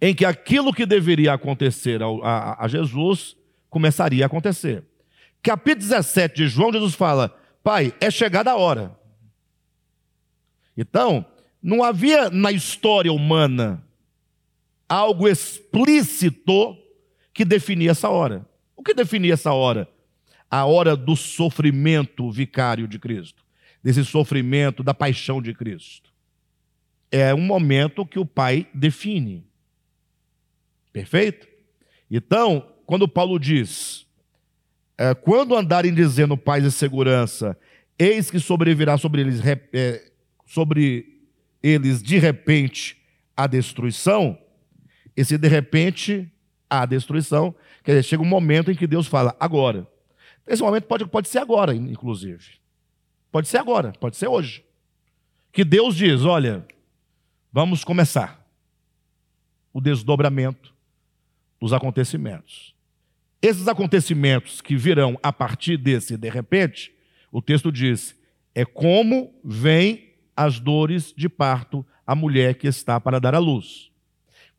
em 0.00 0.14
que 0.14 0.24
aquilo 0.24 0.72
que 0.72 0.86
deveria 0.86 1.34
acontecer 1.34 2.00
a, 2.02 2.64
a 2.64 2.66
Jesus 2.66 3.36
começaria 3.68 4.24
a 4.24 4.26
acontecer. 4.26 4.82
Capítulo 5.42 5.82
17 5.90 6.36
de 6.36 6.48
João, 6.48 6.72
Jesus 6.72 6.94
fala: 6.94 7.36
Pai, 7.62 7.92
é 8.00 8.10
chegada 8.10 8.50
a 8.50 8.56
hora. 8.56 8.98
Então, 10.74 11.22
não 11.62 11.84
havia 11.84 12.30
na 12.30 12.50
história 12.50 13.12
humana 13.12 13.83
algo 14.88 15.28
explícito 15.28 16.76
que 17.32 17.44
definia 17.44 17.90
essa 17.90 18.08
hora. 18.08 18.46
O 18.76 18.82
que 18.82 18.94
definia 18.94 19.34
essa 19.34 19.52
hora? 19.52 19.88
A 20.50 20.64
hora 20.64 20.96
do 20.96 21.16
sofrimento 21.16 22.30
vicário 22.30 22.86
de 22.86 22.98
Cristo, 22.98 23.44
desse 23.82 24.04
sofrimento 24.04 24.82
da 24.82 24.94
paixão 24.94 25.42
de 25.42 25.52
Cristo. 25.52 26.12
É 27.10 27.34
um 27.34 27.40
momento 27.40 28.06
que 28.06 28.18
o 28.18 28.26
Pai 28.26 28.68
define. 28.74 29.46
Perfeito? 30.92 31.48
Então, 32.10 32.72
quando 32.86 33.08
Paulo 33.08 33.38
diz: 33.38 34.06
é, 34.96 35.14
quando 35.14 35.56
andarem 35.56 35.92
dizendo 35.92 36.36
paz 36.36 36.64
e 36.64 36.70
segurança, 36.70 37.58
eis 37.98 38.30
que 38.30 38.38
sobrevirá 38.38 38.96
sobre 38.96 39.22
eles, 39.22 39.40
é, 39.72 40.12
sobre 40.46 41.20
eles 41.62 42.02
de 42.02 42.18
repente 42.18 42.96
a 43.36 43.46
destruição, 43.46 44.38
esse 45.16 45.38
de 45.38 45.48
repente 45.48 46.30
a 46.68 46.86
destruição, 46.86 47.54
quer 47.82 47.92
dizer, 47.92 48.02
chega 48.04 48.22
um 48.22 48.26
momento 48.26 48.70
em 48.70 48.74
que 48.74 48.86
Deus 48.86 49.06
fala, 49.06 49.36
agora. 49.38 49.86
Esse 50.46 50.62
momento 50.62 50.84
pode, 50.84 51.06
pode 51.06 51.28
ser 51.28 51.38
agora, 51.38 51.74
inclusive. 51.74 52.44
Pode 53.30 53.48
ser 53.48 53.58
agora, 53.58 53.92
pode 53.98 54.16
ser 54.16 54.28
hoje. 54.28 54.64
Que 55.52 55.64
Deus 55.64 55.96
diz: 55.96 56.22
olha, 56.22 56.66
vamos 57.52 57.84
começar 57.84 58.44
o 59.72 59.80
desdobramento 59.80 60.74
dos 61.60 61.72
acontecimentos. 61.72 62.74
Esses 63.40 63.68
acontecimentos 63.68 64.60
que 64.60 64.76
virão 64.76 65.18
a 65.22 65.32
partir 65.32 65.76
desse 65.76 66.16
de 66.16 66.28
repente, 66.28 66.92
o 67.30 67.42
texto 67.42 67.70
diz, 67.70 68.18
é 68.54 68.64
como 68.64 69.34
vêm 69.44 70.14
as 70.36 70.58
dores 70.58 71.12
de 71.16 71.28
parto 71.28 71.84
a 72.06 72.14
mulher 72.14 72.54
que 72.54 72.66
está 72.66 73.00
para 73.00 73.18
dar 73.18 73.34
à 73.34 73.38
luz. 73.38 73.90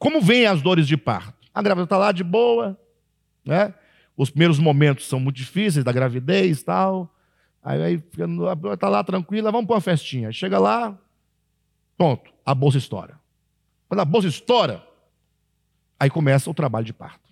Como 0.05 0.21
vêm 0.21 0.45
as 0.45 0.61
dores 0.61 0.87
de 0.87 0.95
parto? 0.95 1.33
A 1.53 1.61
grávida 1.61 1.85
está 1.85 1.97
lá 1.97 2.11
de 2.11 2.23
boa, 2.23 2.79
né? 3.43 3.73
Os 4.15 4.29
primeiros 4.29 4.59
momentos 4.59 5.07
são 5.07 5.19
muito 5.19 5.37
difíceis 5.37 5.83
da 5.83 5.91
gravidez 5.91 6.61
e 6.61 6.65
tal. 6.65 7.13
Aí, 7.63 7.81
aí 7.81 8.03
está 8.73 8.87
lá 8.87 9.03
tranquila, 9.03 9.51
vamos 9.51 9.65
para 9.65 9.75
uma 9.75 9.81
festinha. 9.81 10.31
Chega 10.31 10.59
lá, 10.59 10.97
pronto, 11.97 12.31
a 12.45 12.53
bolsa 12.53 12.77
estoura. 12.77 13.19
Quando 13.89 13.99
a 13.99 14.05
bolsa 14.05 14.27
estoura, 14.27 14.85
aí 15.99 16.09
começa 16.09 16.49
o 16.49 16.53
trabalho 16.53 16.85
de 16.85 16.93
parto 16.93 17.25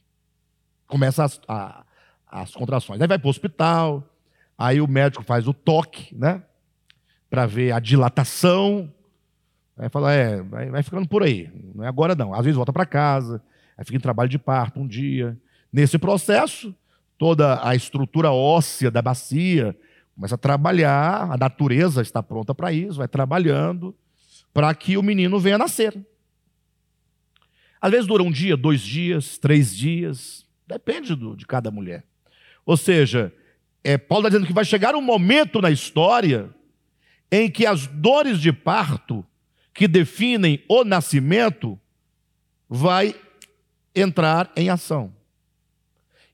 começa 0.94 1.24
as, 1.24 1.42
a, 1.48 1.84
as 2.28 2.54
contrações. 2.54 3.02
Aí 3.02 3.08
vai 3.08 3.18
para 3.18 3.26
o 3.26 3.32
hospital, 3.32 4.08
aí 4.56 4.80
o 4.80 4.88
médico 4.88 5.24
faz 5.24 5.48
o 5.48 5.54
toque, 5.54 6.16
né? 6.16 6.44
Para 7.32 7.48
ver 7.48 7.72
a 7.72 7.80
dilatação. 7.80 8.94
Aí 9.78 9.90
fala, 9.90 10.14
é, 10.14 10.42
vai, 10.42 10.70
vai, 10.70 10.84
ficando 10.84 11.08
por 11.08 11.24
aí. 11.24 11.50
Não 11.74 11.84
é 11.84 11.88
agora 11.88 12.16
não. 12.16 12.34
Às 12.34 12.46
vezes 12.46 12.56
volta 12.56 12.72
para 12.72 12.86
casa, 12.86 13.42
aí 13.78 13.84
fica 13.86 13.98
em 13.98 14.02
trabalho 14.02 14.30
de 14.30 14.38
parto 14.38 14.80
um 14.80 14.88
dia. 14.88 15.38
Nesse 15.72 15.98
processo, 15.98 16.76
toda 17.18 17.66
a 17.68 17.76
estrutura 17.76 18.32
óssea 18.32 18.92
da 18.92 19.02
bacia 19.02 19.76
começa 20.16 20.36
a 20.36 20.38
trabalhar, 20.38 21.32
a 21.32 21.38
natureza 21.38 22.02
está 22.02 22.22
pronta 22.22 22.54
para 22.54 22.72
isso, 22.72 23.00
vai 23.00 23.08
trabalhando 23.08 23.96
para 24.54 24.74
que 24.76 24.96
o 24.96 25.02
menino 25.02 25.40
venha 25.40 25.58
nascer. 25.58 26.00
Às 27.82 27.92
vezes 27.92 28.08
dura 28.08 28.22
um 28.22 28.32
dia, 28.32 28.56
dois 28.56 28.80
dias, 28.80 29.40
três 29.40 29.76
dias, 29.76 30.44
Depende 30.68 31.16
do, 31.16 31.36
de 31.36 31.46
cada 31.46 31.70
mulher. 31.70 32.04
Ou 32.66 32.78
seja, 32.78 33.34
é, 33.84 33.98
Paulo 33.98 34.22
está 34.22 34.30
dizendo 34.30 34.48
que 34.48 34.54
vai 34.54 34.66
chegar 34.66 34.96
um 34.96 35.02
momento 35.02 35.62
na 35.62 35.70
história 35.70 36.50
em 37.32 37.50
que 37.50 37.66
as 37.66 37.88
dores 37.88 38.40
de 38.40 38.54
parto 38.54 39.26
que 39.74 39.88
definem 39.88 40.64
o 40.68 40.84
nascimento 40.84 41.80
vai 42.70 43.16
entrar 43.96 44.52
em 44.56 44.70
ação. 44.70 45.14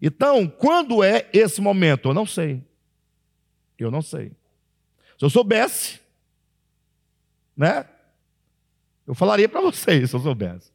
Então, 0.02 0.48
quando 0.48 1.04
é 1.04 1.28
esse 1.34 1.62
momento? 1.62 2.10
Eu 2.10 2.14
não 2.14 2.26
sei. 2.26 2.64
Eu 3.78 3.92
não 3.92 4.02
sei. 4.02 4.32
Se 5.18 5.26
eu 5.26 5.30
soubesse, 5.30 6.00
né? 7.56 7.86
Eu 9.06 9.14
falaria 9.14 9.50
para 9.50 9.62
vocês 9.62 10.10
se 10.10 10.16
eu 10.16 10.20
soubesse, 10.20 10.72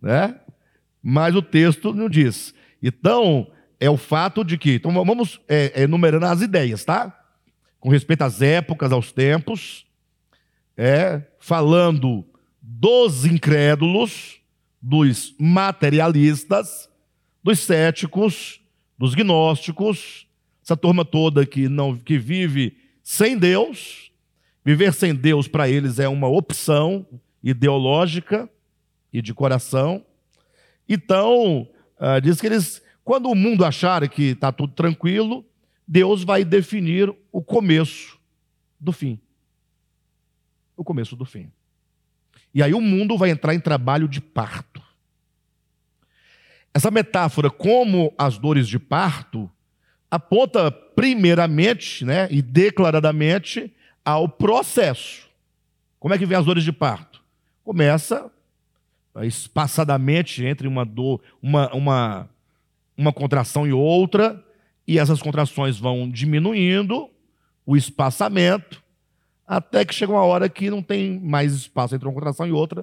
né? 0.00 0.40
Mas 1.02 1.34
o 1.34 1.42
texto 1.42 1.92
não 1.92 2.08
diz. 2.08 2.54
Então, 2.82 3.50
é 3.78 3.90
o 3.90 3.96
fato 3.96 4.42
de 4.42 4.56
que. 4.56 4.74
Então, 4.76 4.92
vamos 4.92 5.40
é, 5.46 5.82
enumerando 5.82 6.24
as 6.26 6.40
ideias, 6.40 6.84
tá? 6.84 7.18
Com 7.78 7.90
respeito 7.90 8.22
às 8.22 8.40
épocas, 8.40 8.92
aos 8.92 9.12
tempos, 9.12 9.86
é, 10.76 11.22
falando 11.44 12.24
dos 12.60 13.26
incrédulos, 13.26 14.40
dos 14.80 15.34
materialistas, 15.38 16.88
dos 17.42 17.58
céticos, 17.58 18.60
dos 18.98 19.14
gnósticos, 19.14 20.26
essa 20.62 20.74
turma 20.74 21.04
toda 21.04 21.44
que 21.44 21.68
não 21.68 21.96
que 21.96 22.18
vive 22.18 22.78
sem 23.02 23.36
Deus. 23.36 24.10
Viver 24.64 24.94
sem 24.94 25.14
Deus 25.14 25.46
para 25.46 25.68
eles 25.68 25.98
é 25.98 26.08
uma 26.08 26.28
opção 26.28 27.06
ideológica 27.42 28.48
e 29.12 29.20
de 29.20 29.34
coração. 29.34 30.02
Então, 30.88 31.68
Uh, 31.96 32.20
diz 32.20 32.40
que 32.40 32.46
eles, 32.46 32.82
quando 33.04 33.30
o 33.30 33.34
mundo 33.34 33.64
achar 33.64 34.06
que 34.08 34.30
está 34.30 34.50
tudo 34.50 34.72
tranquilo, 34.72 35.44
Deus 35.86 36.24
vai 36.24 36.44
definir 36.44 37.14
o 37.30 37.40
começo 37.40 38.18
do 38.80 38.92
fim. 38.92 39.18
O 40.76 40.84
começo 40.84 41.16
do 41.16 41.24
fim. 41.24 41.50
E 42.54 42.62
aí 42.62 42.72
o 42.72 42.80
mundo 42.80 43.16
vai 43.16 43.30
entrar 43.30 43.54
em 43.54 43.60
trabalho 43.60 44.08
de 44.08 44.20
parto. 44.20 44.82
Essa 46.72 46.90
metáfora, 46.90 47.50
como 47.50 48.12
as 48.18 48.38
dores 48.38 48.68
de 48.68 48.78
parto, 48.78 49.50
aponta 50.10 50.70
primeiramente 50.70 52.04
né, 52.04 52.28
e 52.30 52.40
declaradamente 52.40 53.72
ao 54.04 54.28
processo. 54.28 55.28
Como 55.98 56.12
é 56.12 56.18
que 56.18 56.26
vem 56.26 56.36
as 56.36 56.44
dores 56.44 56.62
de 56.62 56.72
parto? 56.72 57.22
Começa 57.64 58.30
espaçadamente 59.22 60.44
entre 60.44 60.68
uma 60.68 60.84
dor, 60.84 61.20
uma, 61.40 61.72
uma, 61.74 62.30
uma 62.96 63.12
contração 63.12 63.66
e 63.66 63.72
outra, 63.72 64.44
e 64.86 64.98
essas 64.98 65.22
contrações 65.22 65.78
vão 65.78 66.10
diminuindo 66.10 67.08
o 67.64 67.76
espaçamento, 67.76 68.83
até 69.46 69.84
que 69.84 69.94
chega 69.94 70.12
uma 70.12 70.24
hora 70.24 70.48
que 70.48 70.70
não 70.70 70.82
tem 70.82 71.20
mais 71.20 71.52
espaço 71.52 71.94
entre 71.94 72.06
uma 72.06 72.14
contração 72.14 72.46
e 72.46 72.52
outra, 72.52 72.80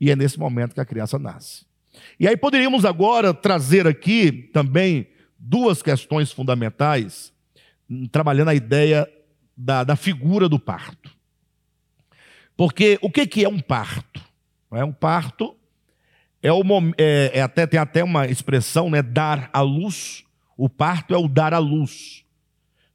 e 0.00 0.10
é 0.10 0.16
nesse 0.16 0.38
momento 0.38 0.74
que 0.74 0.80
a 0.80 0.84
criança 0.84 1.18
nasce. 1.18 1.64
E 2.20 2.28
aí 2.28 2.36
poderíamos 2.36 2.84
agora 2.84 3.32
trazer 3.32 3.86
aqui 3.86 4.50
também 4.52 5.08
duas 5.38 5.82
questões 5.82 6.30
fundamentais, 6.30 7.32
trabalhando 8.12 8.48
a 8.48 8.54
ideia 8.54 9.08
da, 9.56 9.84
da 9.84 9.96
figura 9.96 10.48
do 10.48 10.58
parto. 10.58 11.10
Porque 12.56 12.98
o 13.02 13.10
que, 13.10 13.26
que 13.26 13.44
é 13.44 13.48
um 13.48 13.60
parto? 13.60 14.22
É 14.72 14.84
um 14.84 14.92
parto 14.92 15.56
é, 16.42 16.52
o, 16.52 16.62
é, 16.96 17.32
é 17.34 17.42
até, 17.42 17.66
tem 17.66 17.80
até 17.80 18.04
uma 18.04 18.26
expressão, 18.26 18.88
né? 18.88 19.02
Dar 19.02 19.50
à 19.52 19.60
luz. 19.60 20.24
O 20.56 20.68
parto 20.68 21.12
é 21.12 21.18
o 21.18 21.26
dar 21.26 21.52
à 21.52 21.58
luz. 21.58 22.24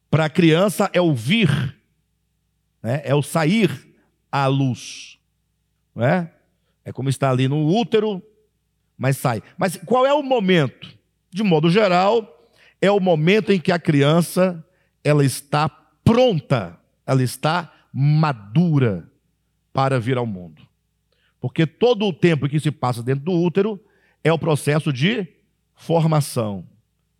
Para 0.09 0.25
a 0.25 0.29
criança 0.29 0.89
é 0.93 1.01
o 1.01 1.13
vir, 1.13 1.77
né? 2.81 3.01
é 3.03 3.13
o 3.13 3.21
sair 3.21 3.69
à 4.31 4.47
luz. 4.47 5.17
Não 5.95 6.03
é? 6.05 6.31
é 6.83 6.91
como 6.91 7.09
está 7.09 7.29
ali 7.29 7.47
no 7.47 7.67
útero, 7.67 8.21
mas 8.97 9.17
sai. 9.17 9.41
Mas 9.57 9.77
qual 9.77 10.05
é 10.05 10.13
o 10.13 10.23
momento? 10.23 10.87
De 11.29 11.43
modo 11.43 11.69
geral, 11.69 12.49
é 12.81 12.89
o 12.91 12.99
momento 12.99 13.51
em 13.51 13.59
que 13.59 13.71
a 13.71 13.79
criança 13.79 14.65
ela 15.03 15.25
está 15.25 15.69
pronta, 16.03 16.79
ela 17.05 17.23
está 17.23 17.71
madura 17.93 19.09
para 19.73 19.99
vir 19.99 20.17
ao 20.17 20.25
mundo. 20.25 20.61
Porque 21.39 21.65
todo 21.65 22.05
o 22.05 22.13
tempo 22.13 22.47
que 22.47 22.59
se 22.59 22.71
passa 22.71 23.01
dentro 23.01 23.25
do 23.25 23.33
útero 23.33 23.79
é 24.23 24.31
o 24.31 24.39
processo 24.39 24.93
de 24.93 25.27
formação. 25.75 26.67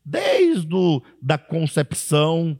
Desde 0.03 0.73
o, 0.73 1.01
da 1.21 1.37
concepção, 1.37 2.57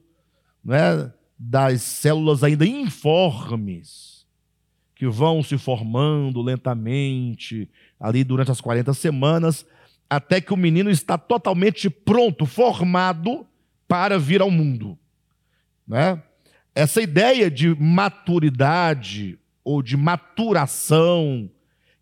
né, 0.64 1.12
das 1.44 1.82
células 1.82 2.44
ainda 2.44 2.68
informes, 2.68 4.28
que 4.94 5.08
vão 5.08 5.42
se 5.42 5.58
formando 5.58 6.40
lentamente, 6.40 7.68
ali 8.00 8.24
durante 8.24 8.52
as 8.52 8.62
40 8.62 8.94
semanas, 8.94 9.66
até 10.08 10.40
que 10.40 10.54
o 10.54 10.58
menino 10.58 10.92
está 10.92 11.18
totalmente 11.18 11.90
pronto, 11.90 12.46
formado 12.46 13.44
para 13.88 14.20
vir 14.20 14.40
ao 14.40 14.52
mundo. 14.52 15.00
Né? 15.88 16.22
Essa 16.76 17.02
ideia 17.02 17.50
de 17.50 17.74
maturidade 17.74 19.40
ou 19.64 19.82
de 19.82 19.98
maturação 19.98 21.50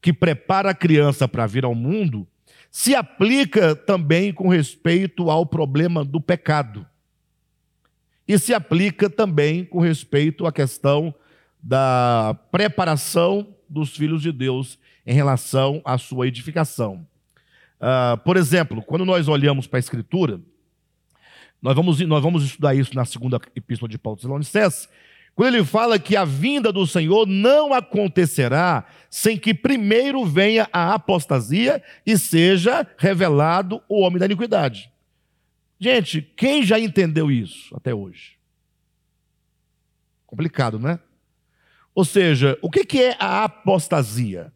que 0.02 0.12
prepara 0.12 0.72
a 0.72 0.76
criança 0.76 1.30
para 1.30 1.48
vir 1.48 1.64
ao 1.64 1.74
mundo 1.74 2.28
se 2.70 2.94
aplica 2.94 3.74
também 3.74 4.34
com 4.34 4.50
respeito 4.50 5.30
ao 5.30 5.46
problema 5.46 6.04
do 6.04 6.20
pecado. 6.20 6.86
E 8.30 8.38
se 8.38 8.54
aplica 8.54 9.10
também 9.10 9.66
com 9.66 9.80
respeito 9.80 10.46
à 10.46 10.52
questão 10.52 11.12
da 11.60 12.38
preparação 12.52 13.56
dos 13.68 13.98
filhos 13.98 14.22
de 14.22 14.32
Deus 14.32 14.78
em 15.04 15.14
relação 15.16 15.82
à 15.84 15.98
sua 15.98 16.28
edificação. 16.28 17.08
Uh, 17.82 18.16
por 18.24 18.38
exemplo, 18.38 18.84
quando 18.84 19.04
nós 19.04 19.28
olhamos 19.28 19.66
para 19.66 19.80
a 19.80 19.82
Escritura, 19.82 20.40
nós 21.60 21.76
vamos, 21.76 22.00
nós 22.02 22.22
vamos 22.22 22.44
estudar 22.44 22.76
isso 22.76 22.94
na 22.94 23.04
segunda 23.04 23.42
epístola 23.56 23.90
de 23.90 23.98
Paulo 23.98 24.18
Tessalonicenses, 24.18 24.88
quando 25.34 25.56
ele 25.56 25.66
fala 25.66 25.98
que 25.98 26.16
a 26.16 26.24
vinda 26.24 26.72
do 26.72 26.86
Senhor 26.86 27.26
não 27.26 27.74
acontecerá 27.74 28.86
sem 29.10 29.40
que 29.40 29.56
primeiro 29.56 30.24
venha 30.24 30.70
a 30.72 30.94
apostasia 30.94 31.82
e 32.06 32.16
seja 32.16 32.86
revelado 32.96 33.82
o 33.90 34.02
homem 34.02 34.20
da 34.20 34.26
iniquidade. 34.26 34.92
Gente, 35.80 36.22
quem 36.22 36.62
já 36.62 36.78
entendeu 36.78 37.32
isso 37.32 37.76
até 37.76 37.94
hoje? 37.94 38.38
Complicado, 40.26 40.78
né? 40.78 41.00
Ou 41.96 42.04
seja, 42.04 42.58
o 42.62 42.70
que 42.70 43.02
é 43.02 43.16
a 43.20 43.46
apostasia? 43.46 44.54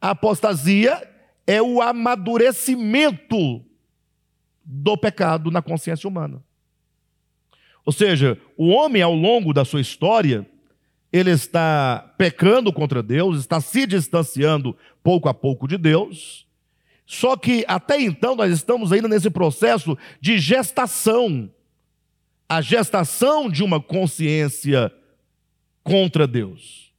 A 0.00 0.10
apostasia 0.10 1.08
é 1.46 1.60
o 1.60 1.82
amadurecimento 1.82 3.64
do 4.64 4.96
pecado 4.96 5.50
na 5.50 5.62
consciência 5.62 6.08
humana. 6.08 6.42
Ou 7.84 7.92
seja, 7.92 8.38
o 8.56 8.68
homem, 8.68 9.00
ao 9.00 9.14
longo 9.14 9.52
da 9.52 9.64
sua 9.64 9.80
história, 9.80 10.46
ele 11.12 11.30
está 11.30 12.14
pecando 12.18 12.72
contra 12.72 13.02
Deus, 13.02 13.38
está 13.38 13.60
se 13.60 13.86
distanciando 13.86 14.76
pouco 15.02 15.28
a 15.28 15.34
pouco 15.34 15.66
de 15.66 15.78
Deus. 15.78 16.47
Só 17.08 17.38
que 17.38 17.64
até 17.66 17.98
então 17.98 18.36
nós 18.36 18.52
estamos 18.52 18.92
ainda 18.92 19.08
nesse 19.08 19.30
processo 19.30 19.96
de 20.20 20.38
gestação 20.38 21.50
a 22.46 22.60
gestação 22.60 23.50
de 23.50 23.62
uma 23.62 23.80
consciência 23.80 24.92
contra 25.82 26.26
Deus. 26.26 26.92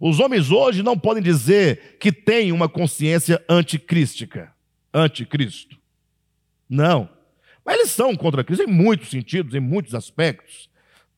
Os 0.00 0.18
homens 0.18 0.50
hoje 0.50 0.82
não 0.82 0.98
podem 0.98 1.22
dizer 1.22 1.96
que 1.98 2.10
têm 2.10 2.50
uma 2.50 2.68
consciência 2.68 3.42
anticrística, 3.48 4.52
anticristo. 4.92 5.78
Não. 6.68 7.08
Mas 7.64 7.76
eles 7.76 7.90
são 7.90 8.16
contra 8.16 8.42
Cristo 8.44 8.64
em 8.64 8.72
muitos 8.72 9.10
sentidos, 9.10 9.54
em 9.54 9.60
muitos 9.60 9.94
aspectos. 9.94 10.69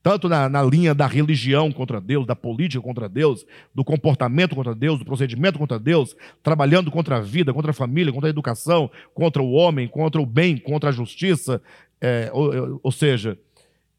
Tanto 0.03 0.27
na, 0.27 0.49
na, 0.49 0.61
linha 0.61 0.93
da 0.93 1.07
religião 1.07 1.71
contra 1.71 2.01
Deus, 2.01 2.27
da 2.27 2.35
política 2.35 2.83
contra 2.83 3.07
Deus, 3.07 3.45
do 3.73 3.85
comportamento 3.85 4.53
contra 4.53 4.75
Deus, 4.75 4.99
do 4.99 5.05
procedimento 5.05 5.57
contra 5.57 5.79
Deus, 5.79 6.13
trabalhando 6.43 6.91
contra 6.91 7.17
a 7.17 7.21
vida, 7.21 7.53
contra 7.53 7.71
a 7.71 7.73
família, 7.73 8.11
contra 8.11 8.27
a 8.27 8.29
educação, 8.29 8.91
contra 9.13 9.41
o 9.41 9.53
homem, 9.53 9.87
contra 9.87 10.21
o 10.21 10.25
bem, 10.25 10.57
contra 10.57 10.89
a 10.89 10.93
justiça. 10.93 11.61
É, 12.01 12.29
ou, 12.33 12.81
ou 12.83 12.91
seja, 12.91 13.39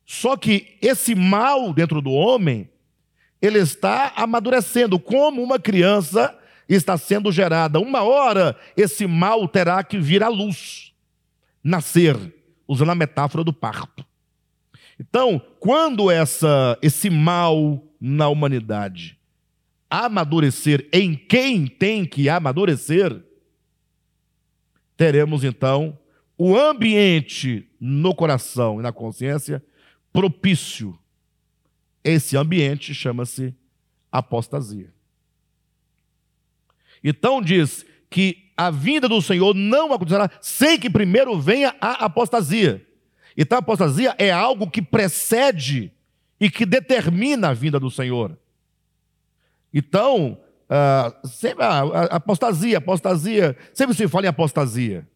só 0.05 0.37
que 0.37 0.77
esse 0.83 1.15
mal 1.15 1.73
dentro 1.73 2.03
do 2.03 2.11
homem, 2.11 2.69
ele 3.41 3.59
está 3.59 4.13
amadurecendo, 4.15 4.99
como 4.99 5.43
uma 5.43 5.59
criança 5.59 6.39
está 6.69 6.99
sendo 6.99 7.33
gerada. 7.33 7.81
Uma 7.81 8.03
hora 8.03 8.55
esse 8.77 9.07
mal 9.07 9.49
terá 9.49 9.83
que 9.83 9.99
vir 9.99 10.23
à 10.23 10.29
luz, 10.29 10.93
nascer 11.63 12.15
usando 12.69 12.91
a 12.91 12.95
metáfora 12.95 13.43
do 13.43 13.55
parto. 13.55 14.05
Então, 14.99 15.41
quando 15.59 16.11
essa, 16.11 16.79
esse 16.81 17.11
mal 17.11 17.85
na 18.01 18.29
humanidade 18.29 19.19
amadurecer 19.91 20.89
em 20.93 21.15
quem 21.15 21.67
tem 21.67 22.05
que 22.05 22.29
amadurecer, 22.29 23.25
teremos 24.97 25.45
então 25.45 25.99
o 26.37 26.57
ambiente 26.57 27.69
no 27.81 28.15
coração 28.15 28.81
e 28.81 28.83
na 28.83 28.93
consciência 28.93 29.65
propício. 30.13 30.99
Esse 32.03 32.37
ambiente 32.37 32.95
chama-se 32.95 33.55
apostasia. 34.11 34.93
Então 37.03 37.41
diz 37.41 37.85
que 38.11 38.53
a 38.57 38.71
vinda 38.71 39.09
do 39.09 39.21
Senhor 39.21 39.55
não 39.55 39.93
acontecerá 39.93 40.31
sem 40.41 40.79
que 40.79 40.89
primeiro 40.89 41.39
venha 41.41 41.75
a 41.81 42.05
apostasia. 42.05 42.87
Então 43.37 43.57
a 43.57 43.61
apostasia 43.61 44.15
é 44.19 44.31
algo 44.31 44.71
que 44.71 44.81
precede 44.83 45.93
e 46.39 46.51
que 46.51 46.65
determina 46.65 47.49
a 47.49 47.55
vinda 47.55 47.81
do 47.81 47.91
Senhor. 47.91 48.39
Então, 49.73 50.39
uh, 50.69 51.29
sempre, 51.29 51.65
uh, 51.65 51.95
apostasia, 52.11 52.79
apostasia, 52.79 53.57
sempre 53.73 53.95
se 53.95 54.07
fala 54.07 54.27
em 54.27 54.29
apostasia, 54.29 55.09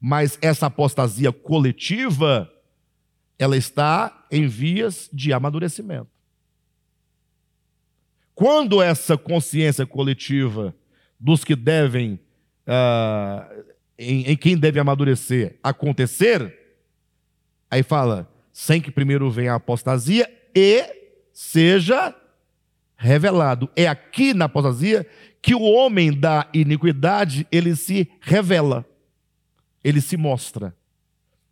mas 0.00 0.38
essa 0.42 0.66
apostasia 0.66 1.30
coletiva, 1.30 2.50
ela 3.38 3.56
está 3.56 4.26
em 4.30 4.48
vias 4.48 5.08
de 5.12 5.32
amadurecimento. 5.32 6.08
Quando 8.34 8.82
essa 8.82 9.18
consciência 9.18 9.86
coletiva 9.86 10.74
dos 11.18 11.44
que 11.44 11.54
devem 11.54 12.18
uh, 12.66 13.64
em, 13.98 14.30
em 14.30 14.36
quem 14.36 14.56
deve 14.56 14.80
amadurecer 14.80 15.58
acontecer, 15.62 16.59
aí 17.70 17.82
fala, 17.82 18.30
sem 18.52 18.80
que 18.80 18.90
primeiro 18.90 19.30
venha 19.30 19.52
a 19.52 19.56
apostasia 19.56 20.28
e 20.54 20.84
seja 21.32 22.14
revelado. 22.96 23.70
É 23.74 23.86
aqui 23.86 24.34
na 24.34 24.46
apostasia 24.46 25.06
que 25.40 25.54
o 25.54 25.62
homem 25.62 26.12
da 26.12 26.48
iniquidade, 26.52 27.46
ele 27.50 27.74
se 27.74 28.10
revela. 28.20 28.84
Ele 29.82 30.00
se 30.00 30.16
mostra. 30.16 30.76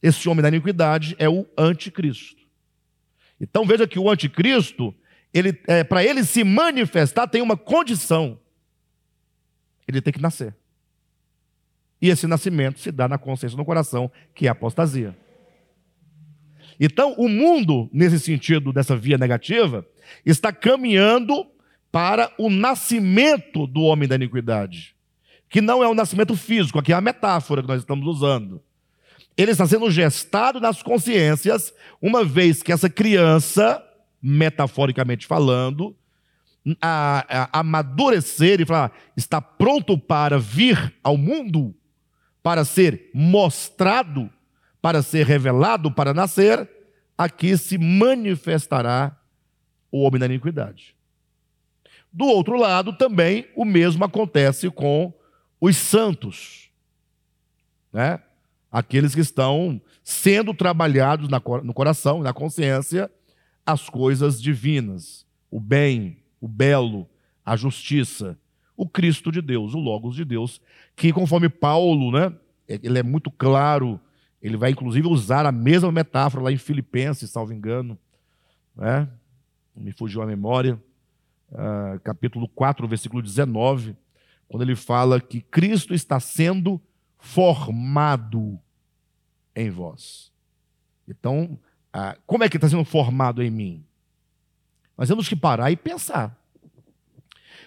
Esse 0.02 0.28
homem 0.28 0.42
da 0.42 0.48
iniquidade 0.48 1.16
é 1.18 1.28
o 1.28 1.46
anticristo. 1.56 2.42
Então 3.40 3.64
veja 3.64 3.86
que 3.86 3.98
o 3.98 4.10
anticristo, 4.10 4.94
ele, 5.32 5.58
é, 5.66 5.82
para 5.82 6.04
ele 6.04 6.24
se 6.24 6.44
manifestar, 6.44 7.26
tem 7.26 7.40
uma 7.40 7.56
condição. 7.56 8.38
Ele 9.86 10.02
tem 10.02 10.12
que 10.12 10.20
nascer. 10.20 10.54
E 12.00 12.10
esse 12.10 12.26
nascimento 12.26 12.78
se 12.78 12.92
dá 12.92 13.08
na 13.08 13.18
consciência 13.18 13.56
no 13.56 13.64
coração, 13.64 14.10
que 14.34 14.46
é 14.46 14.48
a 14.48 14.52
apostasia. 14.52 15.16
Então, 16.81 17.14
o 17.18 17.29
mundo, 17.29 17.89
nesse 17.93 18.20
sentido, 18.20 18.72
dessa 18.72 18.97
via 18.97 19.18
negativa, 19.18 19.87
está 20.24 20.53
caminhando 20.53 21.47
para 21.91 22.33
o 22.39 22.49
nascimento 22.49 23.66
do 23.66 23.83
homem 23.83 24.09
da 24.09 24.14
iniquidade, 24.14 24.95
que 25.49 25.61
não 25.61 25.83
é 25.83 25.89
o 25.89 25.95
nascimento 25.95 26.37
físico, 26.37 26.79
aqui 26.79 26.93
é 26.93 26.97
a 26.97 27.01
metáfora 27.01 27.62
que 27.62 27.68
nós 27.68 27.81
estamos 27.81 28.07
usando. 28.07 28.62
Ele 29.37 29.53
está 29.53 29.66
sendo 29.66 29.91
gestado 29.91 30.61
nas 30.61 30.83
consciências, 30.83 31.72
uma 32.03 32.24
vez 32.24 32.62
que 32.62 32.72
essa 32.72 32.91
criança, 32.91 33.83
metaforicamente 34.20 35.26
falando, 35.26 35.97
a, 36.81 37.49
a, 37.53 37.61
amadurecer 37.61 38.61
e 38.61 38.66
falar, 38.66 38.93
está 39.16 39.41
pronto 39.41 39.97
para 39.97 40.39
vir 40.39 40.95
ao 41.03 41.16
mundo, 41.16 41.74
para 42.43 42.64
ser 42.64 43.11
mostrado, 43.14 44.31
para 44.81 45.03
ser 45.03 45.26
revelado, 45.26 45.91
para 45.91 46.14
nascer, 46.14 46.68
aqui 47.16 47.57
se 47.57 47.76
manifestará 47.79 49.16
o 49.91 50.03
homem 50.03 50.20
da 50.20 50.26
iniquidade. 50.26 50.95
Do 52.12 52.26
outro 52.26 52.57
lado, 52.57 52.93
também 52.93 53.47
o 53.55 53.64
mesmo 53.64 54.05
acontece 54.05 54.70
com 54.70 55.12
os 55.61 55.76
santos, 55.76 56.70
né? 57.93 58.22
aqueles 58.70 59.14
que 59.14 59.20
estão 59.20 59.81
sendo 60.05 60.55
trabalhados 60.55 61.29
no 61.29 61.74
coração, 61.74 62.22
na 62.22 62.33
consciência, 62.33 63.11
as 63.66 63.89
coisas 63.89 64.41
divinas, 64.41 65.26
o 65.51 65.61
bem, 65.61 66.22
o 66.41 66.49
belo, 66.49 67.09
a 67.45 67.57
justiça, 67.57 68.39
o 68.76 68.89
Cristo 68.89 69.33
de 69.33 69.43
Deus, 69.43 69.74
o 69.74 69.79
Logos 69.79 70.14
de 70.14 70.24
Deus, 70.24 70.61
que 70.95 71.12
conforme 71.12 71.49
Paulo, 71.49 72.12
né, 72.12 72.33
ele 72.68 72.99
é 72.99 73.03
muito 73.03 73.31
claro, 73.31 74.01
ele 74.43 74.57
vai 74.57 74.70
inclusive 74.70 75.07
usar 75.07 75.47
a 75.47 75.53
mesma 75.53 75.91
metáfora 75.91 76.45
lá 76.45 76.53
em 76.53 76.59
Filipenses, 76.59 77.30
salvo 77.30 77.53
engano, 77.53 77.99
né? 78.76 79.09
me 79.74 79.93
fugiu 79.93 80.22
a 80.22 80.26
memória, 80.26 80.80
uh, 81.53 82.01
capítulo 82.01 82.49
4, 82.49 82.86
versículo 82.86 83.22
19, 83.22 83.97
quando 84.49 84.62
ele 84.62 84.74
fala 84.74 85.20
que 85.20 85.41
Cristo 85.41 85.95
está 85.95 86.18
sendo 86.18 86.80
formado 87.18 88.59
em 89.55 89.70
vós. 89.70 90.32
Então, 91.07 91.59
uh, 91.95 92.18
como 92.26 92.45
é 92.45 92.49
que 92.49 92.57
está 92.57 92.68
sendo 92.68 92.84
formado 92.84 93.43
em 93.43 93.51
mim? 93.51 93.84
Nós 94.97 95.09
temos 95.09 95.28
que 95.28 95.36
parar 95.36 95.70
e 95.70 95.76
pensar. 95.76 96.36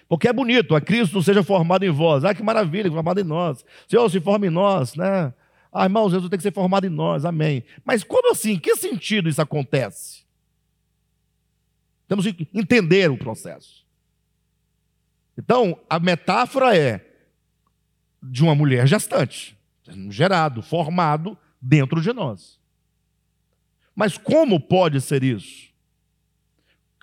Porque 0.08 0.28
é 0.28 0.32
bonito, 0.32 0.74
a 0.74 0.80
Cristo 0.80 1.22
seja 1.22 1.42
formado 1.42 1.84
em 1.84 1.90
vós. 1.90 2.24
Ah, 2.24 2.34
que 2.34 2.42
maravilha, 2.42 2.90
formado 2.90 3.20
em 3.20 3.24
nós. 3.24 3.64
Senhor, 3.88 4.10
se 4.10 4.20
forma 4.20 4.46
em 4.46 4.50
nós, 4.50 4.94
né? 4.94 5.32
Ah, 5.72 5.84
irmãos, 5.84 6.10
Jesus 6.10 6.28
tem 6.28 6.36
que 6.36 6.42
ser 6.42 6.52
formado 6.52 6.86
em 6.86 6.90
nós, 6.90 7.24
amém. 7.24 7.64
Mas 7.84 8.04
como 8.04 8.30
assim? 8.30 8.58
Que 8.58 8.76
sentido 8.76 9.28
isso 9.28 9.40
acontece? 9.40 10.22
Temos 12.06 12.26
que 12.26 12.46
entender 12.52 13.10
o 13.10 13.16
processo. 13.16 13.86
Então, 15.38 15.80
a 15.88 15.98
metáfora 15.98 16.76
é 16.76 17.08
de 18.22 18.42
uma 18.42 18.54
mulher 18.54 18.86
gestante, 18.86 19.56
gerado, 20.10 20.60
formado 20.62 21.38
dentro 21.60 22.02
de 22.02 22.12
nós. 22.12 22.60
Mas 23.94 24.18
como 24.18 24.60
pode 24.60 25.00
ser 25.00 25.24
isso? 25.24 25.72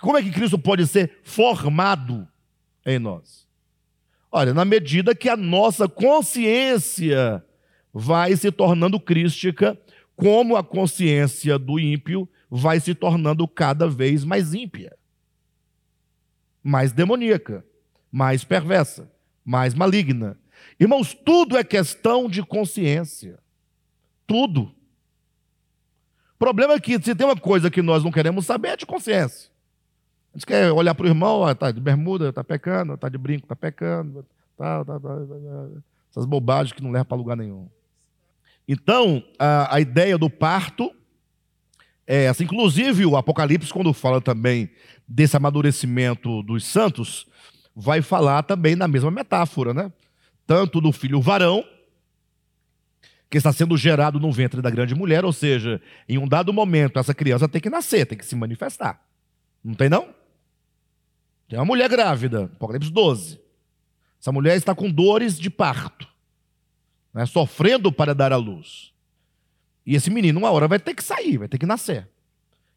Como 0.00 0.16
é 0.16 0.22
que 0.22 0.30
Cristo 0.30 0.58
pode 0.58 0.86
ser 0.86 1.18
formado 1.24 2.26
em 2.86 2.98
nós? 3.00 3.48
Olha, 4.30 4.54
na 4.54 4.64
medida 4.64 5.14
que 5.14 5.28
a 5.28 5.36
nossa 5.36 5.88
consciência 5.88 7.44
vai 7.92 8.36
se 8.36 8.50
tornando 8.50 9.00
crística, 9.00 9.78
como 10.16 10.56
a 10.56 10.62
consciência 10.62 11.58
do 11.58 11.78
ímpio 11.78 12.28
vai 12.50 12.78
se 12.80 12.94
tornando 12.94 13.46
cada 13.48 13.88
vez 13.88 14.24
mais 14.24 14.54
ímpia 14.54 14.96
mais 16.62 16.92
demoníaca, 16.92 17.64
mais 18.10 18.44
perversa, 18.44 19.10
mais 19.44 19.74
maligna. 19.74 20.38
Irmãos, 20.78 21.14
tudo 21.14 21.56
é 21.56 21.64
questão 21.64 22.28
de 22.28 22.42
consciência. 22.42 23.38
Tudo. 24.26 24.74
O 26.34 26.38
problema 26.38 26.74
é 26.74 26.80
que 26.80 27.00
se 27.02 27.14
tem 27.14 27.26
uma 27.26 27.36
coisa 27.36 27.70
que 27.70 27.82
nós 27.82 28.04
não 28.04 28.10
queremos 28.10 28.46
saber 28.46 28.68
é 28.68 28.76
de 28.76 28.86
consciência. 28.86 29.50
A 30.32 30.38
gente 30.38 30.46
quer 30.46 30.70
olhar 30.72 30.94
para 30.94 31.04
o 31.04 31.08
irmão, 31.08 31.48
está 31.50 31.72
de 31.72 31.80
bermuda, 31.80 32.28
está 32.28 32.44
pecando, 32.44 32.94
está 32.94 33.08
de 33.08 33.18
brinco, 33.18 33.44
está 33.44 33.56
pecando, 33.56 34.24
tá, 34.56 34.84
tá, 34.84 35.00
tá, 35.00 35.08
essas 36.10 36.24
bobagens 36.24 36.72
que 36.72 36.82
não 36.82 36.92
levam 36.92 37.06
para 37.06 37.16
lugar 37.16 37.36
nenhum. 37.36 37.68
Então, 38.72 39.20
a, 39.36 39.74
a 39.74 39.80
ideia 39.80 40.16
do 40.16 40.30
parto 40.30 40.94
é 42.06 42.26
essa. 42.26 42.44
Inclusive, 42.44 43.04
o 43.04 43.16
Apocalipse, 43.16 43.72
quando 43.72 43.92
fala 43.92 44.20
também 44.20 44.70
desse 45.08 45.36
amadurecimento 45.36 46.40
dos 46.44 46.64
santos, 46.64 47.26
vai 47.74 48.00
falar 48.00 48.44
também 48.44 48.76
na 48.76 48.86
mesma 48.86 49.10
metáfora, 49.10 49.74
né? 49.74 49.92
Tanto 50.46 50.80
do 50.80 50.92
filho 50.92 51.20
varão, 51.20 51.64
que 53.28 53.38
está 53.38 53.52
sendo 53.52 53.76
gerado 53.76 54.20
no 54.20 54.30
ventre 54.30 54.62
da 54.62 54.70
grande 54.70 54.94
mulher, 54.94 55.24
ou 55.24 55.32
seja, 55.32 55.82
em 56.08 56.16
um 56.16 56.28
dado 56.28 56.52
momento 56.52 56.96
essa 56.96 57.12
criança 57.12 57.48
tem 57.48 57.60
que 57.60 57.68
nascer, 57.68 58.06
tem 58.06 58.16
que 58.16 58.24
se 58.24 58.36
manifestar. 58.36 59.02
Não 59.64 59.74
tem 59.74 59.88
não? 59.88 60.14
Tem 61.48 61.58
uma 61.58 61.64
mulher 61.64 61.88
grávida, 61.88 62.44
Apocalipse 62.44 62.92
12. 62.92 63.40
Essa 64.20 64.30
mulher 64.30 64.56
está 64.56 64.76
com 64.76 64.88
dores 64.88 65.36
de 65.40 65.50
parto, 65.50 66.06
né, 67.12 67.26
sofrendo 67.26 67.90
para 67.92 68.14
dar 68.14 68.32
à 68.32 68.36
luz. 68.36 68.92
E 69.84 69.94
esse 69.94 70.10
menino, 70.10 70.38
uma 70.38 70.50
hora, 70.50 70.68
vai 70.68 70.78
ter 70.78 70.94
que 70.94 71.02
sair, 71.02 71.38
vai 71.38 71.48
ter 71.48 71.58
que 71.58 71.66
nascer, 71.66 72.08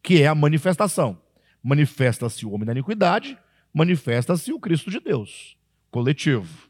que 0.01 0.21
é 0.21 0.27
a 0.27 0.35
manifestação 0.35 1.21
manifesta-se 1.63 2.45
o 2.45 2.51
homem 2.51 2.65
da 2.65 2.73
iniquidade, 2.73 3.37
manifesta-se 3.73 4.51
o 4.51 4.59
Cristo 4.59 4.91
de 4.91 4.99
Deus, 4.99 5.57
coletivo. 5.89 6.67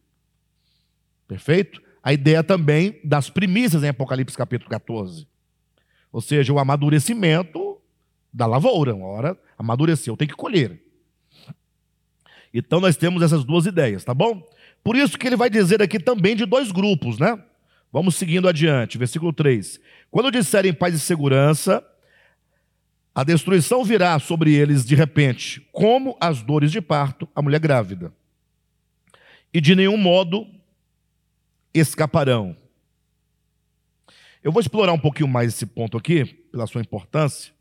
Perfeito? 1.27 1.81
A 2.03 2.13
ideia 2.13 2.43
também 2.43 2.99
das 3.03 3.29
primícias 3.29 3.81
em 3.83 3.87
Apocalipse 3.87 4.37
capítulo 4.37 4.69
14. 4.69 5.27
Ou 6.11 6.21
seja, 6.21 6.53
o 6.53 6.59
amadurecimento 6.59 7.81
da 8.31 8.45
lavoura. 8.45 8.93
Uma 8.93 9.07
hora 9.07 9.39
amadureceu, 9.57 10.15
tem 10.15 10.27
que 10.27 10.35
colher. 10.35 10.79
Então 12.53 12.79
nós 12.79 12.95
temos 12.95 13.23
essas 13.23 13.43
duas 13.43 13.65
ideias, 13.65 14.03
tá 14.03 14.13
bom? 14.13 14.47
Por 14.83 14.95
isso 14.95 15.17
que 15.17 15.25
ele 15.25 15.35
vai 15.35 15.49
dizer 15.49 15.81
aqui 15.81 15.97
também 15.97 16.35
de 16.35 16.45
dois 16.45 16.71
grupos, 16.71 17.17
né? 17.17 17.41
Vamos 17.93 18.15
seguindo 18.15 18.49
adiante, 18.49 18.97
versículo 18.97 19.31
3. 19.31 19.79
Quando 20.09 20.31
disserem 20.31 20.73
paz 20.73 20.95
e 20.95 20.99
segurança, 20.99 21.87
a 23.13 23.23
destruição 23.23 23.83
virá 23.83 24.17
sobre 24.17 24.51
eles 24.51 24.83
de 24.83 24.95
repente, 24.95 25.61
como 25.71 26.17
as 26.19 26.41
dores 26.41 26.71
de 26.71 26.81
parto, 26.81 27.29
a 27.35 27.41
mulher 27.43 27.59
grávida. 27.59 28.11
E 29.53 29.61
de 29.61 29.75
nenhum 29.75 29.95
modo 29.95 30.47
escaparão. 31.71 32.57
Eu 34.43 34.51
vou 34.51 34.59
explorar 34.59 34.91
um 34.91 34.99
pouquinho 34.99 35.27
mais 35.27 35.53
esse 35.53 35.67
ponto 35.67 35.95
aqui, 35.95 36.25
pela 36.25 36.65
sua 36.65 36.81
importância. 36.81 37.53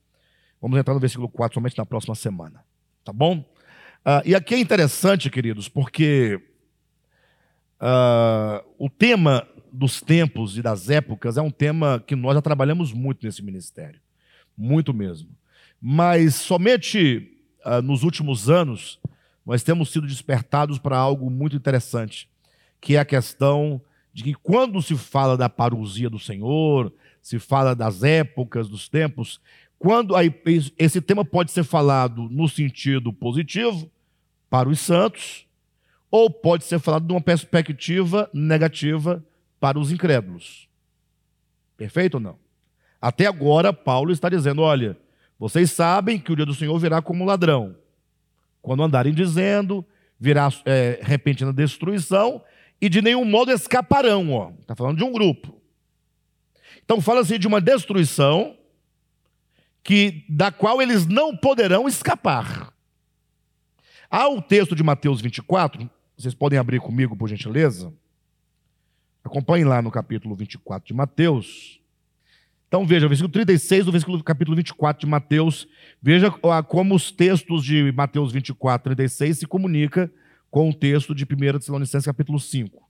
Vamos 0.62 0.78
entrar 0.78 0.94
no 0.94 1.00
versículo 1.00 1.28
4 1.28 1.52
somente 1.52 1.76
na 1.76 1.84
próxima 1.84 2.14
semana. 2.14 2.64
Tá 3.04 3.12
bom? 3.12 3.40
Uh, 3.40 4.22
e 4.24 4.34
aqui 4.34 4.54
é 4.54 4.58
interessante, 4.58 5.28
queridos, 5.28 5.68
porque 5.68 6.40
uh, 7.78 8.64
o 8.78 8.88
tema 8.88 9.46
dos 9.72 10.00
tempos 10.00 10.58
e 10.58 10.62
das 10.62 10.90
épocas 10.90 11.36
é 11.36 11.42
um 11.42 11.50
tema 11.50 12.02
que 12.06 12.14
nós 12.14 12.34
já 12.34 12.42
trabalhamos 12.42 12.92
muito 12.92 13.24
nesse 13.24 13.42
ministério. 13.42 14.00
Muito 14.56 14.92
mesmo. 14.92 15.30
Mas 15.80 16.34
somente 16.34 17.32
uh, 17.64 17.80
nos 17.80 18.02
últimos 18.02 18.50
anos 18.50 19.00
nós 19.44 19.62
temos 19.62 19.90
sido 19.90 20.06
despertados 20.06 20.78
para 20.78 20.96
algo 20.96 21.30
muito 21.30 21.56
interessante, 21.56 22.28
que 22.80 22.96
é 22.96 23.00
a 23.00 23.04
questão 23.04 23.80
de 24.12 24.22
que 24.22 24.34
quando 24.34 24.80
se 24.82 24.96
fala 24.96 25.36
da 25.36 25.48
parousia 25.48 26.10
do 26.10 26.18
Senhor, 26.18 26.92
se 27.20 27.38
fala 27.38 27.74
das 27.74 28.02
épocas, 28.02 28.68
dos 28.68 28.88
tempos, 28.88 29.40
quando 29.78 30.14
aí, 30.14 30.32
esse 30.78 31.00
tema 31.00 31.24
pode 31.24 31.50
ser 31.50 31.64
falado 31.64 32.28
no 32.30 32.48
sentido 32.48 33.12
positivo 33.12 33.90
para 34.48 34.68
os 34.68 34.78
santos, 34.78 35.46
ou 36.10 36.30
pode 36.30 36.64
ser 36.64 36.78
falado 36.78 37.06
de 37.06 37.12
uma 37.12 37.20
perspectiva 37.20 38.30
negativa 38.32 39.24
para 39.62 39.78
os 39.78 39.92
incrédulos. 39.92 40.68
Perfeito 41.76 42.14
ou 42.14 42.20
não? 42.20 42.36
Até 43.00 43.26
agora, 43.26 43.72
Paulo 43.72 44.10
está 44.10 44.28
dizendo: 44.28 44.60
olha, 44.60 44.98
vocês 45.38 45.70
sabem 45.70 46.18
que 46.18 46.32
o 46.32 46.36
dia 46.36 46.44
do 46.44 46.52
Senhor 46.52 46.76
virá 46.80 47.00
como 47.00 47.24
ladrão. 47.24 47.76
Quando 48.60 48.82
andarem 48.82 49.14
dizendo, 49.14 49.86
virá 50.18 50.48
é, 50.64 50.98
repentina 51.00 51.52
destruição, 51.52 52.42
e 52.80 52.88
de 52.88 53.00
nenhum 53.00 53.24
modo 53.24 53.52
escaparão. 53.52 54.56
Está 54.60 54.74
falando 54.74 54.98
de 54.98 55.04
um 55.04 55.12
grupo. 55.12 55.56
Então 56.84 57.00
fala-se 57.00 57.38
de 57.38 57.46
uma 57.46 57.60
destruição 57.60 58.56
que 59.84 60.24
da 60.28 60.50
qual 60.50 60.82
eles 60.82 61.06
não 61.06 61.36
poderão 61.36 61.86
escapar. 61.86 62.72
Há 64.10 64.28
o 64.28 64.42
texto 64.42 64.74
de 64.74 64.82
Mateus 64.82 65.20
24, 65.20 65.88
vocês 66.16 66.34
podem 66.34 66.58
abrir 66.58 66.80
comigo, 66.80 67.16
por 67.16 67.28
gentileza. 67.28 67.92
Acompanhem 69.24 69.64
lá 69.64 69.80
no 69.80 69.90
capítulo 69.90 70.34
24 70.34 70.86
de 70.86 70.94
Mateus. 70.94 71.80
Então 72.66 72.86
veja, 72.86 73.06
versículo 73.06 73.32
36 73.32 73.84
do 73.84 73.92
versículo 73.92 74.24
capítulo 74.24 74.56
24 74.56 75.00
de 75.00 75.06
Mateus, 75.06 75.68
veja 76.00 76.30
como 76.30 76.94
os 76.94 77.12
textos 77.12 77.64
de 77.64 77.92
Mateus 77.92 78.32
24, 78.32 78.84
36 78.84 79.38
se 79.38 79.46
comunica 79.46 80.10
com 80.50 80.70
o 80.70 80.74
texto 80.74 81.14
de 81.14 81.24
1 81.24 81.58
Tessalonicenses 81.58 82.06
capítulo 82.06 82.40
5. 82.40 82.82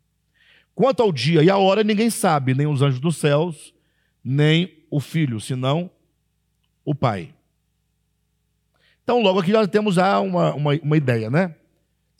Quanto 0.74 1.02
ao 1.02 1.12
dia 1.12 1.42
e 1.42 1.50
a 1.50 1.58
hora, 1.58 1.84
ninguém 1.84 2.10
sabe, 2.10 2.54
nem 2.54 2.66
os 2.66 2.80
anjos 2.80 3.00
dos 3.00 3.16
céus, 3.16 3.74
nem 4.24 4.84
o 4.90 5.00
filho, 5.00 5.40
senão 5.40 5.90
o 6.84 6.94
pai. 6.94 7.34
Então, 9.02 9.20
logo 9.20 9.40
aqui 9.40 9.50
já 9.50 9.66
temos 9.66 9.96
já 9.96 10.20
uma, 10.20 10.54
uma, 10.54 10.72
uma 10.82 10.96
ideia, 10.96 11.28
né? 11.28 11.54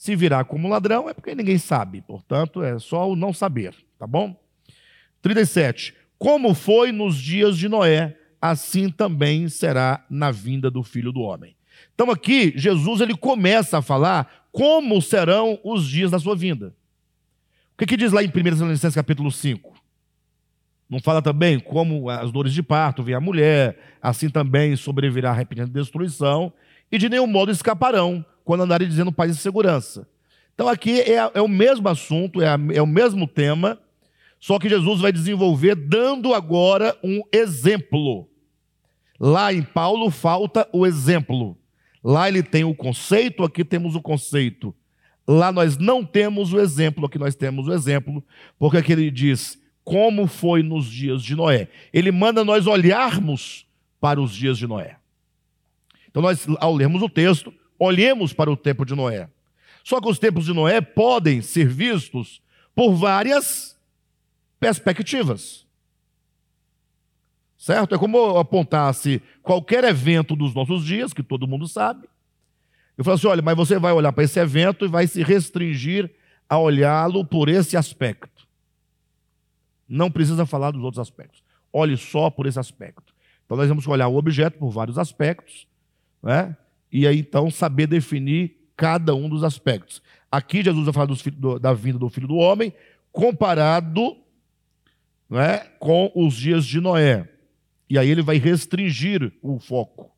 Se 0.03 0.17
virá 0.17 0.43
como 0.43 0.69
ladrão 0.69 1.09
é 1.09 1.15
porque 1.15 1.33
ninguém 1.33 1.59
sabe, 1.59 2.01
portanto, 2.01 2.61
é 2.61 2.77
só 2.81 3.09
o 3.09 3.15
não 3.15 3.33
saber, 3.33 3.73
tá 3.97 4.05
bom? 4.05 4.37
37. 5.21 5.95
Como 6.19 6.55
foi 6.55 6.91
nos 6.91 7.17
dias 7.17 7.57
de 7.57 7.69
Noé, 7.69 8.19
assim 8.41 8.91
também 8.91 9.49
será 9.49 10.05
na 10.11 10.33
vinda 10.33 10.69
do 10.69 10.83
Filho 10.83 11.13
do 11.13 11.21
Homem. 11.21 11.55
Então 11.95 12.11
aqui, 12.11 12.53
Jesus 12.57 13.01
ele 13.01 13.17
começa 13.17 13.79
a 13.79 13.81
falar 13.83 14.49
como 14.51 15.01
serão 15.01 15.61
os 15.63 15.87
dias 15.87 16.11
da 16.11 16.19
sua 16.19 16.35
vinda. 16.35 16.75
O 17.75 17.79
que, 17.79 17.87
que 17.87 17.97
diz 17.97 18.11
lá 18.11 18.25
em 18.25 18.27
1 18.27 18.33
Tessalonicenses 18.33 18.97
capítulo 18.97 19.31
5? 19.31 19.73
Não 20.91 20.99
fala 20.99 21.23
também 21.23 21.61
como 21.61 22.11
as 22.11 22.33
dores 22.33 22.53
de 22.53 22.63
parto 22.65 23.05
vem 23.05 23.15
a 23.15 23.21
mulher, 23.21 23.79
assim 24.03 24.29
também 24.29 24.75
sobrevirá 24.75 25.31
a 25.31 25.35
repentina 25.35 25.69
destruição, 25.69 26.53
e 26.91 26.99
de 26.99 27.09
nenhum 27.09 27.29
modo 27.29 27.53
escaparão 27.53 28.27
quando 28.45 28.63
andarem 28.63 28.89
dizendo 28.89 29.13
paz 29.13 29.33
e 29.33 29.39
segurança. 29.39 30.09
Então 30.55 30.69
aqui 30.69 31.01
é, 31.01 31.31
é 31.35 31.41
o 31.41 31.49
mesmo 31.49 31.89
assunto, 31.89 32.41
é, 32.41 32.49
a, 32.49 32.59
é 32.73 32.83
o 32.83 32.87
mesmo 32.87 33.27
tema, 33.27 33.79
só 34.39 34.59
que 34.59 34.69
Jesus 34.69 35.01
vai 35.01 35.13
desenvolver 35.13 35.75
dando 35.75 36.35
agora 36.35 36.97
um 37.03 37.23
exemplo. 37.33 38.29
Lá 39.19 39.53
em 39.53 39.63
Paulo 39.63 40.11
falta 40.11 40.69
o 40.73 40.85
exemplo. 40.85 41.57
Lá 42.03 42.29
ele 42.29 42.43
tem 42.43 42.65
o 42.65 42.75
conceito, 42.75 43.45
aqui 43.45 43.65
temos 43.65 43.95
o 43.95 44.03
conceito. 44.03 44.75
Lá 45.27 45.53
nós 45.53 45.79
não 45.79 46.05
temos 46.05 46.53
o 46.53 46.59
exemplo, 46.59 47.07
aqui 47.07 47.19
nós 47.19 47.37
temos 47.37 47.69
o 47.69 47.73
exemplo, 47.73 48.25
porque 48.59 48.79
aqui 48.79 48.93
ele 48.93 49.11
diz 49.11 49.61
como 49.85 50.27
foi 50.27 50.63
nos 50.63 50.87
dias 50.87 51.23
de 51.23 51.35
Noé. 51.37 51.69
Ele 51.93 52.11
manda 52.11 52.45
nós 52.45 52.67
olharmos 52.67 53.67
para 54.01 54.21
os 54.21 54.35
dias 54.35 54.59
de 54.59 54.67
Noé. 54.67 54.97
Então 56.11 56.21
nós, 56.23 56.47
ao 56.59 56.75
lermos 56.75 57.03
o 57.03 57.09
texto, 57.09 57.55
olhemos 57.83 58.33
para 58.33 58.51
o 58.51 58.57
tempo 58.57 58.85
de 58.85 58.95
Noé. 58.95 59.29
Só 59.83 60.01
que 60.01 60.09
os 60.09 60.19
tempos 60.19 60.45
de 60.45 60.55
Noé 60.55 60.81
podem 60.81 61.43
ser 61.43 61.67
vistos 61.67 62.41
por 62.75 62.95
várias 62.95 63.77
perspectivas. 64.61 65.67
Certo? 67.59 67.95
É 67.95 67.99
como 67.99 68.39
apontasse 68.39 69.21
qualquer 69.43 69.83
evento 69.85 70.37
dos 70.37 70.55
nossos 70.55 70.85
dias, 70.85 71.13
que 71.13 71.23
todo 71.23 71.49
mundo 71.49 71.67
sabe. 71.67 72.09
Eu 72.97 73.05
falo 73.05 73.17
assim: 73.17 73.27
olha, 73.27 73.43
mas 73.43 73.57
você 73.57 73.79
vai 73.79 73.93
olhar 73.93 74.13
para 74.13 74.25
esse 74.25 74.39
evento 74.39 74.85
e 74.85 74.89
vai 74.89 75.07
se 75.07 75.23
restringir 75.23 76.11
a 76.49 76.59
olhá-lo 76.59 77.25
por 77.25 77.49
esse 77.49 77.77
aspecto. 77.77 78.47
Não 79.89 80.11
precisa 80.11 80.47
falar 80.47 80.71
dos 80.71 80.83
outros 80.83 81.01
aspectos. 81.01 81.43
Olhe 81.73 81.97
só 81.97 82.31
por 82.31 82.47
esse 82.47 82.61
aspecto. 82.61 83.13
Então 83.45 83.57
nós 83.57 83.69
vamos 83.69 83.87
olhar 83.87 84.07
o 84.09 84.17
objeto 84.17 84.59
por 84.59 84.71
vários 84.71 84.99
aspectos, 84.99 85.67
né? 86.23 86.57
E 86.93 87.07
aí 87.07 87.21
então 87.21 87.51
saber 87.51 87.87
definir 87.87 88.57
cada 88.77 89.15
um 89.15 89.29
dos 89.29 89.43
aspectos. 89.43 90.03
Aqui 90.31 90.63
Jesus 90.63 90.85
vai 90.85 90.93
falar 90.93 91.07
do, 91.07 91.59
da 91.59 91.73
vinda 91.73 91.99
do 91.99 92.11
filho 92.11 92.29
do 92.29 92.37
homem, 92.37 92.73
comparado 93.11 94.17
né, 95.29 95.59
com 95.79 96.13
os 96.15 96.35
dias 96.35 96.67
de 96.67 96.81
Noé. 96.81 97.29
E 97.89 97.99
aí 97.99 98.09
ele 98.09 98.23
vai 98.23 98.37
restringir 98.39 99.33
o 99.41 99.59
foco. 99.59 100.11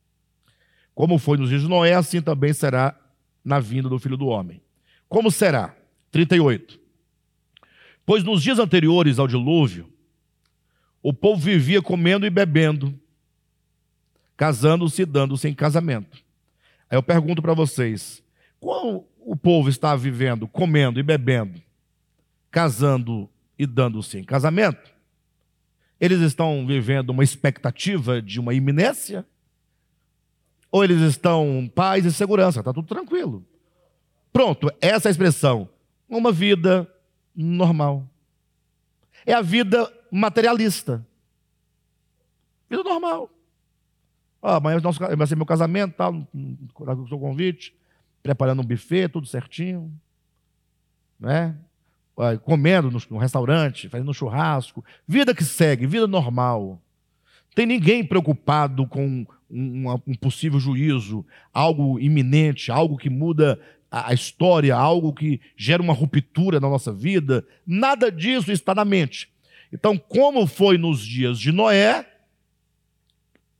Como 0.94 1.18
foi 1.18 1.36
nos 1.36 1.48
dias 1.48 1.62
de 1.62 1.68
Noé, 1.68 1.94
assim 1.94 2.20
também 2.20 2.52
será 2.52 2.98
na 3.44 3.60
vinda 3.60 3.88
do 3.88 3.98
filho 3.98 4.16
do 4.16 4.26
homem. 4.26 4.62
Como 5.08 5.30
será? 5.30 5.76
38. 6.10 6.80
Pois 8.06 8.22
nos 8.22 8.42
dias 8.42 8.58
anteriores 8.58 9.18
ao 9.18 9.28
dilúvio, 9.28 9.92
o 11.02 11.12
povo 11.12 11.40
vivia 11.40 11.82
comendo 11.82 12.24
e 12.24 12.30
bebendo, 12.30 12.98
casando-se 14.36 15.02
e 15.02 15.06
dando-se 15.06 15.48
em 15.48 15.54
casamento. 15.54 16.23
Aí 16.90 16.96
eu 16.96 17.02
pergunto 17.02 17.42
para 17.42 17.54
vocês: 17.54 18.22
como 18.60 19.08
o 19.20 19.36
povo 19.36 19.68
está 19.68 19.94
vivendo, 19.96 20.46
comendo 20.46 21.00
e 21.00 21.02
bebendo, 21.02 21.62
casando 22.50 23.28
e 23.58 23.66
dando-se 23.66 24.18
em 24.18 24.24
casamento? 24.24 24.92
Eles 26.00 26.20
estão 26.20 26.66
vivendo 26.66 27.10
uma 27.10 27.24
expectativa 27.24 28.20
de 28.20 28.40
uma 28.40 28.52
iminência? 28.52 29.24
Ou 30.70 30.82
eles 30.82 31.00
estão 31.00 31.70
paz 31.74 32.04
e 32.04 32.12
segurança? 32.12 32.60
Está 32.60 32.72
tudo 32.72 32.88
tranquilo. 32.88 33.46
Pronto, 34.32 34.70
essa 34.80 35.08
é 35.08 35.10
a 35.10 35.12
expressão. 35.12 35.68
Uma 36.08 36.32
vida 36.32 36.92
normal. 37.34 38.08
É 39.24 39.32
a 39.32 39.40
vida 39.40 39.90
materialista. 40.10 41.06
Vida 42.68 42.82
normal. 42.82 43.30
Ah, 44.46 44.56
amanhã 44.56 44.78
vai 45.16 45.26
ser 45.26 45.36
meu 45.36 45.46
casamento, 45.46 45.94
tal, 45.96 46.12
o 46.34 47.08
seu 47.08 47.18
convite, 47.18 47.74
preparando 48.22 48.60
um 48.60 48.64
buffet, 48.64 49.08
tudo 49.08 49.26
certinho. 49.26 49.90
Né? 51.18 51.56
comendo 52.44 52.90
no, 52.90 53.00
no 53.10 53.18
restaurante, 53.18 53.88
fazendo 53.88 54.10
um 54.10 54.14
churrasco. 54.14 54.84
Vida 55.08 55.34
que 55.34 55.42
segue, 55.42 55.86
vida 55.86 56.06
normal. 56.06 56.78
Tem 57.54 57.64
ninguém 57.64 58.04
preocupado 58.04 58.86
com 58.86 59.26
um, 59.50 59.90
um, 60.06 60.14
possível 60.14 60.60
juízo, 60.60 61.24
algo 61.52 61.98
iminente, 61.98 62.70
algo 62.70 62.96
que 62.98 63.08
muda 63.08 63.58
a, 63.90 64.10
a 64.10 64.14
história, 64.14 64.76
algo 64.76 65.12
que 65.12 65.40
gera 65.56 65.82
uma 65.82 65.94
ruptura 65.94 66.60
na 66.60 66.68
nossa 66.68 66.92
vida. 66.92 67.44
Nada 67.66 68.12
disso 68.12 68.52
está 68.52 68.74
na 68.74 68.84
mente. 68.84 69.28
Então, 69.72 69.96
como 69.96 70.46
foi 70.46 70.76
nos 70.76 71.00
dias 71.00 71.38
de 71.38 71.50
Noé? 71.50 72.13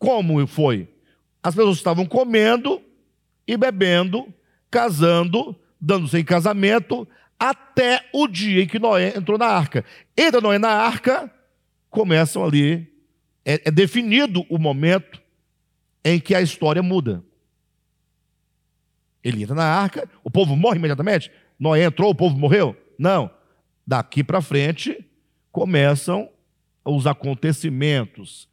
Como 0.04 0.46
foi? 0.46 0.88
As 1.42 1.54
pessoas 1.54 1.78
estavam 1.78 2.04
comendo 2.04 2.82
e 3.46 3.56
bebendo, 3.56 4.32
casando, 4.70 5.58
dando-se 5.80 6.18
em 6.18 6.24
casamento, 6.24 7.08
até 7.38 8.06
o 8.12 8.28
dia 8.28 8.62
em 8.62 8.66
que 8.66 8.78
Noé 8.78 9.16
entrou 9.16 9.38
na 9.38 9.46
arca. 9.46 9.82
Entra 10.16 10.40
Noé 10.42 10.58
na 10.58 10.70
arca, 10.70 11.32
começam 11.88 12.44
ali, 12.44 12.86
é, 13.44 13.68
é 13.68 13.70
definido 13.70 14.44
o 14.50 14.58
momento 14.58 15.22
em 16.04 16.20
que 16.20 16.34
a 16.34 16.42
história 16.42 16.82
muda. 16.82 17.24
Ele 19.22 19.42
entra 19.42 19.54
na 19.54 19.64
arca, 19.64 20.08
o 20.22 20.30
povo 20.30 20.54
morre 20.54 20.76
imediatamente. 20.76 21.30
Noé 21.58 21.84
entrou, 21.84 22.10
o 22.10 22.14
povo 22.14 22.36
morreu? 22.36 22.76
Não. 22.98 23.30
Daqui 23.86 24.22
para 24.22 24.42
frente 24.42 25.02
começam 25.50 26.28
os 26.84 27.06
acontecimentos 27.06 28.52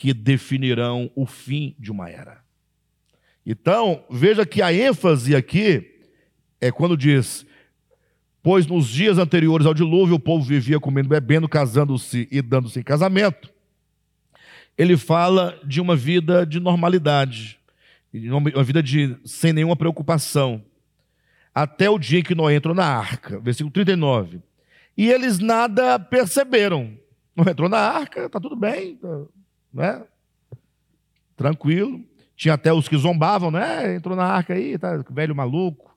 que 0.00 0.14
definirão 0.14 1.10
o 1.14 1.26
fim 1.26 1.76
de 1.78 1.92
uma 1.92 2.08
era. 2.08 2.42
Então, 3.44 4.02
veja 4.08 4.46
que 4.46 4.62
a 4.62 4.72
ênfase 4.72 5.36
aqui 5.36 6.00
é 6.58 6.72
quando 6.72 6.96
diz: 6.96 7.44
Pois 8.42 8.66
nos 8.66 8.88
dias 8.88 9.18
anteriores 9.18 9.66
ao 9.66 9.74
dilúvio 9.74 10.14
o 10.14 10.18
povo 10.18 10.42
vivia 10.42 10.80
comendo, 10.80 11.10
bebendo, 11.10 11.46
casando-se 11.46 12.26
e 12.30 12.40
dando-se 12.40 12.80
em 12.80 12.82
casamento. 12.82 13.52
Ele 14.76 14.96
fala 14.96 15.60
de 15.66 15.82
uma 15.82 15.94
vida 15.94 16.46
de 16.46 16.58
normalidade, 16.58 17.60
uma 18.14 18.64
vida 18.64 18.82
de 18.82 19.18
sem 19.22 19.52
nenhuma 19.52 19.76
preocupação, 19.76 20.64
até 21.54 21.90
o 21.90 21.98
dia 21.98 22.20
em 22.20 22.22
que 22.22 22.34
Noé 22.34 22.54
entrou 22.54 22.74
na 22.74 22.86
arca, 22.86 23.38
versículo 23.38 23.70
39. 23.70 24.40
E 24.96 25.10
eles 25.10 25.38
nada 25.38 25.98
perceberam. 25.98 26.96
Não 27.36 27.44
entrou 27.46 27.68
na 27.68 27.78
arca, 27.78 28.24
está 28.24 28.40
tudo 28.40 28.56
bem, 28.56 28.96
tá, 28.96 29.26
né? 29.72 30.04
Tranquilo. 31.36 32.04
Tinha 32.36 32.54
até 32.54 32.72
os 32.72 32.88
que 32.88 32.96
zombavam, 32.96 33.50
né? 33.50 33.94
Entrou 33.94 34.16
na 34.16 34.24
arca 34.24 34.54
aí, 34.54 34.78
tá 34.78 35.04
velho 35.10 35.34
maluco 35.34 35.94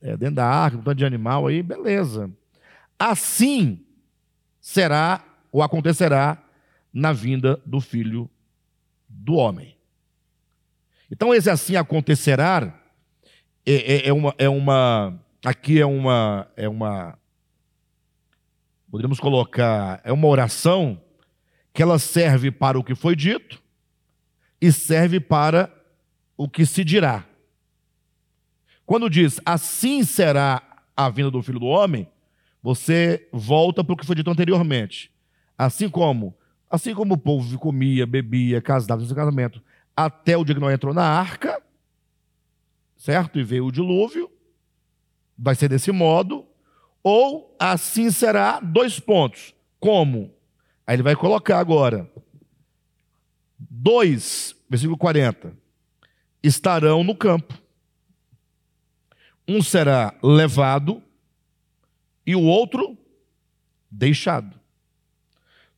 é, 0.00 0.16
dentro 0.16 0.36
da 0.36 0.46
arca, 0.46 0.76
um 0.76 0.82
tanto 0.82 0.98
de 0.98 1.04
animal 1.04 1.46
aí, 1.46 1.62
beleza. 1.62 2.30
Assim 2.98 3.84
será 4.60 5.24
ou 5.50 5.62
acontecerá 5.62 6.42
na 6.92 7.12
vinda 7.12 7.60
do 7.64 7.80
filho 7.80 8.28
do 9.08 9.34
homem. 9.34 9.76
Então, 11.10 11.34
esse 11.34 11.50
assim 11.50 11.76
acontecerá 11.76 12.80
é, 13.64 13.74
é, 13.74 14.08
é, 14.08 14.12
uma, 14.12 14.34
é 14.38 14.48
uma. 14.48 15.20
Aqui 15.44 15.80
é 15.80 15.86
uma. 15.86 16.48
É 16.56 16.68
uma. 16.68 17.18
Poderíamos 18.90 19.20
colocar. 19.20 20.00
É 20.04 20.12
uma 20.12 20.26
oração 20.26 21.00
que 21.72 21.82
ela 21.82 21.98
serve 21.98 22.50
para 22.50 22.78
o 22.78 22.84
que 22.84 22.94
foi 22.94 23.16
dito 23.16 23.62
e 24.60 24.70
serve 24.70 25.18
para 25.18 25.72
o 26.36 26.48
que 26.48 26.66
se 26.66 26.84
dirá. 26.84 27.24
Quando 28.84 29.08
diz 29.08 29.40
assim 29.44 30.04
será 30.04 30.62
a 30.96 31.08
vinda 31.08 31.30
do 31.30 31.42
filho 31.42 31.58
do 31.58 31.66
homem, 31.66 32.08
você 32.62 33.28
volta 33.32 33.82
para 33.82 33.94
o 33.94 33.96
que 33.96 34.06
foi 34.06 34.14
dito 34.14 34.30
anteriormente. 34.30 35.10
Assim 35.56 35.88
como, 35.88 36.34
assim 36.70 36.94
como 36.94 37.14
o 37.14 37.18
povo 37.18 37.58
comia, 37.58 38.06
bebia, 38.06 38.60
casava, 38.60 39.02
no 39.02 39.14
casamento, 39.14 39.62
até 39.96 40.36
o 40.36 40.44
dia 40.44 40.54
que 40.54 40.60
não 40.60 40.70
entrou 40.70 40.94
na 40.94 41.04
arca, 41.04 41.60
certo? 42.96 43.38
E 43.38 43.42
veio 43.42 43.66
o 43.66 43.72
dilúvio, 43.72 44.30
vai 45.36 45.54
ser 45.54 45.68
desse 45.68 45.90
modo, 45.90 46.46
ou 47.02 47.56
assim 47.58 48.10
será, 48.10 48.60
dois 48.60 49.00
pontos. 49.00 49.54
Como? 49.80 50.32
Aí 50.92 50.96
ele 50.96 51.02
vai 51.02 51.16
colocar 51.16 51.58
agora. 51.58 52.06
Dois, 53.58 54.54
versículo 54.68 54.98
40, 54.98 55.56
estarão 56.42 57.02
no 57.02 57.16
campo 57.16 57.58
um 59.48 59.62
será 59.62 60.14
levado 60.22 61.02
e 62.26 62.36
o 62.36 62.42
outro 62.42 62.94
deixado. 63.90 64.54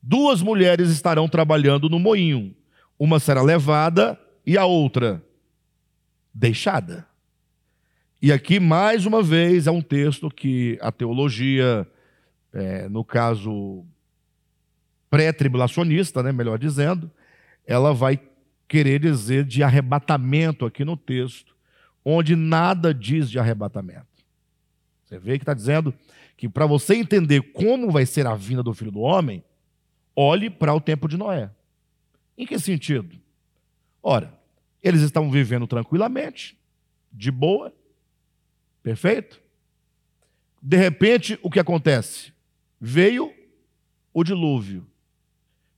Duas 0.03 0.43
mulheres 0.43 0.91
estarão 0.91 1.29
trabalhando 1.29 1.89
no 1.89 2.01
moinho, 2.01 2.53
uma 2.99 3.21
será 3.21 3.41
levada 3.41 4.21
e 4.45 4.59
a 4.59 4.65
outra 4.65 5.25
deixada. 6.35 7.07
E 8.21 8.33
aqui, 8.33 8.59
mais 8.59 9.07
uma 9.07 9.23
vez, 9.23 9.69
é 9.69 9.71
um 9.71 9.81
texto 9.81 10.29
que 10.29 10.77
a 10.83 10.91
teologia, 10.91 11.87
é, 12.53 12.89
no 12.89 13.05
caso 13.05 13.87
pré-tribulacionista, 15.15 16.25
né, 16.25 16.33
melhor 16.33 16.59
dizendo, 16.59 17.09
ela 17.65 17.95
vai 17.95 18.21
querer 18.67 18.99
dizer 18.99 19.45
de 19.45 19.63
arrebatamento 19.63 20.67
aqui 20.67 20.85
no 20.85 20.97
texto 20.97 21.55
onde 22.05 22.35
nada 22.35 22.93
diz 22.93 23.31
de 23.31 23.39
arrebatamento. 23.39 24.07
Você 25.05 25.17
vê 25.19 25.39
que 25.39 25.43
está 25.43 25.55
dizendo 25.55 25.95
que 26.37 26.49
para 26.49 26.67
você 26.67 26.97
entender 26.97 27.41
como 27.53 27.93
vai 27.93 28.05
ser 28.05 28.27
a 28.27 28.35
vinda 28.35 28.63
do 28.63 28.75
filho 28.75 28.91
do 28.91 29.01
homem, 29.01 29.45
olhe 30.17 30.51
para 30.51 30.75
o 30.75 30.81
tempo 30.81 31.09
de 31.09 31.17
Noé. 31.17 31.49
Em 32.37 32.45
que 32.45 32.59
sentido? 32.59 33.17
Ora, 34.03 34.37
Eles 34.83 35.01
estavam 35.01 35.31
vivendo 35.31 35.67
tranquilamente, 35.67 36.59
de 37.11 37.31
boa, 37.31 37.73
perfeito? 38.83 39.41
De 40.61 40.77
repente, 40.77 41.39
o 41.43 41.51
que 41.51 41.59
acontece? 41.59 42.35
Veio 42.79 43.33
o 44.13 44.23
dilúvio. 44.23 44.87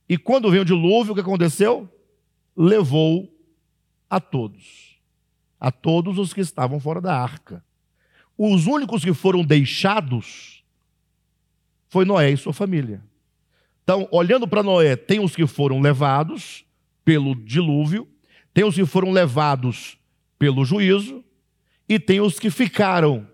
E 0.07 0.17
quando 0.17 0.49
veio 0.49 0.61
o 0.61 0.65
dilúvio, 0.65 1.11
o 1.11 1.15
que 1.15 1.21
aconteceu? 1.21 1.89
Levou 2.55 3.31
a 4.09 4.19
todos. 4.19 4.97
A 5.59 5.71
todos 5.71 6.17
os 6.17 6.33
que 6.33 6.41
estavam 6.41 6.79
fora 6.79 7.01
da 7.01 7.15
arca. 7.19 7.63
Os 8.37 8.67
únicos 8.67 9.03
que 9.03 9.13
foram 9.13 9.43
deixados 9.43 10.63
foi 11.89 12.05
Noé 12.05 12.31
e 12.31 12.37
sua 12.37 12.53
família. 12.53 13.03
Então, 13.83 14.07
olhando 14.11 14.47
para 14.47 14.63
Noé, 14.63 14.95
tem 14.95 15.19
os 15.19 15.35
que 15.35 15.47
foram 15.47 15.79
levados 15.79 16.65
pelo 17.03 17.35
dilúvio, 17.35 18.07
tem 18.53 18.63
os 18.63 18.75
que 18.75 18.85
foram 18.85 19.11
levados 19.11 19.97
pelo 20.37 20.65
juízo, 20.65 21.23
e 21.87 21.99
tem 21.99 22.19
os 22.19 22.37
que 22.37 22.49
ficaram 22.49 23.27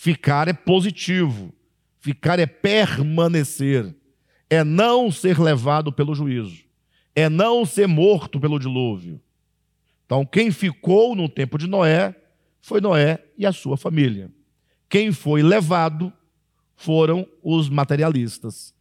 Ficar 0.00 0.46
é 0.46 0.52
positivo. 0.52 1.52
Ficar 1.98 2.38
é 2.38 2.46
permanecer. 2.46 3.92
É 4.50 4.64
não 4.64 5.10
ser 5.10 5.38
levado 5.38 5.92
pelo 5.92 6.14
juízo. 6.14 6.64
É 7.14 7.28
não 7.28 7.64
ser 7.64 7.86
morto 7.86 8.40
pelo 8.40 8.58
dilúvio. 8.58 9.20
Então, 10.06 10.24
quem 10.24 10.50
ficou 10.50 11.14
no 11.14 11.28
tempo 11.28 11.58
de 11.58 11.66
Noé 11.66 12.14
foi 12.60 12.80
Noé 12.80 13.22
e 13.36 13.44
a 13.44 13.52
sua 13.52 13.76
família. 13.76 14.30
Quem 14.88 15.12
foi 15.12 15.42
levado 15.42 16.12
foram 16.76 17.26
os 17.42 17.68
materialistas. 17.68 18.74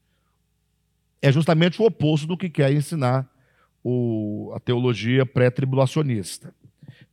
É 1.21 1.31
justamente 1.31 1.81
o 1.81 1.85
oposto 1.85 2.27
do 2.27 2.37
que 2.37 2.49
quer 2.49 2.71
ensinar 2.71 3.29
o, 3.83 4.51
a 4.55 4.59
teologia 4.59 5.25
pré-tribulacionista. 5.25 6.53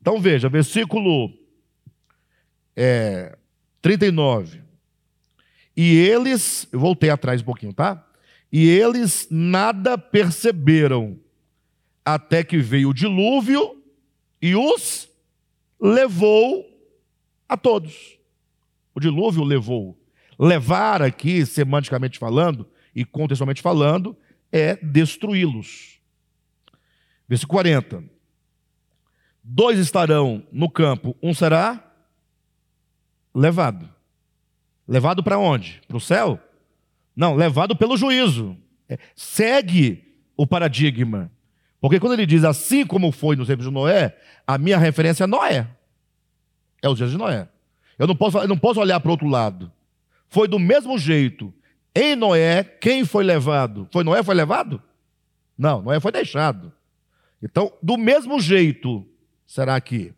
Então 0.01 0.21
veja, 0.21 0.49
versículo 0.49 1.33
é, 2.77 3.37
39. 3.81 4.63
E 5.77 5.97
eles, 5.97 6.69
eu 6.71 6.79
voltei 6.79 7.11
atrás 7.11 7.41
um 7.41 7.45
pouquinho, 7.45 7.73
tá? 7.73 8.07
E 8.57 8.69
eles 8.69 9.27
nada 9.33 9.99
perceberam, 9.99 11.19
até 12.05 12.45
que 12.45 12.59
veio 12.59 12.91
o 12.91 12.95
dilúvio 12.95 13.83
e 14.41 14.55
os 14.55 15.11
levou 15.81 16.65
a 17.49 17.57
todos. 17.57 18.17
O 18.95 19.01
dilúvio 19.01 19.43
levou. 19.43 20.01
Levar 20.39 21.03
aqui, 21.03 21.45
semanticamente 21.45 22.17
falando 22.17 22.65
e 22.95 23.05
contextualmente 23.05 23.61
falando, 23.61 24.17
é 24.53 24.77
destruí-los. 24.77 25.99
Versículo 27.29 27.57
40. 27.57 28.05
Dois 29.43 29.81
estarão 29.81 30.47
no 30.53 30.71
campo, 30.71 31.17
um 31.21 31.35
será 31.35 31.93
levado. 33.35 33.93
Levado 34.87 35.25
para 35.25 35.41
onde? 35.41 35.83
Para 35.89 35.97
o 35.97 36.01
céu? 36.01 36.41
Não, 37.17 37.35
levado 37.35 37.77
pelo 37.77 37.97
juízo. 37.97 38.57
É, 38.89 38.99
segue 39.15 40.03
o 40.37 40.47
paradigma. 40.47 41.31
Porque 41.81 42.01
quando 42.01 42.15
ele 42.15 42.27
diz 42.27 42.45
assim 42.45 42.87
como 42.87 43.13
foi 43.13 43.37
nos 43.37 43.47
tempos 43.47 43.67
de 43.67 43.71
Noé, 43.71 44.17
a 44.47 44.59
minha 44.59 44.79
referência 44.79 45.25
é 45.25 45.27
Noé. 45.27 45.69
É 46.83 46.89
os 46.89 46.97
dias 46.97 47.11
de 47.11 47.17
Noé. 47.17 47.49
Eu 47.99 48.07
não 48.07 48.17
posso, 48.17 48.39
eu 48.39 48.49
não 48.49 48.59
posso 48.59 48.81
olhar 48.81 48.99
para 49.01 49.09
o 49.09 49.13
outro 49.13 49.29
lado. 49.29 49.71
Foi 50.29 50.49
do 50.49 50.59
mesmo 50.59 50.99
jeito. 50.99 51.53
Em 51.95 52.17
Noé, 52.17 52.65
quem 52.65 53.05
foi 53.05 53.23
levado? 53.23 53.89
Foi 53.93 54.03
Noé 54.03 54.23
foi 54.23 54.35
levado? 54.35 54.83
Não, 55.57 55.81
Noé 55.81 56.01
foi 56.01 56.11
deixado. 56.11 56.73
Então, 57.43 57.73
do 57.83 57.97
mesmo 57.97 58.41
jeito, 58.41 59.07
será 59.47 59.81
que 59.81 60.13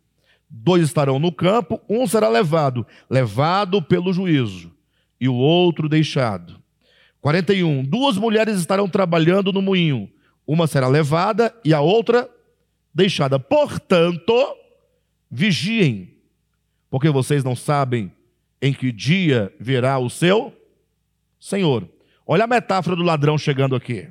Dois 0.49 0.85
estarão 0.85 1.19
no 1.19 1.33
campo, 1.33 1.81
um 1.89 2.07
será 2.07 2.29
levado, 2.29 2.87
levado 3.11 3.83
pelo 3.83 4.13
juízo, 4.13 4.73
e 5.21 5.29
o 5.29 5.35
outro 5.35 5.89
deixado. 5.89 6.63
41. 7.27 7.83
Duas 7.83 8.17
mulheres 8.17 8.57
estarão 8.57 8.89
trabalhando 8.89 9.53
no 9.53 9.61
moinho, 9.61 10.09
uma 10.47 10.69
será 10.69 10.87
levada 10.87 11.53
e 11.65 11.75
a 11.75 11.81
outra 11.81 12.31
deixada. 12.95 13.37
Portanto, 13.37 14.33
vigiem, 15.29 16.15
porque 16.89 17.11
vocês 17.11 17.43
não 17.43 17.57
sabem 17.57 18.13
em 18.63 18.73
que 18.73 18.93
dia 18.93 19.53
virá 19.59 19.99
o 19.99 20.09
seu 20.09 20.55
Senhor. 21.41 21.89
Olha 22.25 22.45
a 22.45 22.47
metáfora 22.47 22.95
do 22.95 23.03
ladrão 23.03 23.37
chegando 23.37 23.75
aqui. 23.75 24.07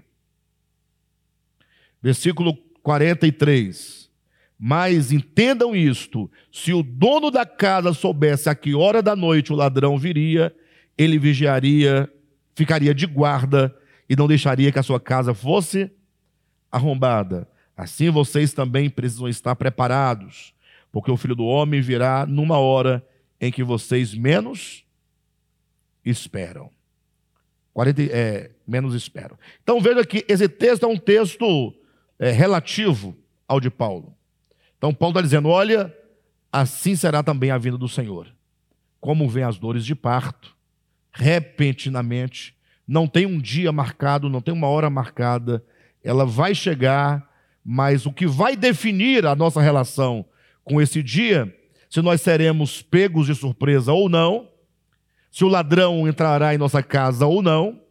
Versículo 2.04 2.54
43. 2.84 4.12
Mas 4.60 5.14
entendam 5.14 5.74
isto: 5.74 6.30
se 6.52 6.74
o 6.74 6.84
dono 6.84 7.32
da 7.32 7.46
casa 7.46 7.94
soubesse 7.94 8.50
a 8.50 8.56
que 8.56 8.76
hora 8.76 9.02
da 9.02 9.16
noite 9.16 9.54
o 9.54 9.56
ladrão 9.56 9.98
viria, 9.98 10.54
ele 10.98 11.18
vigiaria, 11.18 12.12
ficaria 12.56 12.94
de 12.94 13.06
guarda 13.06 13.76
e 14.10 14.16
não 14.16 14.28
deixaria 14.28 14.72
que 14.72 14.80
a 14.80 14.84
sua 14.84 15.00
casa 15.00 15.34
fosse 15.34 15.92
arrombada. 16.72 17.48
Assim 17.76 18.10
vocês 18.10 18.54
também 18.54 18.90
precisam 18.90 19.28
estar 19.28 19.56
preparados, 19.56 20.54
porque 20.92 21.12
o 21.12 21.18
filho 21.18 21.36
do 21.36 21.46
homem 21.46 21.82
virá 21.82 22.26
numa 22.26 22.58
hora 22.58 23.06
em 23.40 23.52
que 23.52 23.64
vocês 23.64 24.14
menos 24.14 24.86
esperam. 26.04 26.70
40, 27.74 28.04
é, 28.04 28.52
menos 28.66 28.96
esperam. 28.96 29.38
Então 29.62 29.82
veja 29.82 30.06
que 30.06 30.26
esse 30.30 30.48
texto 30.48 30.84
é 30.84 30.88
um 30.88 30.98
texto 30.98 31.74
é, 32.18 32.32
relativo 32.32 33.18
ao 33.46 33.60
de 33.60 33.70
Paulo. 33.70 34.16
Então 34.78 34.94
Paulo 34.94 35.12
está 35.12 35.22
dizendo: 35.22 35.50
olha, 35.50 35.94
assim 36.50 36.96
será 36.96 37.22
também 37.22 37.52
a 37.52 37.58
vinda 37.58 37.78
do 37.78 37.90
Senhor. 37.90 38.34
Como 39.02 39.28
vem 39.28 39.44
as 39.44 39.60
dores 39.60 39.86
de 39.86 39.94
parto, 39.94 40.55
repentinamente, 41.16 42.56
não 42.86 43.08
tem 43.08 43.26
um 43.26 43.40
dia 43.40 43.72
marcado, 43.72 44.30
não 44.30 44.42
tem 44.42 44.54
uma 44.54 44.68
hora 44.68 44.90
marcada, 44.90 45.64
ela 46.04 46.26
vai 46.26 46.54
chegar, 46.54 47.28
mas 47.64 48.06
o 48.06 48.12
que 48.12 48.28
vai 48.28 48.56
definir 48.56 49.26
a 49.26 49.34
nossa 49.34 49.62
relação 49.62 50.26
com 50.64 50.82
esse 50.82 51.02
dia, 51.02 51.56
se 51.90 52.02
nós 52.02 52.22
seremos 52.22 52.82
pegos 52.82 53.28
de 53.28 53.34
surpresa 53.34 53.94
ou 53.94 54.10
não, 54.10 54.50
se 55.32 55.44
o 55.44 55.48
ladrão 55.48 56.08
entrará 56.08 56.54
em 56.54 56.58
nossa 56.58 56.84
casa 56.84 57.26
ou 57.26 57.42
não, 57.42 57.82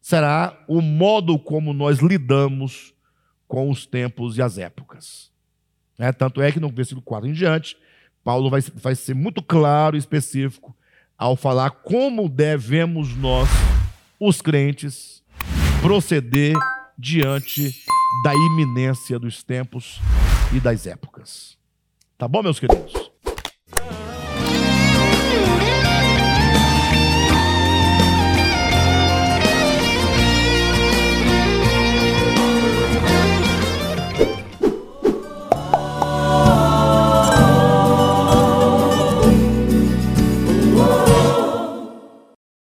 será 0.00 0.64
o 0.68 0.80
modo 0.80 1.38
como 1.38 1.72
nós 1.72 1.98
lidamos 1.98 2.94
com 3.48 3.68
os 3.68 3.84
tempos 3.84 4.38
e 4.38 4.42
as 4.42 4.58
épocas. 4.58 5.30
É, 5.98 6.12
tanto 6.12 6.40
é 6.40 6.50
que 6.50 6.60
no 6.60 6.68
versículo 6.68 7.02
4 7.02 7.28
em 7.28 7.32
diante, 7.32 7.76
Paulo 8.24 8.48
vai, 8.48 8.60
vai 8.74 8.94
ser 8.94 9.14
muito 9.14 9.42
claro 9.42 9.96
e 9.96 9.98
específico 9.98 10.74
ao 11.22 11.36
falar 11.36 11.70
como 11.70 12.28
devemos 12.28 13.14
nós, 13.16 13.48
os 14.18 14.42
crentes, 14.42 15.22
proceder 15.80 16.52
diante 16.98 17.72
da 18.24 18.34
iminência 18.34 19.20
dos 19.20 19.44
tempos 19.44 20.00
e 20.52 20.58
das 20.58 20.84
épocas. 20.84 21.56
Tá 22.18 22.26
bom, 22.26 22.42
meus 22.42 22.58
queridos? 22.58 23.11